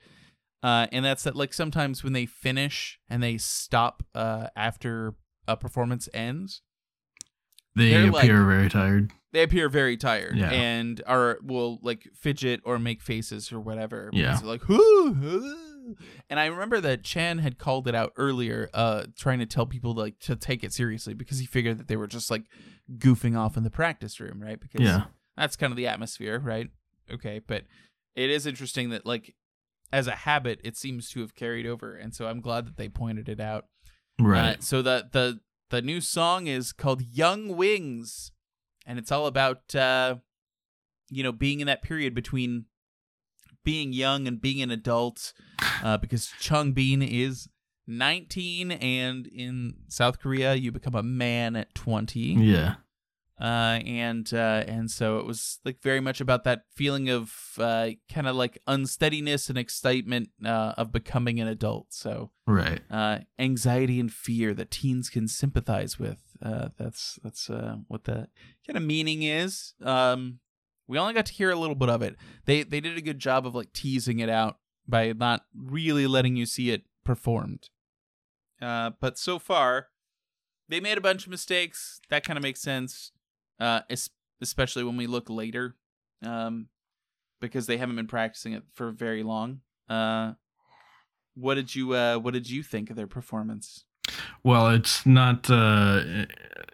uh 0.62 0.86
and 0.92 1.04
that's 1.04 1.24
that 1.24 1.36
like 1.36 1.52
sometimes 1.52 2.02
when 2.02 2.14
they 2.14 2.24
finish 2.24 2.98
and 3.10 3.22
they 3.22 3.36
stop 3.36 4.02
uh 4.14 4.46
after 4.56 5.14
a 5.46 5.58
performance 5.58 6.08
ends 6.14 6.62
They 7.76 7.90
They're 7.90 8.08
appear 8.10 8.38
like- 8.38 8.46
very 8.48 8.68
tired. 8.68 9.12
they 9.32 9.42
appear 9.44 9.68
very 9.68 9.96
tired 9.96 10.36
Yeah. 10.36 10.50
and 10.50 11.00
are 11.06 11.38
will 11.42 11.78
like 11.82 12.08
fidget 12.14 12.60
or 12.64 12.78
make 12.78 13.00
faces 13.00 13.52
or 13.52 13.60
whatever 13.60 14.10
Yeah. 14.12 14.38
like 14.42 14.62
"Hoo, 14.62 15.14
hoo." 15.14 15.96
and 16.28 16.38
i 16.38 16.46
remember 16.46 16.80
that 16.80 17.02
chan 17.02 17.38
had 17.38 17.58
called 17.58 17.88
it 17.88 17.94
out 17.94 18.12
earlier 18.16 18.68
uh 18.74 19.06
trying 19.16 19.38
to 19.40 19.46
tell 19.46 19.66
people 19.66 19.92
like 19.94 20.18
to 20.20 20.36
take 20.36 20.62
it 20.62 20.72
seriously 20.72 21.14
because 21.14 21.38
he 21.38 21.46
figured 21.46 21.78
that 21.78 21.88
they 21.88 21.96
were 21.96 22.06
just 22.06 22.30
like 22.30 22.42
goofing 22.98 23.36
off 23.36 23.56
in 23.56 23.62
the 23.64 23.70
practice 23.70 24.20
room 24.20 24.40
right 24.42 24.60
because 24.60 24.80
Yeah. 24.82 25.04
that's 25.36 25.56
kind 25.56 25.72
of 25.72 25.76
the 25.76 25.86
atmosphere 25.86 26.38
right 26.38 26.68
okay 27.10 27.40
but 27.44 27.64
it 28.14 28.30
is 28.30 28.46
interesting 28.46 28.90
that 28.90 29.06
like 29.06 29.34
as 29.92 30.06
a 30.06 30.12
habit 30.16 30.60
it 30.64 30.76
seems 30.76 31.08
to 31.10 31.20
have 31.20 31.34
carried 31.34 31.66
over 31.66 31.94
and 31.96 32.14
so 32.14 32.26
i'm 32.26 32.40
glad 32.40 32.66
that 32.66 32.76
they 32.76 32.88
pointed 32.88 33.28
it 33.28 33.40
out 33.40 33.66
Right. 34.20 34.58
uh, 34.58 34.60
so 34.60 34.82
the 34.82 35.08
the 35.12 35.40
the 35.70 35.80
new 35.80 36.00
song 36.00 36.46
is 36.46 36.72
called 36.72 37.02
Young 37.02 37.56
Wings, 37.56 38.32
and 38.86 38.98
it's 38.98 39.10
all 39.10 39.26
about 39.26 39.74
uh, 39.74 40.16
you 41.08 41.22
know 41.22 41.32
being 41.32 41.60
in 41.60 41.66
that 41.66 41.82
period 41.82 42.14
between 42.14 42.66
being 43.64 43.92
young 43.92 44.26
and 44.26 44.40
being 44.40 44.62
an 44.62 44.70
adult, 44.70 45.32
uh, 45.82 45.96
because 45.96 46.32
Changbin 46.40 47.06
is 47.08 47.48
19, 47.86 48.72
and 48.72 49.26
in 49.26 49.74
South 49.88 50.18
Korea 50.20 50.54
you 50.54 50.72
become 50.72 50.94
a 50.94 51.02
man 51.02 51.56
at 51.56 51.74
20 51.74 52.20
yeah. 52.20 52.74
Uh, 53.40 53.80
and 53.86 54.32
uh, 54.34 54.64
and 54.68 54.90
so 54.90 55.18
it 55.18 55.24
was 55.26 55.58
like 55.64 55.80
very 55.82 56.00
much 56.00 56.20
about 56.20 56.44
that 56.44 56.64
feeling 56.74 57.08
of 57.08 57.32
uh, 57.58 57.90
kind 58.12 58.26
of 58.26 58.36
like 58.36 58.58
unsteadiness 58.66 59.48
and 59.48 59.56
excitement 59.58 60.30
uh, 60.44 60.74
of 60.76 60.92
becoming 60.92 61.40
an 61.40 61.48
adult. 61.48 61.86
So 61.92 62.30
Right. 62.46 62.80
uh, 62.90 63.20
anxiety 63.38 63.98
and 64.00 64.12
fear 64.12 64.52
that 64.54 64.70
teens 64.70 65.08
can 65.08 65.26
sympathize 65.28 65.98
with. 65.98 66.18
Uh, 66.42 66.68
that's 66.76 67.18
that's 67.22 67.48
uh, 67.48 67.76
what 67.88 68.04
the 68.04 68.28
kind 68.66 68.76
of 68.76 68.82
meaning 68.82 69.22
is. 69.22 69.74
Um, 69.82 70.40
we 70.86 70.98
only 70.98 71.14
got 71.14 71.26
to 71.26 71.32
hear 71.32 71.50
a 71.50 71.56
little 71.56 71.76
bit 71.76 71.88
of 71.88 72.02
it. 72.02 72.16
They 72.44 72.62
they 72.62 72.80
did 72.80 72.98
a 72.98 73.02
good 73.02 73.18
job 73.20 73.46
of 73.46 73.54
like 73.54 73.72
teasing 73.72 74.18
it 74.18 74.28
out 74.28 74.58
by 74.88 75.12
not 75.12 75.44
really 75.54 76.06
letting 76.06 76.36
you 76.36 76.46
see 76.46 76.70
it 76.70 76.82
performed. 77.04 77.70
Uh, 78.60 78.90
but 79.00 79.16
so 79.16 79.38
far, 79.38 79.86
they 80.68 80.80
made 80.80 80.98
a 80.98 81.00
bunch 81.00 81.24
of 81.24 81.30
mistakes. 81.30 82.00
That 82.10 82.24
kind 82.24 82.36
of 82.36 82.42
makes 82.42 82.60
sense, 82.60 83.12
uh, 83.60 83.80
especially 84.40 84.84
when 84.84 84.96
we 84.96 85.06
look 85.06 85.28
later, 85.30 85.76
um, 86.24 86.68
because 87.40 87.66
they 87.66 87.76
haven't 87.76 87.96
been 87.96 88.06
practicing 88.06 88.52
it 88.54 88.62
for 88.74 88.90
very 88.90 89.22
long. 89.22 89.60
Uh, 89.88 90.32
what 91.34 91.54
did 91.54 91.74
you 91.74 91.94
uh, 91.94 92.18
What 92.18 92.34
did 92.34 92.48
you 92.50 92.62
think 92.62 92.90
of 92.90 92.96
their 92.96 93.06
performance? 93.06 93.84
Well, 94.42 94.70
it's 94.70 95.04
not. 95.06 95.48
uh 95.50 96.02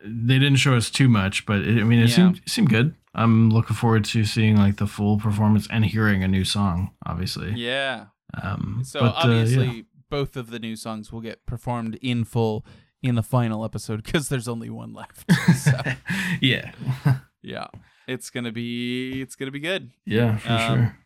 They 0.05 0.39
didn't 0.39 0.57
show 0.57 0.75
us 0.77 0.91
too 0.91 1.09
much, 1.09 1.45
but 1.47 1.61
it, 1.63 1.81
I 1.81 1.85
mean, 1.85 1.99
it 2.01 2.09
Yeah. 2.11 2.15
seemed 2.17 2.37
it 2.39 2.49
seemed 2.49 2.71
good. 2.71 2.95
I'm 3.15 3.51
looking 3.51 3.77
forward 3.77 4.05
to 4.07 4.25
seeing 4.25 4.57
like 4.57 4.77
the 4.77 4.87
full 4.87 5.19
performance 5.19 5.67
and 5.71 5.85
hearing 5.85 6.23
a 6.23 6.29
new 6.29 6.45
song. 6.45 6.93
Obviously. 7.07 7.53
Yeah. 7.57 8.07
Um, 8.43 8.83
So 8.85 9.01
but, 9.01 9.07
uh, 9.07 9.13
obviously, 9.25 9.67
yeah. 9.67 9.83
both 10.11 10.37
of 10.37 10.51
the 10.51 10.59
new 10.59 10.77
songs 10.77 11.13
will 11.13 11.21
get 11.23 11.45
performed 11.47 11.99
in 12.03 12.25
full 12.25 12.65
in 13.07 13.15
the 13.15 13.23
final 13.23 13.65
episode 13.65 14.03
because 14.03 14.29
there's 14.29 14.49
only 14.49 14.71
one 14.71 14.93
left. 14.93 15.25
so, 15.57 15.73
yeah. 16.41 16.73
yeah, 17.43 17.67
it's 18.07 18.31
gonna 18.31 18.53
be 18.53 19.21
it's 19.21 19.35
gonna 19.37 19.51
be 19.51 19.61
good. 19.61 19.91
Yeah, 20.05 20.37
for 20.39 20.51
Um, 20.53 20.61
sure. 20.79 20.97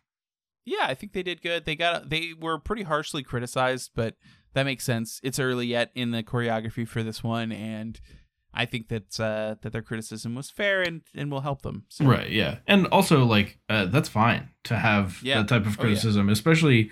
Yeah, 0.65 0.85
I 0.87 0.93
think 0.93 1.13
they 1.13 1.23
did 1.23 1.41
good. 1.41 1.65
They 1.65 1.75
got 1.75 2.09
they 2.09 2.33
were 2.39 2.59
pretty 2.59 2.83
harshly 2.83 3.23
criticized, 3.23 3.91
but 3.95 4.15
that 4.53 4.63
makes 4.63 4.83
sense. 4.83 5.19
It's 5.23 5.39
early 5.39 5.65
yet 5.67 5.91
in 5.95 6.11
the 6.11 6.21
choreography 6.23 6.87
for 6.87 7.01
this 7.03 7.23
one, 7.23 7.51
and 7.51 7.99
I 8.53 8.65
think 8.65 8.89
that 8.89 9.19
uh, 9.19 9.55
that 9.61 9.71
their 9.71 9.81
criticism 9.81 10.35
was 10.35 10.51
fair 10.51 10.81
and 10.81 11.01
and 11.15 11.31
will 11.31 11.41
help 11.41 11.61
them. 11.63 11.85
So, 11.89 12.05
Right, 12.05 12.29
yeah. 12.29 12.57
And 12.67 12.85
also 12.87 13.23
like 13.25 13.59
uh, 13.69 13.85
that's 13.85 14.09
fine 14.09 14.49
to 14.65 14.77
have 14.77 15.19
Yeah. 15.23 15.39
that 15.39 15.47
type 15.47 15.61
of 15.65 15.67
Oh, 15.67 15.71
yeah. 15.71 15.87
criticism, 15.87 16.29
especially 16.29 16.91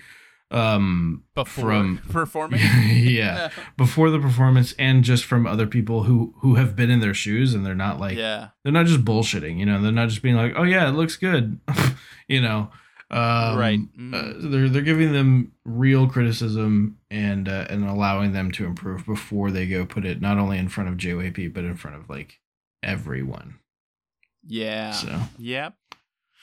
um 0.50 1.24
Before 1.34 1.64
from 1.64 2.00
performing, 2.10 2.60
yeah, 2.88 3.50
before 3.76 4.10
the 4.10 4.18
performance 4.18 4.74
and 4.78 5.04
just 5.04 5.24
from 5.24 5.46
other 5.46 5.66
people 5.66 6.04
who 6.04 6.34
who 6.38 6.56
have 6.56 6.74
been 6.74 6.90
in 6.90 7.00
their 7.00 7.14
shoes 7.14 7.54
and 7.54 7.64
they're 7.64 7.74
not 7.74 8.00
like 8.00 8.16
yeah, 8.16 8.48
they're 8.64 8.72
not 8.72 8.86
just 8.86 9.04
bullshitting, 9.04 9.58
you 9.58 9.66
know, 9.66 9.80
they're 9.80 9.92
not 9.92 10.08
just 10.08 10.22
being 10.22 10.36
like, 10.36 10.52
"Oh 10.56 10.64
yeah, 10.64 10.88
it 10.88 10.92
looks 10.92 11.16
good." 11.16 11.60
you 12.28 12.40
know. 12.40 12.70
Um, 13.12 13.58
Right. 13.58 13.80
Uh, 14.12 14.34
they're 14.38 14.68
they're 14.68 14.82
giving 14.82 15.12
them 15.12 15.52
real 15.64 16.08
criticism 16.08 16.98
and 17.10 17.48
uh, 17.48 17.66
and 17.68 17.84
allowing 17.84 18.32
them 18.32 18.52
to 18.52 18.64
improve 18.66 19.04
before 19.04 19.50
they 19.50 19.66
go 19.66 19.84
put 19.84 20.04
it 20.06 20.20
not 20.20 20.38
only 20.38 20.58
in 20.58 20.68
front 20.68 20.88
of 20.90 20.96
JYP 20.96 21.52
but 21.52 21.64
in 21.64 21.76
front 21.76 21.96
of 21.96 22.08
like 22.08 22.38
everyone. 22.84 23.58
yeah, 24.46 24.92
So 24.92 25.20
Yep, 25.38 25.74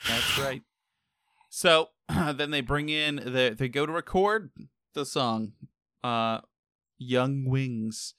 that's 0.06 0.38
right. 0.38 0.62
So 1.48 1.88
then 2.34 2.50
they 2.50 2.60
bring 2.60 2.88
in 2.88 3.16
the 3.16 3.54
they 3.56 3.68
go 3.68 3.86
to 3.86 3.92
record 3.92 4.50
the 4.94 5.04
song, 5.04 5.52
uh, 6.02 6.40
"Young 6.98 7.44
Wings." 7.44 8.14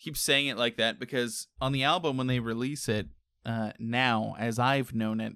Keep 0.00 0.16
saying 0.16 0.46
it 0.46 0.56
like 0.56 0.76
that 0.76 1.00
because 1.00 1.48
on 1.60 1.72
the 1.72 1.82
album 1.82 2.16
when 2.16 2.28
they 2.28 2.38
release 2.38 2.88
it, 2.88 3.08
uh, 3.44 3.72
now 3.80 4.36
as 4.38 4.58
I've 4.58 4.94
known 4.94 5.20
it, 5.20 5.34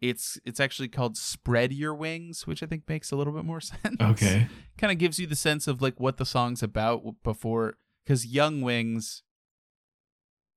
it's 0.00 0.38
it's 0.44 0.60
actually 0.60 0.88
called 0.88 1.16
"Spread 1.16 1.72
Your 1.72 1.94
Wings," 1.94 2.46
which 2.46 2.62
I 2.62 2.66
think 2.66 2.88
makes 2.88 3.10
a 3.10 3.16
little 3.16 3.32
bit 3.32 3.44
more 3.44 3.60
sense. 3.60 3.96
okay. 4.00 4.48
kind 4.78 4.92
of 4.92 4.98
gives 4.98 5.18
you 5.18 5.26
the 5.26 5.36
sense 5.36 5.66
of 5.66 5.82
like 5.82 5.98
what 5.98 6.16
the 6.16 6.26
song's 6.26 6.62
about 6.62 7.02
before 7.22 7.76
because 8.04 8.26
young 8.26 8.60
wings 8.60 9.22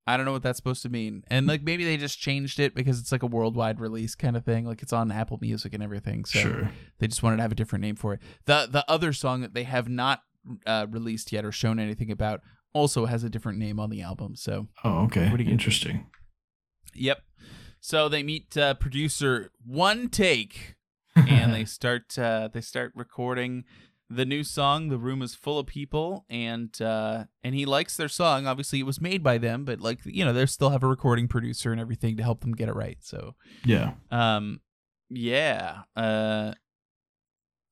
i 0.08 0.16
don't 0.18 0.26
know 0.26 0.32
what 0.32 0.42
that's 0.42 0.58
supposed 0.58 0.82
to 0.82 0.90
mean 0.90 1.24
and 1.28 1.46
like 1.48 1.62
maybe 1.62 1.84
they 1.84 1.98
just 1.98 2.20
changed 2.20 2.60
it 2.60 2.74
because 2.74 3.00
it's 3.00 3.12
like 3.12 3.24
a 3.24 3.28
worldwide 3.28 3.80
release 3.80 4.16
kind 4.16 4.36
of 4.38 4.44
thing 4.46 4.66
like 4.66 4.82
it's 4.82 4.94
on 4.94 5.12
apple 5.12 5.38
music 5.42 5.74
and 5.74 5.84
everything 5.84 6.24
so 6.26 6.40
Sure. 6.40 6.72
they 7.00 7.08
just 7.08 7.22
wanted 7.22 7.36
to 7.38 7.42
have 7.44 7.52
a 7.52 7.56
different 7.56 7.82
name 7.84 7.96
for 7.96 8.14
it 8.14 8.22
the 8.46 8.68
the 8.72 8.84
other 8.90 9.14
song 9.14 9.42
that 9.42 9.54
they 9.54 9.64
have 9.64 9.88
not 9.90 10.22
uh, 10.66 10.88
released 10.90 11.32
yet 11.34 11.44
or 11.44 11.52
shown 11.52 11.78
anything 11.78 12.10
about 12.10 12.40
also 12.74 13.06
has 13.06 13.24
a 13.24 13.30
different 13.30 13.60
name 13.60 13.80
on 13.80 13.90
the 13.90 14.02
album 14.02 14.36
so 14.36 14.68
Oh, 14.84 15.04
okay. 15.06 15.30
What 15.30 15.38
do 15.38 15.44
Interesting. 15.44 16.08
yep 16.94 17.20
so 17.80 18.08
they 18.10 18.24
meet 18.24 18.56
uh, 18.58 18.74
producer 18.76 19.52
one 19.66 20.10
take 20.10 20.76
and 21.16 21.54
they 21.54 21.66
start 21.66 22.18
uh, 22.18 22.48
they 22.54 22.62
start 22.62 22.92
recording 22.96 23.64
the 24.10 24.26
new 24.26 24.44
song 24.44 24.90
the 24.90 24.98
room 24.98 25.22
is 25.22 25.36
full 25.36 25.60
of 25.60 25.68
people 25.68 26.26
and 26.30 26.82
uh 26.82 27.26
and 27.44 27.54
he 27.54 27.66
likes 27.66 27.98
their 27.98 28.08
song 28.08 28.48
obviously 28.48 28.80
it 28.80 28.86
was 28.86 29.02
made 29.02 29.22
by 29.22 29.38
them 29.38 29.66
but 29.66 29.82
like 29.82 30.00
you 30.06 30.24
know 30.24 30.32
they 30.32 30.46
still 30.46 30.70
have 30.70 30.84
a 30.84 30.88
recording 30.88 31.28
producer 31.28 31.72
and 31.72 31.82
everything 31.82 32.16
to 32.16 32.24
help 32.24 32.40
them 32.42 32.54
get 32.54 32.70
it 32.70 32.76
right 32.76 33.00
so 33.02 33.36
yeah. 33.66 33.92
um 34.10 34.62
yeah 35.10 35.80
uh 35.96 36.54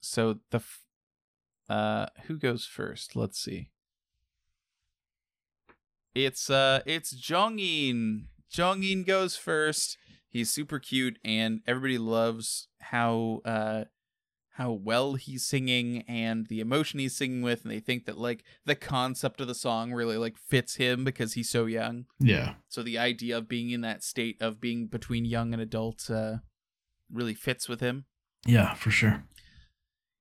so 0.02 0.40
the 0.52 0.58
f- 0.58 0.82
uh 1.70 2.06
who 2.28 2.38
goes 2.38 2.66
first 2.66 3.16
let's 3.16 3.40
see 3.40 3.70
it's 6.16 6.50
uh 6.50 6.80
it's 6.86 7.14
Jeongin. 7.14 8.28
Jeongin 8.52 9.06
goes 9.06 9.36
first. 9.36 9.98
He's 10.30 10.50
super 10.50 10.80
cute 10.80 11.20
and 11.26 11.62
everybody 11.68 11.98
loves 11.98 12.70
how 12.80 13.42
uh 13.44 13.84
how 14.56 14.72
well 14.72 15.16
he's 15.16 15.46
singing 15.46 16.02
and 16.08 16.48
the 16.48 16.62
emotion 16.62 16.98
he's 16.98 17.14
singing 17.14 17.42
with 17.42 17.64
and 17.64 17.72
they 17.72 17.80
think 17.82 18.06
that 18.06 18.18
like 18.18 18.42
the 18.64 18.74
concept 18.76 19.42
of 19.42 19.48
the 19.48 19.56
song 19.56 19.92
really 19.92 20.18
like 20.18 20.38
fits 20.38 20.76
him 20.76 21.04
because 21.04 21.34
he's 21.34 21.50
so 21.50 21.66
young. 21.66 22.06
Yeah. 22.22 22.54
So 22.70 22.82
the 22.82 22.98
idea 22.98 23.38
of 23.38 23.50
being 23.50 23.72
in 23.72 23.82
that 23.82 24.02
state 24.02 24.42
of 24.42 24.62
being 24.62 24.88
between 24.88 25.26
young 25.26 25.52
and 25.52 25.62
adult 25.62 26.10
uh 26.10 26.38
really 27.12 27.34
fits 27.34 27.68
with 27.68 27.82
him. 27.82 28.06
Yeah, 28.46 28.76
for 28.76 28.92
sure. 28.92 29.26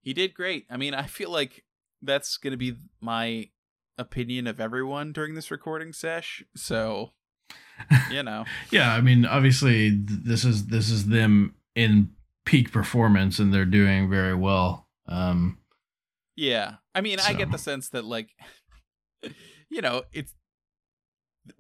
He 0.01 0.13
did 0.13 0.35
great. 0.35 0.67
I 0.69 0.79
mean, 0.79 0.95
I 0.95 1.05
feel 1.05 1.31
like 1.31 1.65
that's 2.03 2.37
going 2.37 2.51
to 2.51 2.57
be 2.57 2.75
my 3.01 3.51
opinion 3.97 4.49
of 4.49 4.59
everyone 4.59 5.13
during 5.13 5.37
this 5.37 5.53
recording 5.53 5.93
sesh. 5.93 6.43
So, 6.57 7.13
you 8.11 8.25
know. 8.25 8.47
Yeah, 8.73 8.93
I 8.93 9.01
mean, 9.01 9.27
obviously 9.27 9.91
th- 9.91 10.25
this 10.25 10.45
is 10.45 10.67
this 10.67 10.91
is 10.91 11.07
them 11.07 11.55
in 11.77 12.11
peak 12.45 12.73
performance 12.73 13.39
and 13.39 13.53
they're 13.53 13.65
doing 13.65 14.09
very 14.11 14.35
well. 14.35 14.89
Um 15.07 15.59
Yeah. 16.37 16.77
I 16.95 17.01
mean, 17.01 17.19
I 17.21 17.33
get 17.33 17.51
the 17.51 17.59
sense 17.59 17.89
that 17.91 18.05
like 18.05 18.31
you 19.71 19.81
know, 19.83 20.03
it's 20.13 20.35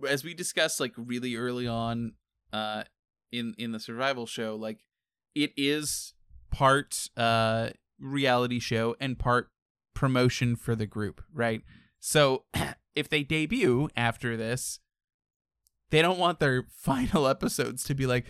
as 0.08 0.24
we 0.24 0.34
discussed 0.34 0.80
like 0.80 0.92
really 0.96 1.36
early 1.36 1.66
on 1.66 2.12
uh 2.52 2.84
in 3.32 3.54
in 3.58 3.72
the 3.72 3.80
survival 3.80 4.26
show, 4.26 4.56
like 4.56 4.84
it 5.34 5.52
is 5.56 6.14
part 6.50 7.08
uh 7.16 7.70
reality 7.98 8.60
show 8.60 8.96
and 9.00 9.18
part 9.18 9.50
promotion 9.94 10.56
for 10.56 10.74
the 10.74 10.86
group, 10.86 11.22
right? 11.32 11.62
So, 12.00 12.44
if 12.94 13.08
they 13.08 13.22
debut 13.22 13.88
after 13.96 14.36
this, 14.36 14.80
they 15.90 16.02
don't 16.02 16.18
want 16.18 16.40
their 16.40 16.66
final 16.76 17.26
episodes 17.26 17.84
to 17.84 17.94
be 17.94 18.06
like, 18.06 18.26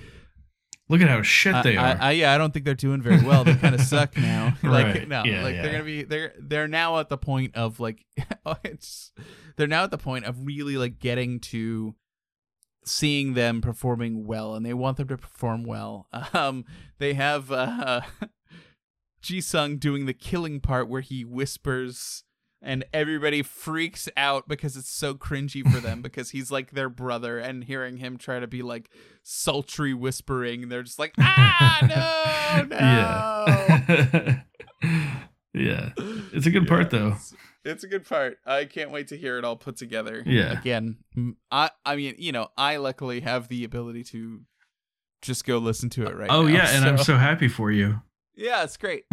look 0.89 1.01
at 1.01 1.09
how 1.09 1.23
shit 1.23 1.55
they 1.65 1.77
I, 1.77 1.93
are. 1.93 1.97
I, 2.01 2.09
I- 2.09 2.13
yeah, 2.13 2.35
I 2.35 2.39
don't 2.39 2.53
think 2.53 2.65
they're 2.65 2.75
doing 2.75 3.01
very 3.03 3.23
well. 3.23 3.45
They 3.45 3.55
kind 3.55 3.75
of 3.75 3.81
suck 3.93 4.17
now. 4.17 4.57
like 4.63 4.87
Right. 4.87 5.09
no, 5.09 5.25
Yeah, 5.25 5.43
like 5.43 5.55
yeah. 5.55 5.63
they're 5.63 5.73
gonna 5.73 5.85
be 5.85 6.03
they're 6.03 6.33
they're 6.39 6.69
now 6.69 6.99
at 6.99 7.09
the 7.09 7.19
point 7.19 7.55
of 7.57 7.81
like 7.81 8.05
it's 8.65 9.13
they're 9.57 9.67
now 9.67 9.85
at 9.85 9.91
the 9.91 9.99
point 9.99 10.25
of 10.25 10.45
really 10.47 10.77
like 10.77 10.99
getting 10.99 11.41
to 11.41 11.95
seeing 12.85 13.33
them 13.35 13.61
performing 13.63 14.27
well, 14.27 14.55
and 14.55 14.67
they 14.67 14.75
want 14.75 14.99
them 14.99 15.09
to 15.09 15.17
perform 15.17 15.65
well. 15.65 16.07
Um, 16.35 16.65
they 16.99 17.15
have 17.15 17.51
uh, 17.51 18.03
Jisung 19.23 19.81
doing 19.81 20.05
the 20.07 20.13
killing 20.13 20.61
part 20.61 20.89
where 20.89 21.01
he 21.01 21.25
whispers. 21.25 22.24
And 22.67 22.87
everybody 22.95 23.43
freaks 23.43 24.09
out 24.17 24.49
because 24.49 24.75
it's 24.79 24.89
so 24.89 25.15
cringy 25.15 25.71
for 25.71 25.81
them 25.81 26.01
because 26.03 26.31
he's 26.31 26.51
like 26.51 26.71
their 26.71 26.89
brother, 26.89 27.39
and 27.39 27.63
hearing 27.63 27.99
him 27.99 28.17
try 28.17 28.41
to 28.41 28.47
be 28.47 28.63
like 28.63 28.89
sultry 29.23 29.93
whispering, 29.93 30.71
they're 30.71 30.83
just 30.83 30.99
like, 30.99 31.13
ah, 31.19 31.79
no, 31.83 32.67
no. 32.71 32.77
yeah. 32.77 34.41
yeah. 35.55 35.91
It's 36.33 36.47
a 36.47 36.51
good 36.51 36.67
part 36.67 36.89
though. 36.89 37.13
It's, 37.13 37.35
it's 37.65 37.85
a 37.85 37.89
good 37.89 38.09
part. 38.09 38.39
I 38.47 38.65
can't 38.65 38.91
wait 38.91 39.09
to 39.09 39.17
hear 39.17 39.37
it 39.37 39.45
all 39.45 39.57
put 39.57 39.77
together. 39.77 40.23
Yeah. 40.25 40.59
Again, 40.59 40.97
i 41.51 41.71
i 41.85 41.97
mean, 41.97 42.15
you 42.19 42.33
know, 42.33 42.49
I 42.57 42.79
luckily 42.79 43.21
have 43.21 43.49
the 43.49 43.65
ability 43.65 44.05
to 44.05 44.41
just 45.21 45.45
go 45.45 45.59
listen 45.59 45.91
to 45.91 46.07
it 46.07 46.17
right 46.17 46.31
oh 46.31 46.43
now, 46.43 46.49
yeah, 46.49 46.77
and 46.77 46.85
I'm 46.85 46.99
so 46.99 47.17
happy 47.17 47.49
for 47.49 47.71
you. 47.71 48.01
Yeah, 48.35 48.65
it's 48.65 48.77
great. 48.77 49.05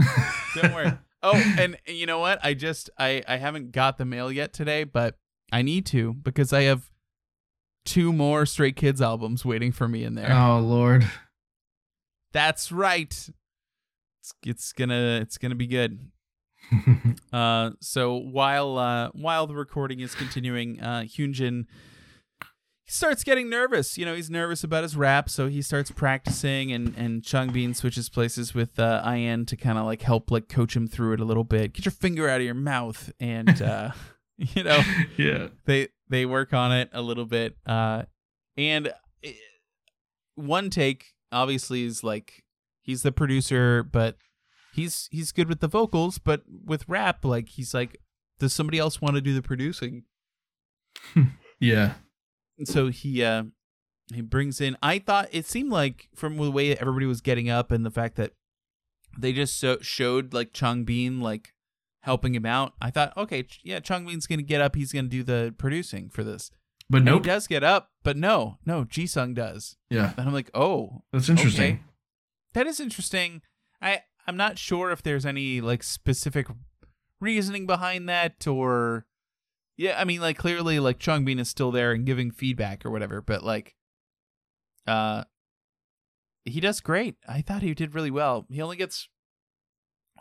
Don't 0.56 0.74
worry. 0.74 0.93
Oh, 1.24 1.36
and, 1.36 1.78
and 1.86 1.97
you 1.97 2.05
know 2.05 2.19
what? 2.19 2.39
I 2.43 2.53
just 2.53 2.89
I 2.97 3.24
I 3.28 3.38
haven't 3.38 3.72
got 3.72 3.97
the 3.97 4.05
mail 4.05 4.32
yet 4.32 4.53
today, 4.53 4.84
but 4.84 5.17
I 5.51 5.61
need 5.61 5.86
to 5.88 6.13
because 6.13 6.51
I 6.53 6.63
have 6.63 6.91
two 7.86 8.13
more 8.13 8.45
Stray 8.45 8.72
Kids 8.72 9.01
albums 9.01 9.45
waiting 9.45 9.72
for 9.72 9.88
me 9.88 10.03
in 10.03 10.15
there. 10.15 10.32
Oh 10.32 10.59
lord. 10.59 11.09
That's 12.34 12.72
right. 12.72 13.11
It's, 13.11 14.34
it's 14.45 14.74
gonna 14.74 15.19
it's 15.22 15.38
gonna 15.38 15.55
be 15.55 15.67
good. 15.67 15.99
Uh, 17.34 17.72
so 17.80 18.15
while 18.17 18.78
uh, 18.78 19.09
while 19.13 19.47
the 19.47 19.55
recording 19.55 20.01
is 20.01 20.13
continuing, 20.13 20.82
uh, 20.82 20.99
Hyunjin 21.03 21.65
he 22.86 22.91
starts 22.91 23.23
getting 23.23 23.49
nervous. 23.49 23.97
You 23.97 24.05
know, 24.05 24.15
he's 24.15 24.29
nervous 24.29 24.63
about 24.63 24.84
his 24.84 24.95
rap, 24.95 25.29
so 25.29 25.47
he 25.47 25.61
starts 25.61 25.91
practicing, 25.91 26.71
and 26.71 26.95
and 26.97 27.21
Changbin 27.21 27.75
switches 27.75 28.09
places 28.09 28.53
with 28.53 28.79
uh, 28.79 29.01
I.N 29.03 29.45
to 29.45 29.55
kind 29.55 29.77
of 29.77 29.86
like 29.86 30.01
help 30.01 30.32
like 30.32 30.49
coach 30.49 30.75
him 30.75 30.88
through 30.88 31.13
it 31.13 31.19
a 31.19 31.25
little 31.25 31.43
bit. 31.43 31.73
Get 31.73 31.86
your 31.86 31.91
finger 31.91 32.29
out 32.29 32.41
of 32.41 32.45
your 32.45 32.53
mouth, 32.53 33.11
and 33.19 33.61
uh, 33.61 33.91
you 34.38 34.63
know 34.63 34.82
yeah. 35.17 35.47
they 35.65 35.89
they 36.09 36.25
work 36.25 36.53
on 36.53 36.71
it 36.71 36.89
a 36.93 37.01
little 37.01 37.25
bit. 37.25 37.57
Uh, 37.65 38.03
and 38.57 38.93
eh, 39.23 39.34
one 40.36 40.69
take 40.69 41.13
obviously 41.32 41.84
is 41.84 42.03
like 42.03 42.43
he's 42.82 43.03
the 43.03 43.11
producer, 43.11 43.84
but 43.84 44.17
he's 44.73 45.07
he's 45.11 45.32
good 45.32 45.47
with 45.47 45.59
the 45.59 45.67
vocals, 45.67 46.17
but 46.17 46.43
with 46.65 46.88
rap, 46.88 47.23
like 47.23 47.49
he's 47.49 47.73
like, 47.73 47.97
does 48.39 48.53
somebody 48.53 48.79
else 48.79 49.01
want 49.01 49.15
to 49.15 49.21
do 49.21 49.34
the 49.34 49.41
producing? 49.41 50.03
Yeah. 51.63 51.93
And 52.62 52.68
so 52.68 52.89
he 52.89 53.24
uh 53.24 53.45
he 54.14 54.22
brings 54.22 54.62
in. 54.62 54.78
I 54.84 54.99
thought 54.99 55.30
it 55.32 55.47
seemed 55.47 55.72
like 55.72 56.09
from 56.14 56.38
the 56.38 56.51
way 56.51 56.78
everybody 56.78 57.07
was 57.07 57.20
getting 57.22 57.49
up 57.49 57.72
and 57.72 57.84
the 57.84 57.89
fact 57.89 58.18
that 58.18 58.34
they 59.18 59.34
just 59.34 59.59
so, 59.59 59.80
showed 59.82 60.32
like 60.32 60.53
Changbin 60.53 61.24
like 61.24 61.55
helping 62.01 62.36
him 62.36 62.45
out. 62.45 62.74
I 62.80 62.91
thought, 62.91 63.18
okay, 63.18 63.47
yeah, 63.64 63.80
Chung 63.80 64.05
Changbin's 64.05 64.28
gonna 64.28 64.43
get 64.43 64.62
up. 64.62 64.76
He's 64.76 64.91
gonna 64.91 65.07
do 65.07 65.24
the 65.24 65.55
producing 65.57 66.12
for 66.12 66.24
this. 66.24 66.51
But 66.88 67.01
no, 67.01 67.14
nope. 67.14 67.24
he 67.26 67.30
does 67.32 67.47
get 67.47 67.64
up, 67.64 67.89
but 68.03 68.16
no, 68.16 68.59
no, 68.64 68.86
Jisung 68.86 69.34
does. 69.34 69.78
Yeah, 69.89 70.14
And 70.18 70.28
I'm 70.28 70.34
like, 70.34 70.51
oh, 70.53 71.01
that's 71.12 71.30
interesting. 71.30 71.74
Okay. 71.74 71.80
That 72.53 72.68
is 72.68 72.80
interesting. 72.80 73.41
I 73.82 74.03
I'm 74.28 74.38
not 74.38 74.59
sure 74.59 74.91
if 74.91 75.01
there's 75.01 75.26
any 75.26 75.62
like 75.62 75.82
specific 75.82 76.45
reasoning 77.20 77.66
behind 77.66 78.07
that 78.07 78.45
or 78.45 79.07
yeah, 79.78 79.99
I 79.99 80.05
mean 80.05 80.22
like 80.22 80.38
clearly 80.38 80.80
like 80.80 80.99
Changbin 80.99 81.39
is 81.39 81.49
still 81.49 81.72
there 81.72 81.91
and 81.91 82.05
giving 82.05 82.32
feedback 82.32 82.86
or 82.86 82.91
whatever, 82.91 83.22
but 83.22 83.43
like 83.43 83.76
uh 84.88 85.24
he 86.45 86.59
does 86.59 86.80
great. 86.80 87.15
I 87.28 87.41
thought 87.41 87.61
he 87.61 87.74
did 87.74 87.93
really 87.93 88.11
well. 88.11 88.45
He 88.49 88.61
only 88.61 88.78
gets 88.78 89.07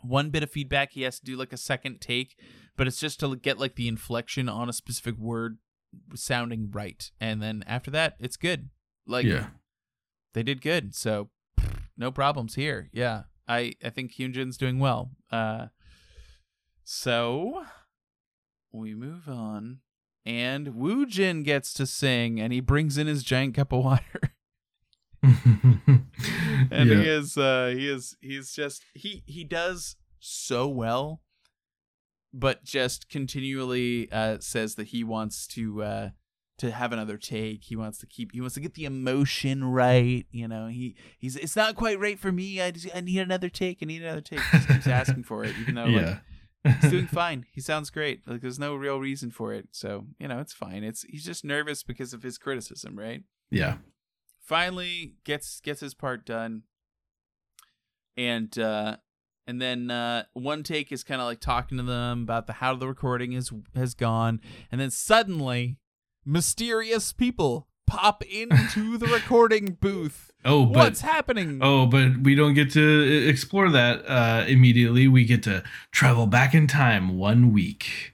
one 0.03 0.29
bit 0.29 0.43
of 0.43 0.51
feedback. 0.51 0.91
He 0.91 1.01
has 1.01 1.19
to 1.19 1.25
do 1.25 1.35
like 1.35 1.53
a 1.53 1.57
second 1.57 1.99
take, 1.99 2.35
but 2.77 2.87
it's 2.87 2.99
just 2.99 3.19
to 3.21 3.35
get 3.35 3.59
like 3.59 3.75
the 3.75 3.87
inflection 3.87 4.47
on 4.47 4.69
a 4.69 4.73
specific 4.73 5.17
word 5.17 5.57
sounding 6.15 6.69
right. 6.71 7.11
And 7.19 7.41
then 7.41 7.63
after 7.67 7.91
that, 7.91 8.15
it's 8.19 8.37
good. 8.37 8.69
Like 9.07 9.25
yeah, 9.25 9.47
they 10.33 10.43
did 10.43 10.61
good. 10.61 10.95
So 10.95 11.29
no 11.97 12.11
problems 12.11 12.55
here. 12.55 12.89
Yeah. 12.93 13.23
I 13.47 13.73
I 13.83 13.89
think 13.89 14.13
Hyunjin's 14.13 14.57
doing 14.57 14.79
well. 14.79 15.11
Uh 15.31 15.67
so 16.83 17.63
we 18.71 18.93
move 18.93 19.27
on 19.27 19.79
and 20.25 20.67
Woojin 20.67 21.43
gets 21.43 21.73
to 21.73 21.85
sing 21.85 22.39
and 22.39 22.53
he 22.53 22.59
brings 22.59 22.97
in 22.97 23.07
his 23.07 23.23
giant 23.23 23.55
cup 23.55 23.71
of 23.71 23.83
water. 23.83 24.21
and 25.23 26.09
yeah. 26.71 26.83
he 26.83 27.07
is 27.07 27.37
uh 27.37 27.71
he 27.75 27.87
is 27.87 28.17
he's 28.21 28.51
just 28.53 28.83
he 28.95 29.21
he 29.27 29.43
does 29.43 29.95
so 30.19 30.67
well 30.67 31.21
but 32.33 32.63
just 32.63 33.07
continually 33.07 34.11
uh 34.11 34.37
says 34.39 34.73
that 34.75 34.87
he 34.87 35.03
wants 35.03 35.45
to 35.45 35.83
uh 35.83 36.09
to 36.57 36.71
have 36.71 36.91
another 36.91 37.17
take 37.17 37.65
he 37.65 37.75
wants 37.75 37.99
to 37.99 38.07
keep 38.07 38.31
he 38.31 38.41
wants 38.41 38.55
to 38.55 38.61
get 38.61 38.73
the 38.73 38.85
emotion 38.85 39.63
right 39.63 40.25
you 40.31 40.47
know 40.47 40.65
he 40.65 40.95
he's 41.19 41.35
it's 41.35 41.55
not 41.55 41.75
quite 41.75 41.99
right 41.99 42.19
for 42.19 42.31
me 42.31 42.59
i 42.59 42.71
just, 42.71 42.87
i 42.95 42.99
need 42.99 43.19
another 43.19 43.49
take 43.49 43.77
i 43.83 43.85
need 43.85 44.01
another 44.01 44.21
take 44.21 44.39
he 44.39 44.73
keeps 44.73 44.87
asking 44.87 45.23
for 45.23 45.43
it 45.43 45.55
even 45.59 45.75
though 45.75 45.85
like 45.85 45.95
yeah. 46.01 46.19
He's 46.63 46.91
doing 46.91 47.07
fine. 47.11 47.45
He 47.51 47.61
sounds 47.61 47.89
great. 47.89 48.21
Like 48.27 48.41
there's 48.41 48.59
no 48.59 48.75
real 48.75 48.99
reason 48.99 49.31
for 49.31 49.53
it. 49.53 49.69
So 49.71 50.05
you 50.19 50.27
know 50.27 50.39
it's 50.39 50.53
fine. 50.53 50.83
It's 50.83 51.03
he's 51.03 51.25
just 51.25 51.43
nervous 51.43 51.83
because 51.83 52.13
of 52.13 52.23
his 52.23 52.37
criticism 52.37 52.97
right? 52.97 53.23
Yeah. 53.49 53.77
finally 54.43 55.15
gets 55.23 55.59
gets 55.61 55.81
his 55.81 55.93
part 55.93 56.25
done. 56.25 56.63
And 58.17 58.57
uh 58.59 58.97
and 59.47 59.61
then 59.61 59.89
uh 59.91 60.23
one 60.33 60.63
take 60.63 60.91
is 60.91 61.03
kind 61.03 61.21
of 61.21 61.27
like 61.27 61.39
talking 61.39 61.77
to 61.77 61.83
them 61.83 62.23
about 62.23 62.47
the 62.47 62.53
how 62.53 62.75
the 62.75 62.87
recording 62.87 63.33
is 63.33 63.51
has 63.75 63.93
gone. 63.93 64.39
And 64.71 64.79
then 64.79 64.91
suddenly 64.91 65.77
mysterious 66.25 67.13
people 67.13 67.67
pop 67.91 68.23
into 68.23 68.97
the 68.97 69.07
recording 69.07 69.77
booth. 69.79 70.27
Oh, 70.43 70.65
but 70.65 70.75
what's 70.79 71.01
happening? 71.01 71.59
Oh, 71.61 71.85
but 71.85 72.17
we 72.23 72.33
don't 72.33 72.55
get 72.55 72.71
to 72.71 72.79
e- 72.81 73.27
explore 73.29 73.69
that 73.69 74.03
uh, 74.07 74.43
immediately. 74.47 75.07
We 75.07 75.23
get 75.23 75.43
to 75.43 75.63
travel 75.91 76.25
back 76.25 76.55
in 76.55 76.65
time 76.65 77.15
one 77.19 77.53
week 77.53 78.11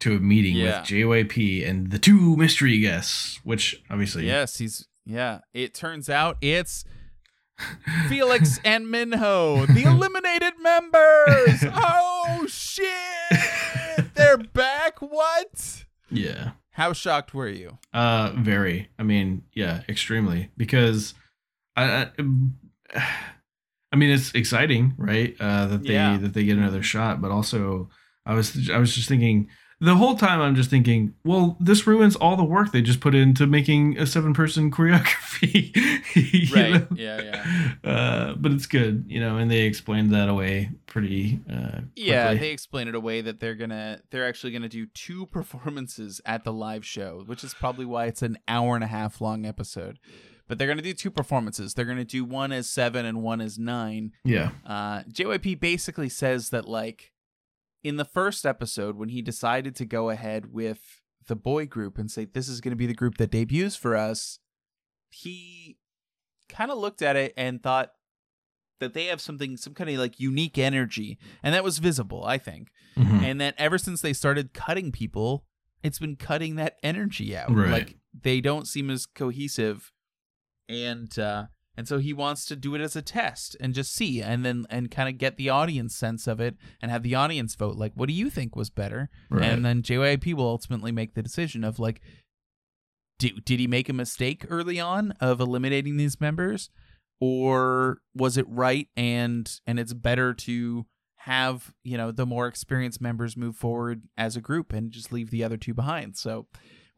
to 0.00 0.16
a 0.16 0.20
meeting 0.20 0.56
Yeah. 0.56 0.80
with 0.80 0.88
JYP 0.90 1.66
and 1.66 1.90
the 1.90 1.98
two 1.98 2.36
mystery 2.36 2.78
guests, 2.80 3.40
which 3.44 3.82
obviously, 3.88 4.26
yes 4.26 4.58
he's 4.58 4.88
yeah. 5.06 5.38
It 5.54 5.72
turns 5.72 6.10
out 6.10 6.36
it's 6.42 6.84
felix 8.10 8.60
and 8.64 8.90
minho 8.90 9.64
the 9.64 9.84
eliminated 9.84 10.54
members. 10.60 11.64
Oh 11.72 12.44
shit. 12.46 14.06
They're 14.14 14.36
back? 14.36 14.98
What? 15.00 15.84
Yeah, 16.10 16.50
How 16.80 16.94
shocked 16.94 17.34
were 17.34 17.46
you? 17.46 17.76
uh, 17.92 18.32
very. 18.38 18.88
I 18.98 19.02
mean, 19.02 19.42
yeah, 19.52 19.82
extremely 19.86 20.50
because 20.56 21.12
I, 21.76 22.08
I, 22.94 23.00
I 23.92 23.96
mean, 23.96 24.08
it's 24.08 24.32
exciting, 24.34 24.94
right? 24.96 25.36
Uh, 25.38 25.66
that 25.66 25.82
they 25.82 25.92
Yeah. 25.92 26.16
that 26.16 26.32
they 26.32 26.44
get 26.44 26.56
another 26.56 26.82
shot, 26.82 27.20
but 27.20 27.30
also 27.30 27.90
I 28.24 28.32
was 28.32 28.70
I 28.70 28.78
was 28.78 28.94
just 28.94 29.10
thinking 29.10 29.48
the 29.80 29.96
whole 29.96 30.14
time 30.16 30.40
I'm 30.40 30.54
just 30.54 30.68
thinking, 30.70 31.14
well, 31.24 31.56
this 31.58 31.86
ruins 31.86 32.14
all 32.16 32.36
the 32.36 32.44
work 32.44 32.70
they 32.72 32.82
just 32.82 33.00
put 33.00 33.14
into 33.14 33.46
making 33.46 33.96
a 33.98 34.06
seven 34.06 34.34
person 34.34 34.70
choreography. 34.76 35.74
you 36.14 36.56
know? 36.74 36.86
Yeah, 36.94 37.22
yeah. 37.22 37.90
Uh, 37.90 38.34
but 38.34 38.52
it's 38.52 38.66
good, 38.66 39.04
you 39.08 39.20
know, 39.20 39.36
and 39.38 39.50
they 39.50 39.62
explained 39.62 40.10
that 40.12 40.28
away 40.28 40.70
pretty. 40.86 41.40
Uh, 41.50 41.80
Yeah, 41.96 42.34
they 42.34 42.50
explain 42.50 42.88
it 42.88 42.94
away 42.94 43.20
that 43.22 43.40
they're 43.40 43.54
gonna 43.54 44.00
they're 44.10 44.28
actually 44.28 44.52
gonna 44.52 44.68
do 44.68 44.86
two 44.86 45.26
performances 45.32 46.20
at 46.26 46.44
the 46.44 46.52
live 46.52 46.84
show, 46.84 47.22
which 47.26 47.42
is 47.44 47.54
probably 47.54 47.86
why 47.86 48.06
it's 48.06 48.22
an 48.22 48.38
hour 48.48 48.74
and 48.74 48.84
a 48.84 48.88
half 48.88 49.20
long 49.20 49.46
episode. 49.46 49.98
But 50.48 50.58
they're 50.58 50.66
gonna 50.68 50.82
do 50.82 50.92
two 50.92 51.10
performances. 51.12 51.74
They're 51.74 51.84
gonna 51.84 52.04
do 52.04 52.24
one 52.24 52.50
as 52.52 52.68
seven 52.68 53.06
and 53.06 53.22
one 53.22 53.40
as 53.40 53.58
nine. 53.58 54.12
yeah, 54.24 54.50
Uh, 54.66 55.04
JYP 55.04 55.60
basically 55.60 56.08
says 56.08 56.50
that 56.50 56.68
like 56.68 57.12
in 57.82 57.96
the 57.96 58.04
first 58.04 58.44
episode 58.44 58.96
when 58.96 59.08
he 59.08 59.22
decided 59.22 59.74
to 59.76 59.84
go 59.84 60.10
ahead 60.10 60.52
with 60.52 61.00
the 61.26 61.36
boy 61.36 61.66
group 61.66 61.98
and 61.98 62.10
say 62.10 62.24
this 62.24 62.48
is 62.48 62.60
going 62.60 62.72
to 62.72 62.76
be 62.76 62.86
the 62.86 62.94
group 62.94 63.16
that 63.18 63.30
debuts 63.30 63.76
for 63.76 63.96
us, 63.96 64.38
he 65.08 65.78
kind 66.48 66.70
of 66.70 66.78
looked 66.78 67.02
at 67.02 67.16
it 67.16 67.32
and 67.36 67.62
thought 67.62 67.92
that 68.80 68.94
they 68.94 69.04
have 69.06 69.20
something 69.20 69.56
some 69.56 69.74
kind 69.74 69.90
of 69.90 69.96
like 69.96 70.18
unique 70.18 70.58
energy 70.58 71.18
and 71.42 71.54
that 71.54 71.64
was 71.64 71.78
visible, 71.78 72.24
I 72.24 72.38
think. 72.38 72.70
Mhm. 72.96 73.22
And 73.22 73.40
that 73.40 73.54
ever 73.58 73.78
since 73.78 74.00
they 74.00 74.12
started 74.12 74.52
cutting 74.54 74.90
people, 74.90 75.44
it's 75.82 75.98
been 75.98 76.16
cutting 76.16 76.56
that 76.56 76.76
energy 76.82 77.36
out. 77.36 77.54
Right. 77.54 77.70
Like 77.70 77.96
they 78.18 78.40
don't 78.40 78.66
seem 78.66 78.90
as 78.90 79.06
cohesive 79.06 79.92
and 80.68 81.16
uh 81.18 81.46
and 81.80 81.88
so 81.88 81.96
he 81.96 82.12
wants 82.12 82.44
to 82.44 82.54
do 82.54 82.74
it 82.74 82.80
as 82.82 82.94
a 82.94 83.00
test 83.00 83.56
and 83.58 83.72
just 83.72 83.94
see 83.94 84.20
and 84.20 84.44
then 84.44 84.66
and 84.68 84.90
kind 84.90 85.08
of 85.08 85.16
get 85.16 85.38
the 85.38 85.48
audience 85.48 85.96
sense 85.96 86.26
of 86.26 86.38
it 86.38 86.54
and 86.82 86.90
have 86.90 87.02
the 87.02 87.14
audience 87.14 87.54
vote 87.54 87.74
like 87.74 87.92
what 87.94 88.06
do 88.06 88.12
you 88.12 88.28
think 88.28 88.54
was 88.54 88.68
better 88.68 89.08
right. 89.30 89.44
and 89.44 89.64
then 89.64 89.80
JYP 89.80 90.34
will 90.34 90.46
ultimately 90.46 90.92
make 90.92 91.14
the 91.14 91.22
decision 91.22 91.64
of 91.64 91.78
like 91.78 92.02
did, 93.18 93.46
did 93.46 93.60
he 93.60 93.66
make 93.66 93.88
a 93.88 93.94
mistake 93.94 94.44
early 94.50 94.78
on 94.78 95.12
of 95.22 95.40
eliminating 95.40 95.96
these 95.96 96.20
members 96.20 96.68
or 97.18 98.02
was 98.14 98.36
it 98.36 98.44
right 98.46 98.88
and 98.94 99.58
and 99.66 99.80
it's 99.80 99.94
better 99.94 100.34
to 100.34 100.84
have 101.20 101.72
you 101.82 101.96
know 101.96 102.12
the 102.12 102.26
more 102.26 102.46
experienced 102.46 103.00
members 103.00 103.38
move 103.38 103.56
forward 103.56 104.02
as 104.18 104.36
a 104.36 104.42
group 104.42 104.74
and 104.74 104.90
just 104.90 105.14
leave 105.14 105.30
the 105.30 105.42
other 105.42 105.56
two 105.56 105.72
behind 105.72 106.14
so 106.14 106.46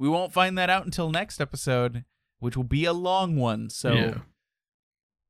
we 0.00 0.08
won't 0.08 0.32
find 0.32 0.58
that 0.58 0.68
out 0.68 0.84
until 0.84 1.08
next 1.12 1.40
episode 1.40 2.04
which 2.40 2.56
will 2.56 2.64
be 2.64 2.84
a 2.84 2.92
long 2.92 3.36
one 3.36 3.70
so 3.70 3.92
yeah. 3.92 4.18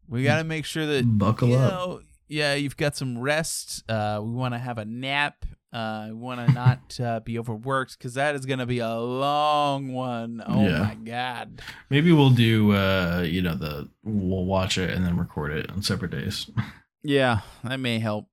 We 0.08 0.24
got 0.24 0.38
to 0.38 0.44
make 0.44 0.64
sure 0.64 0.86
that 0.86 1.04
buckle 1.18 1.48
you 1.48 1.56
up. 1.56 1.72
know, 1.72 2.00
yeah, 2.28 2.54
you've 2.54 2.76
got 2.76 2.96
some 2.96 3.18
rest. 3.18 3.82
Uh, 3.88 4.20
we 4.22 4.30
want 4.30 4.54
to 4.54 4.58
have 4.58 4.78
a 4.78 4.84
nap. 4.84 5.44
Uh, 5.72 6.06
we 6.08 6.14
want 6.14 6.46
to 6.46 6.52
not 6.52 7.00
uh, 7.02 7.20
be 7.20 7.38
overworked 7.38 7.96
because 7.98 8.14
that 8.14 8.34
is 8.34 8.44
going 8.44 8.58
to 8.58 8.66
be 8.66 8.78
a 8.80 8.94
long 8.94 9.92
one. 9.92 10.42
Oh 10.46 10.62
Yeah. 10.68 10.78
my 10.80 10.94
god. 10.96 11.62
Maybe 11.88 12.12
we'll 12.12 12.30
do, 12.30 12.72
uh, 12.72 13.24
you 13.26 13.40
know, 13.42 13.54
the 13.54 13.88
we'll 14.04 14.44
watch 14.44 14.76
it 14.78 14.90
and 14.90 15.04
then 15.06 15.16
record 15.16 15.52
it 15.52 15.70
on 15.70 15.82
separate 15.82 16.10
days. 16.10 16.50
Yeah, 17.04 17.40
that 17.64 17.80
may 17.80 17.98
help. 17.98 18.28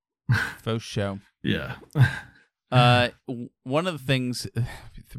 Faux 0.62 0.84
show. 0.84 1.18
yeah. 1.42 1.74
Uh, 2.70 3.08
one 3.64 3.88
of 3.88 3.92
the 3.98 4.04
things, 4.06 4.46
the 4.54 4.64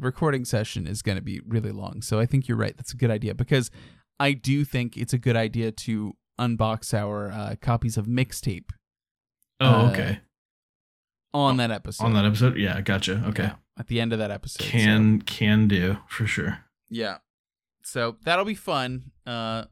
recording 0.00 0.46
session 0.46 0.86
is 0.86 1.02
going 1.02 1.16
to 1.16 1.22
be 1.22 1.40
really 1.46 1.70
long. 1.70 2.00
So 2.00 2.18
I 2.18 2.24
think 2.24 2.48
you're 2.48 2.56
right. 2.56 2.74
That's 2.74 2.94
a 2.94 2.96
good 2.96 3.10
idea 3.10 3.34
because 3.34 3.70
I 4.18 4.32
do 4.32 4.64
think 4.64 4.96
it's 4.96 5.12
a 5.12 5.18
good 5.18 5.36
idea 5.36 5.70
to 5.70 6.14
unbox 6.40 6.92
our 6.94 7.30
uh, 7.30 7.54
copies 7.60 7.96
of 7.96 8.06
mixtape 8.06 8.70
Oh, 9.60 9.86
Uh, 9.86 9.90
okay. 9.90 10.20
on 11.34 11.56
that 11.58 11.70
episode. 11.70 12.04
On 12.04 12.14
that 12.14 12.24
episode, 12.24 12.56
yeah, 12.56 12.80
gotcha. 12.80 13.22
Okay. 13.28 13.44
Yeah, 13.44 13.54
at 13.78 13.86
the 13.88 14.00
end 14.00 14.12
of 14.12 14.18
that 14.18 14.30
episode. 14.30 14.64
so- 14.64 14.68
Can 14.70 15.22
can 15.22 15.68
do 15.68 15.98
for 16.08 16.26
sure. 16.26 16.64
Yeah. 16.90 17.18
So 17.84 18.16
that'll 18.24 18.44
be 18.44 18.54
fun 18.54 19.12
uh 19.26 19.64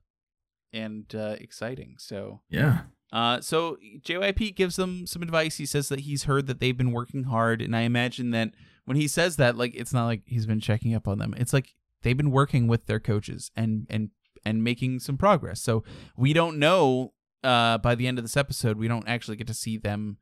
and 0.72 1.12
uh 1.14 1.36
exciting. 1.38 1.96
So 1.98 2.40
Yeah. 2.48 2.82
uh 3.12 3.40
so 3.40 3.76
JYP 4.00 4.54
gives 4.54 4.76
them 4.76 5.06
some 5.06 5.22
advice. 5.22 5.56
He 5.56 5.66
says 5.66 5.88
that 5.88 6.00
he's 6.00 6.24
heard 6.24 6.46
that 6.46 6.61
they've 6.61 6.76
been 6.76 6.92
working 6.92 7.24
hard 7.24 7.61
and 7.62 7.74
I 7.76 7.80
imagine 7.82 8.30
that 8.30 8.52
when 8.84 8.96
he 8.96 9.08
says 9.08 9.36
that 9.36 9.56
like 9.56 9.74
it's 9.74 9.92
not 9.92 10.06
like 10.06 10.22
he's 10.26 10.46
been 10.46 10.61
checking 10.61 10.94
up 10.94 11.06
on 11.08 11.18
them. 11.18 11.34
It's 11.36 11.52
like 11.52 11.74
they've 12.02 12.16
been 12.16 12.30
working 12.30 12.66
with 12.68 12.86
their 12.86 13.00
coaches 13.00 13.50
and 13.56 13.86
and 13.90 14.11
and 14.45 14.64
making 14.64 15.01
some 15.01 15.16
progress. 15.16 15.61
So 15.61 15.84
we 16.16 16.32
don't 16.32 16.59
know 16.59 17.12
uh 17.43 17.78
by 17.78 17.95
the 17.95 18.07
end 18.07 18.18
of 18.18 18.24
this 18.24 18.36
episode 18.36 18.76
we 18.76 18.86
don't 18.86 19.09
actually 19.09 19.36
get 19.36 19.47
to 19.47 19.55
see 19.55 19.78
them 19.78 20.18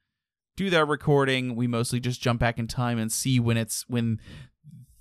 do 0.56 0.70
their 0.70 0.86
recording. 0.86 1.54
We 1.56 1.66
mostly 1.66 2.00
just 2.00 2.20
jump 2.20 2.40
back 2.40 2.58
in 2.58 2.66
time 2.66 2.98
and 2.98 3.10
see 3.12 3.38
when 3.40 3.56
it's 3.56 3.84
when 3.88 4.20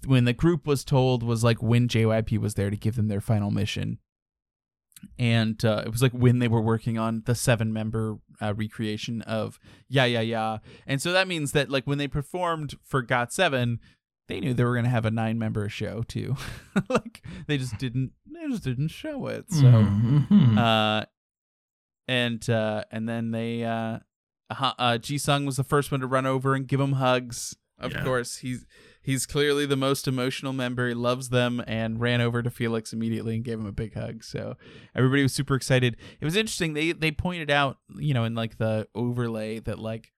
when 0.05 0.25
the 0.25 0.33
group 0.33 0.65
was 0.67 0.83
told 0.83 1.23
was 1.23 1.43
like 1.43 1.61
when 1.61 1.87
JYP 1.87 2.37
was 2.39 2.53
there 2.53 2.69
to 2.69 2.77
give 2.77 2.95
them 2.95 3.07
their 3.07 3.21
final 3.21 3.51
mission. 3.51 3.97
and 5.19 5.63
uh, 5.65 5.83
it 5.85 5.91
was 5.91 6.01
like 6.01 6.11
when 6.11 6.39
they 6.39 6.47
were 6.47 6.61
working 6.61 6.97
on 6.97 7.23
the 7.25 7.35
seven 7.35 7.71
member 7.73 8.17
uh, 8.41 8.53
recreation 8.55 9.21
of 9.23 9.59
yeah 9.87 10.05
yeah 10.05 10.21
yeah 10.21 10.57
and 10.85 11.01
so 11.01 11.11
that 11.11 11.27
means 11.27 11.51
that 11.51 11.69
like 11.69 11.85
when 11.85 11.97
they 11.97 12.07
performed 12.07 12.75
for 12.83 13.01
Got 13.01 13.31
Seven 13.33 13.79
they 14.27 14.39
knew 14.39 14.53
they 14.53 14.63
were 14.63 14.75
gonna 14.75 14.89
have 14.89 15.05
a 15.05 15.11
nine 15.11 15.37
member 15.39 15.67
show 15.69 16.03
too. 16.03 16.35
Like 16.89 17.21
they 17.47 17.57
just 17.57 17.77
didn't 17.77 18.11
they 18.31 18.47
just 18.47 18.63
didn't 18.63 18.89
show 18.89 19.27
it 19.27 19.45
so. 19.51 19.63
Mhm. 19.65 20.57
uh 20.57 21.05
and 22.07 22.47
uh 22.49 22.83
and 22.91 23.07
then 23.07 23.31
they 23.31 23.63
uh 23.63 23.99
uh, 24.49 24.71
uh 24.79 24.97
Jisung 25.01 25.45
was 25.45 25.57
the 25.57 25.63
first 25.63 25.91
one 25.91 25.99
to 26.01 26.07
run 26.07 26.25
over 26.25 26.53
and 26.55 26.67
give 26.67 26.79
him 26.79 26.93
hugs. 26.93 27.55
Of 27.79 27.91
Yeah. 27.91 28.03
course 28.03 28.37
he's 28.37 28.65
he's 29.01 29.25
clearly 29.25 29.65
the 29.65 29.75
most 29.75 30.07
emotional 30.07 30.53
member. 30.53 30.87
He 30.87 30.93
loves 30.93 31.29
them 31.29 31.63
and 31.67 31.99
ran 31.99 32.21
over 32.21 32.41
to 32.41 32.49
felix 32.49 32.93
immediately 32.93 33.35
and 33.35 33.43
gave 33.43 33.59
him 33.59 33.65
a 33.65 33.71
big 33.71 33.93
hug. 33.93 34.23
So 34.23 34.55
everybody 34.95 35.21
was 35.23 35.33
super 35.33 35.55
excited. 35.55 35.97
It 36.19 36.25
was 36.25 36.35
interesting 36.35 36.73
they 36.73 36.91
they 36.93 37.11
pointed 37.11 37.51
out 37.51 37.77
you 37.97 38.13
know 38.13 38.23
in 38.23 38.35
like 38.35 38.57
the 38.57 38.87
overlay 38.95 39.59
that 39.59 39.79
like 39.79 40.11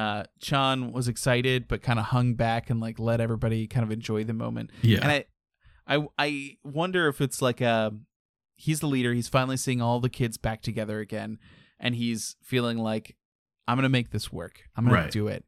uh 0.00 0.22
chan 0.40 0.92
was 0.92 1.06
excited 1.08 1.66
but 1.68 1.82
kind 1.82 1.98
of 1.98 2.06
hung 2.06 2.34
back 2.34 2.70
and 2.70 2.78
like 2.80 2.98
let 2.98 3.20
everybody 3.20 3.66
kind 3.66 3.84
of 3.84 3.90
enjoy 3.90 4.22
the 4.24 4.32
moment 4.44 4.70
yeah. 4.82 4.98
and 5.02 5.10
I, 5.12 5.24
I, 5.86 6.06
I 6.18 6.56
wonder 6.62 7.08
if 7.08 7.20
it's 7.20 7.42
like 7.42 7.60
a, 7.60 7.92
he's 8.54 8.78
the 8.80 8.86
leader. 8.86 9.12
He's 9.12 9.26
finally 9.28 9.56
seeing 9.56 9.80
all 9.82 9.98
the 9.98 10.08
kids 10.20 10.36
back 10.38 10.62
together 10.62 11.00
again, 11.00 11.38
and 11.80 11.94
he's 11.96 12.36
feeling 12.42 12.78
like, 12.78 13.16
I'm 13.66 13.76
gonna 13.76 13.88
make 13.88 14.10
this 14.10 14.32
work. 14.32 14.60
I'm 14.76 14.84
gonna 14.84 14.96
Right. 14.96 15.10
do 15.10 15.26
it. 15.26 15.44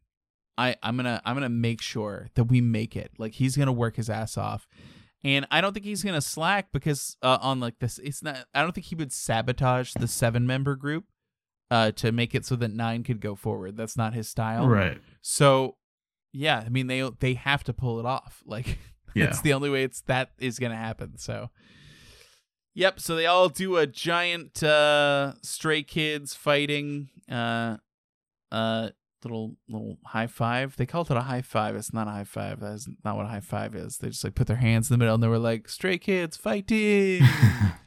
I, 0.58 0.74
I'm 0.82 0.96
gonna, 0.96 1.20
I'm 1.24 1.36
gonna 1.36 1.48
make 1.48 1.80
sure 1.80 2.28
that 2.34 2.44
we 2.44 2.60
make 2.60 2.96
it. 2.96 3.12
Like 3.18 3.34
he's 3.34 3.56
gonna 3.56 3.72
work 3.84 3.94
his 3.96 4.10
ass 4.10 4.36
off, 4.36 4.66
and 5.22 5.46
I 5.52 5.60
don't 5.60 5.74
think 5.74 5.86
he's 5.86 6.02
gonna 6.02 6.20
slack 6.20 6.72
because 6.72 7.16
uh, 7.22 7.38
on 7.40 7.60
like 7.60 7.78
this, 7.78 8.00
it's 8.02 8.22
not. 8.22 8.44
I 8.52 8.62
don't 8.62 8.72
think 8.74 8.86
he 8.86 8.96
would 8.96 9.12
sabotage 9.12 9.92
the 9.92 10.08
seven 10.08 10.44
member 10.44 10.74
group, 10.74 11.04
uh, 11.72 11.90
to 11.92 12.12
make 12.12 12.34
it 12.34 12.44
so 12.44 12.54
that 12.56 12.70
nine 12.72 13.02
could 13.02 13.20
go 13.20 13.34
forward. 13.34 13.76
That's 13.76 13.96
not 13.96 14.12
his 14.14 14.28
style. 14.28 14.68
right. 14.68 14.98
So, 15.22 15.76
yeah, 16.32 16.62
I 16.66 16.68
mean 16.68 16.86
they 16.86 17.08
they 17.20 17.34
have 17.34 17.64
to 17.64 17.72
pull 17.72 17.98
it 18.00 18.06
off. 18.06 18.42
Like 18.46 18.78
Yeah. 19.14 19.26
it's 19.26 19.40
the 19.40 19.52
only 19.54 19.70
way 19.70 19.82
it's 19.84 20.00
that 20.02 20.30
is 20.38 20.58
gonna 20.58 20.76
happen. 20.76 21.16
So, 21.18 21.50
yep. 22.74 23.00
So 23.00 23.14
they 23.16 23.26
all 23.26 23.48
do 23.48 23.76
a 23.76 23.86
giant 23.86 24.62
uh, 24.62 25.34
stray 25.42 25.82
kids 25.82 26.34
fighting 26.34 27.08
uh, 27.30 27.76
uh, 28.50 28.88
little 29.24 29.56
little 29.68 29.98
high 30.06 30.26
five. 30.26 30.76
They 30.76 30.86
called 30.86 31.10
it 31.10 31.16
a 31.16 31.20
high 31.22 31.42
five. 31.42 31.76
It's 31.76 31.92
not 31.92 32.08
a 32.08 32.10
high 32.10 32.24
five. 32.24 32.60
That's 32.60 32.88
not 33.04 33.16
what 33.16 33.26
a 33.26 33.28
high 33.28 33.40
five 33.40 33.74
is. 33.74 33.98
They 33.98 34.08
just 34.08 34.24
like 34.24 34.34
put 34.34 34.46
their 34.46 34.56
hands 34.56 34.90
in 34.90 34.94
the 34.94 34.98
middle 34.98 35.14
and 35.14 35.22
they 35.22 35.28
were 35.28 35.38
like 35.38 35.68
stray 35.68 35.98
kids 35.98 36.36
fighting. 36.36 37.22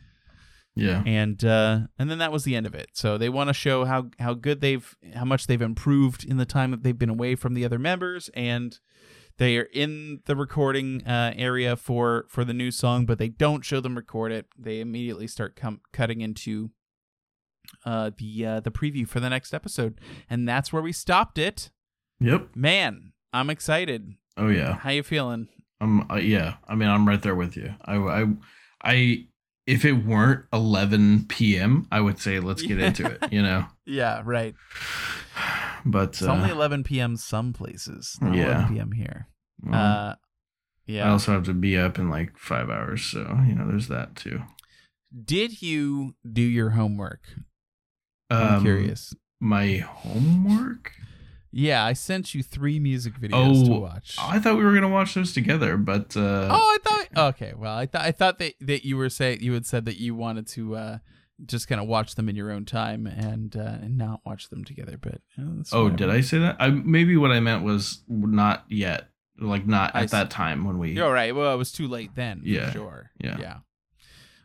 yeah. 0.76 1.04
and 1.06 1.44
uh, 1.44 1.80
and 1.98 2.10
then 2.10 2.18
that 2.20 2.32
was 2.32 2.44
the 2.44 2.56
end 2.56 2.66
of 2.66 2.76
it. 2.76 2.90
So 2.94 3.18
they 3.18 3.30
want 3.30 3.50
to 3.50 3.54
show 3.54 3.86
how 3.86 4.10
how 4.20 4.34
good 4.34 4.62
they've 4.62 4.96
how 5.14 5.26
much 5.26 5.48
they've 5.48 5.62
improved 5.62 6.24
in 6.24 6.38
the 6.38 6.46
time 6.46 6.72
that 6.72 6.84
they've 6.84 6.98
been 6.98 7.10
away 7.10 7.36
from 7.36 7.54
the 7.54 7.66
other 7.66 7.80
members, 7.80 8.30
and 8.34 8.78
they 9.38 9.58
are 9.58 9.70
in 9.74 10.22
the 10.26 10.36
recording 10.36 11.06
uh, 11.06 11.34
area 11.36 11.76
for 11.76 12.26
for 12.30 12.44
the 12.46 12.54
new 12.54 12.72
song, 12.72 13.06
but 13.06 13.18
they 13.18 13.30
don't 13.30 13.66
show 13.66 13.80
them 13.80 13.96
record 13.96 14.32
it. 14.32 14.48
They 14.58 14.80
immediately 14.80 15.28
start 15.28 15.56
com- 15.56 15.82
cutting 15.92 16.22
into 16.22 16.72
uh, 17.86 18.12
the 18.18 18.46
uh, 18.46 18.60
the 18.60 18.72
preview 18.72 19.08
for 19.08 19.20
the 19.20 19.30
next 19.30 19.54
episode, 19.54 20.00
and 20.30 20.48
that's 20.48 20.72
where 20.72 20.82
we 20.82 20.92
stopped 20.92 21.38
it. 21.38 21.70
Yep. 22.20 22.56
Man, 22.56 23.14
I'm 23.34 23.50
excited. 23.50 24.14
Oh 24.38 24.48
yeah. 24.48 24.76
How 24.76 24.92
you 24.92 25.04
feeling? 25.04 25.50
Um. 25.82 26.08
Uh, 26.10 26.16
yeah. 26.16 26.56
I 26.68 26.76
mean, 26.76 26.90
I'm 26.90 27.08
right 27.08 27.22
there 27.22 27.36
with 27.36 27.58
you. 27.58 27.74
I. 27.84 27.96
I. 27.96 28.26
I. 28.84 29.28
If 29.68 29.84
it 29.84 29.94
weren't 29.94 30.46
11 30.54 31.26
p.m., 31.28 31.88
I 31.92 32.00
would 32.00 32.20
say 32.20 32.40
let's 32.40 32.62
get 32.62 32.80
into 32.80 33.06
it. 33.06 33.24
You 33.32 33.42
know. 33.42 33.66
Yeah, 33.86 34.22
right. 34.24 34.54
But 35.86 36.10
It's 36.10 36.22
uh, 36.24 36.32
only 36.32 36.50
11 36.50 36.84
p.m. 36.84 37.16
some 37.18 37.54
places, 37.54 38.18
Yeah. 38.22 38.68
11 38.68 38.74
p.m. 38.76 38.92
here. 38.92 39.28
well, 39.64 39.76
Uh, 40.12 40.16
yeah. 40.88 41.08
I 41.08 41.10
also 41.12 41.32
have 41.34 41.44
to 41.46 41.54
be 41.54 41.78
up 41.78 41.98
in 42.00 42.10
like 42.10 42.38
five 42.38 42.70
hours, 42.70 43.04
so 43.04 43.20
you 43.48 43.56
know, 43.56 43.68
there's 43.68 43.88
that 43.88 44.16
too. 44.16 44.42
Did 45.24 45.62
you 45.62 46.16
do 46.30 46.42
your 46.42 46.72
homework? 46.72 47.22
I'm 48.30 48.56
Um, 48.58 48.64
curious. 48.64 49.14
My 49.40 49.78
homework. 49.78 50.92
Yeah, 51.52 51.86
I 51.86 51.94
sent 51.94 52.34
you 52.36 52.44
three 52.44 52.80
music 52.80 53.14
videos 53.20 53.66
to 53.66 53.74
Oh, 53.74 53.80
watch. 53.80 54.18
I 54.20 54.40
thought 54.40 54.58
we 54.58 54.64
were 54.66 54.74
gonna 54.74 54.90
watch 54.90 55.14
those 55.14 55.32
together, 55.34 55.78
but 55.78 56.16
uh, 56.18 56.50
oh, 56.52 56.76
I 56.76 56.78
thought. 56.84 57.05
Okay, 57.18 57.54
well, 57.56 57.76
I 57.78 57.86
thought 57.86 58.02
I 58.02 58.12
thought 58.12 58.40
that 58.40 58.54
that 58.62 58.86
you 58.86 58.98
were 58.98 59.10
saying 59.10 59.40
you 59.42 59.54
had 59.54 59.66
said 59.66 59.86
that 59.86 59.98
you 60.00 60.16
wanted 60.16 60.48
to 60.48 60.76
uh, 60.76 60.98
just 61.46 61.68
kind 61.68 61.82
of 61.82 61.88
watch 61.88 62.16
them 62.16 62.30
in 62.30 62.36
your 62.36 62.52
own 62.52 62.66
time 62.66 63.08
and 63.08 63.56
uh, 63.56 63.78
and 63.82 63.98
not 63.98 64.22
watch 64.26 64.50
them 64.50 64.64
together. 64.64 64.98
But 65.00 65.22
uh, 65.40 65.64
oh, 65.74 65.90
did 65.90 66.10
I 66.10 66.22
say 66.22 66.40
that? 66.40 66.58
I 66.60 66.70
maybe 66.70 67.16
what 67.18 67.32
I 67.32 67.40
meant 67.40 67.64
was 67.64 68.04
not 68.08 68.66
yet, 68.70 69.10
like 69.40 69.66
not 69.68 69.96
I 69.96 70.00
at 70.00 70.04
s- 70.06 70.12
that 70.12 70.30
time 70.30 70.66
when 70.66 70.78
we. 70.78 70.92
You're 70.92 71.12
right. 71.14 71.36
Well, 71.36 71.54
it 71.54 71.58
was 71.58 71.72
too 71.72 71.88
late 71.88 72.12
then. 72.16 72.42
for 72.42 72.48
Yeah, 72.48 72.72
sure. 72.72 73.12
yeah. 73.20 73.38
Yeah. 73.40 73.58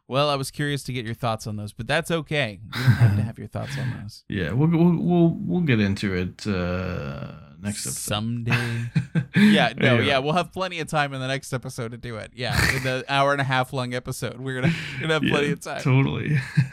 Well, 0.09 0.29
I 0.29 0.35
was 0.35 0.51
curious 0.51 0.83
to 0.85 0.93
get 0.93 1.05
your 1.07 1.14
thoughts 1.14 1.47
on 1.47 1.55
those, 1.55 1.73
but 1.73 1.87
that's 1.87 2.11
okay. 2.11 2.59
You 2.75 2.83
don't 2.83 2.93
have 2.95 3.16
to 3.16 3.23
have 3.31 3.39
your 3.39 3.47
thoughts 3.47 3.79
on 3.79 4.01
those. 4.03 4.25
Yeah, 4.29 4.51
we'll 4.53 4.68
we'll 4.68 4.97
we'll, 4.99 5.37
we'll 5.41 5.61
get 5.61 5.79
into 5.79 6.12
it 6.14 6.45
uh, 6.49 7.33
next 7.62 7.86
episode. 7.86 8.00
Someday. 8.14 8.90
Yeah, 9.36 9.72
no, 9.76 9.98
yeah, 10.00 10.18
we'll 10.18 10.32
have 10.34 10.52
plenty 10.52 10.80
of 10.80 10.88
time 10.88 11.14
in 11.14 11.20
the 11.20 11.26
next 11.28 11.52
episode 11.52 11.92
to 11.92 11.96
do 11.96 12.16
it. 12.16 12.32
Yeah, 12.34 12.76
in 12.76 12.82
the 12.82 13.04
hour 13.08 13.32
and 13.32 13.40
a 13.40 13.44
half 13.44 13.72
long 13.72 13.94
episode, 13.94 14.38
we're 14.40 14.61
gonna 14.61 14.72
gonna 15.00 15.14
have 15.14 15.22
plenty 15.22 15.46
Yeah, 15.46 15.52
of 15.52 15.61
time. 15.61 15.80
Totally. 15.82 16.36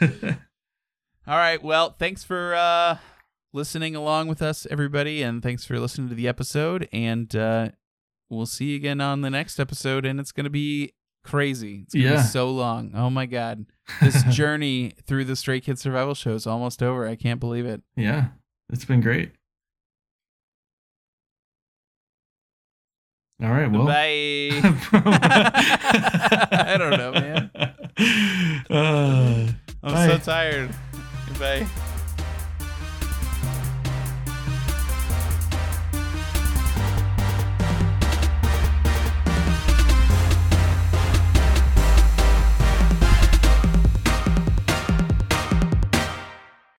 All 1.26 1.36
right, 1.36 1.62
well, 1.62 1.90
thanks 1.98 2.24
for 2.24 2.54
uh, 2.54 2.98
listening 3.52 3.94
along 3.94 4.28
with 4.28 4.40
us, 4.42 4.66
everybody, 4.70 5.22
and 5.22 5.42
thanks 5.42 5.64
for 5.64 5.78
listening 5.78 6.08
to 6.08 6.14
the 6.14 6.26
episode. 6.28 6.88
And 6.92 7.34
uh, 7.36 7.70
we'll 8.30 8.46
see 8.46 8.70
you 8.70 8.76
again 8.76 9.00
on 9.00 9.20
the 9.20 9.30
next 9.30 9.60
episode, 9.60 10.04
and 10.06 10.18
it's 10.18 10.32
gonna 10.32 10.50
be 10.50 10.92
crazy. 11.24 11.82
It's 11.84 11.94
gonna 11.94 12.06
Yeah. 12.06 12.16
be 12.16 12.22
so 12.22 12.50
long. 12.50 12.92
Oh 12.94 13.10
my 13.10 13.26
god, 13.26 13.66
this 14.00 14.22
journey 14.24 14.92
through 15.06 15.24
the 15.26 15.36
Stray 15.36 15.60
Kids 15.60 15.80
Survival 15.82 16.14
Show 16.14 16.32
is 16.34 16.46
almost 16.46 16.82
over. 16.82 17.06
I 17.06 17.14
can't 17.16 17.40
believe 17.40 17.66
it. 17.66 17.82
yeah, 17.96 18.28
it's 18.70 18.84
been 18.84 19.00
great. 19.00 19.32
All 23.42 23.50
right. 23.50 23.70
Well. 23.70 23.86
Bye. 23.86 24.50
I 26.52 26.76
don't 26.78 26.96
know, 26.98 27.12
man. 27.12 27.50
Uh, 28.70 29.48
I'm 29.82 29.92
Bye. 29.92 30.06
so 30.06 30.18
tired. 30.18 30.70
Bye. 31.40 31.66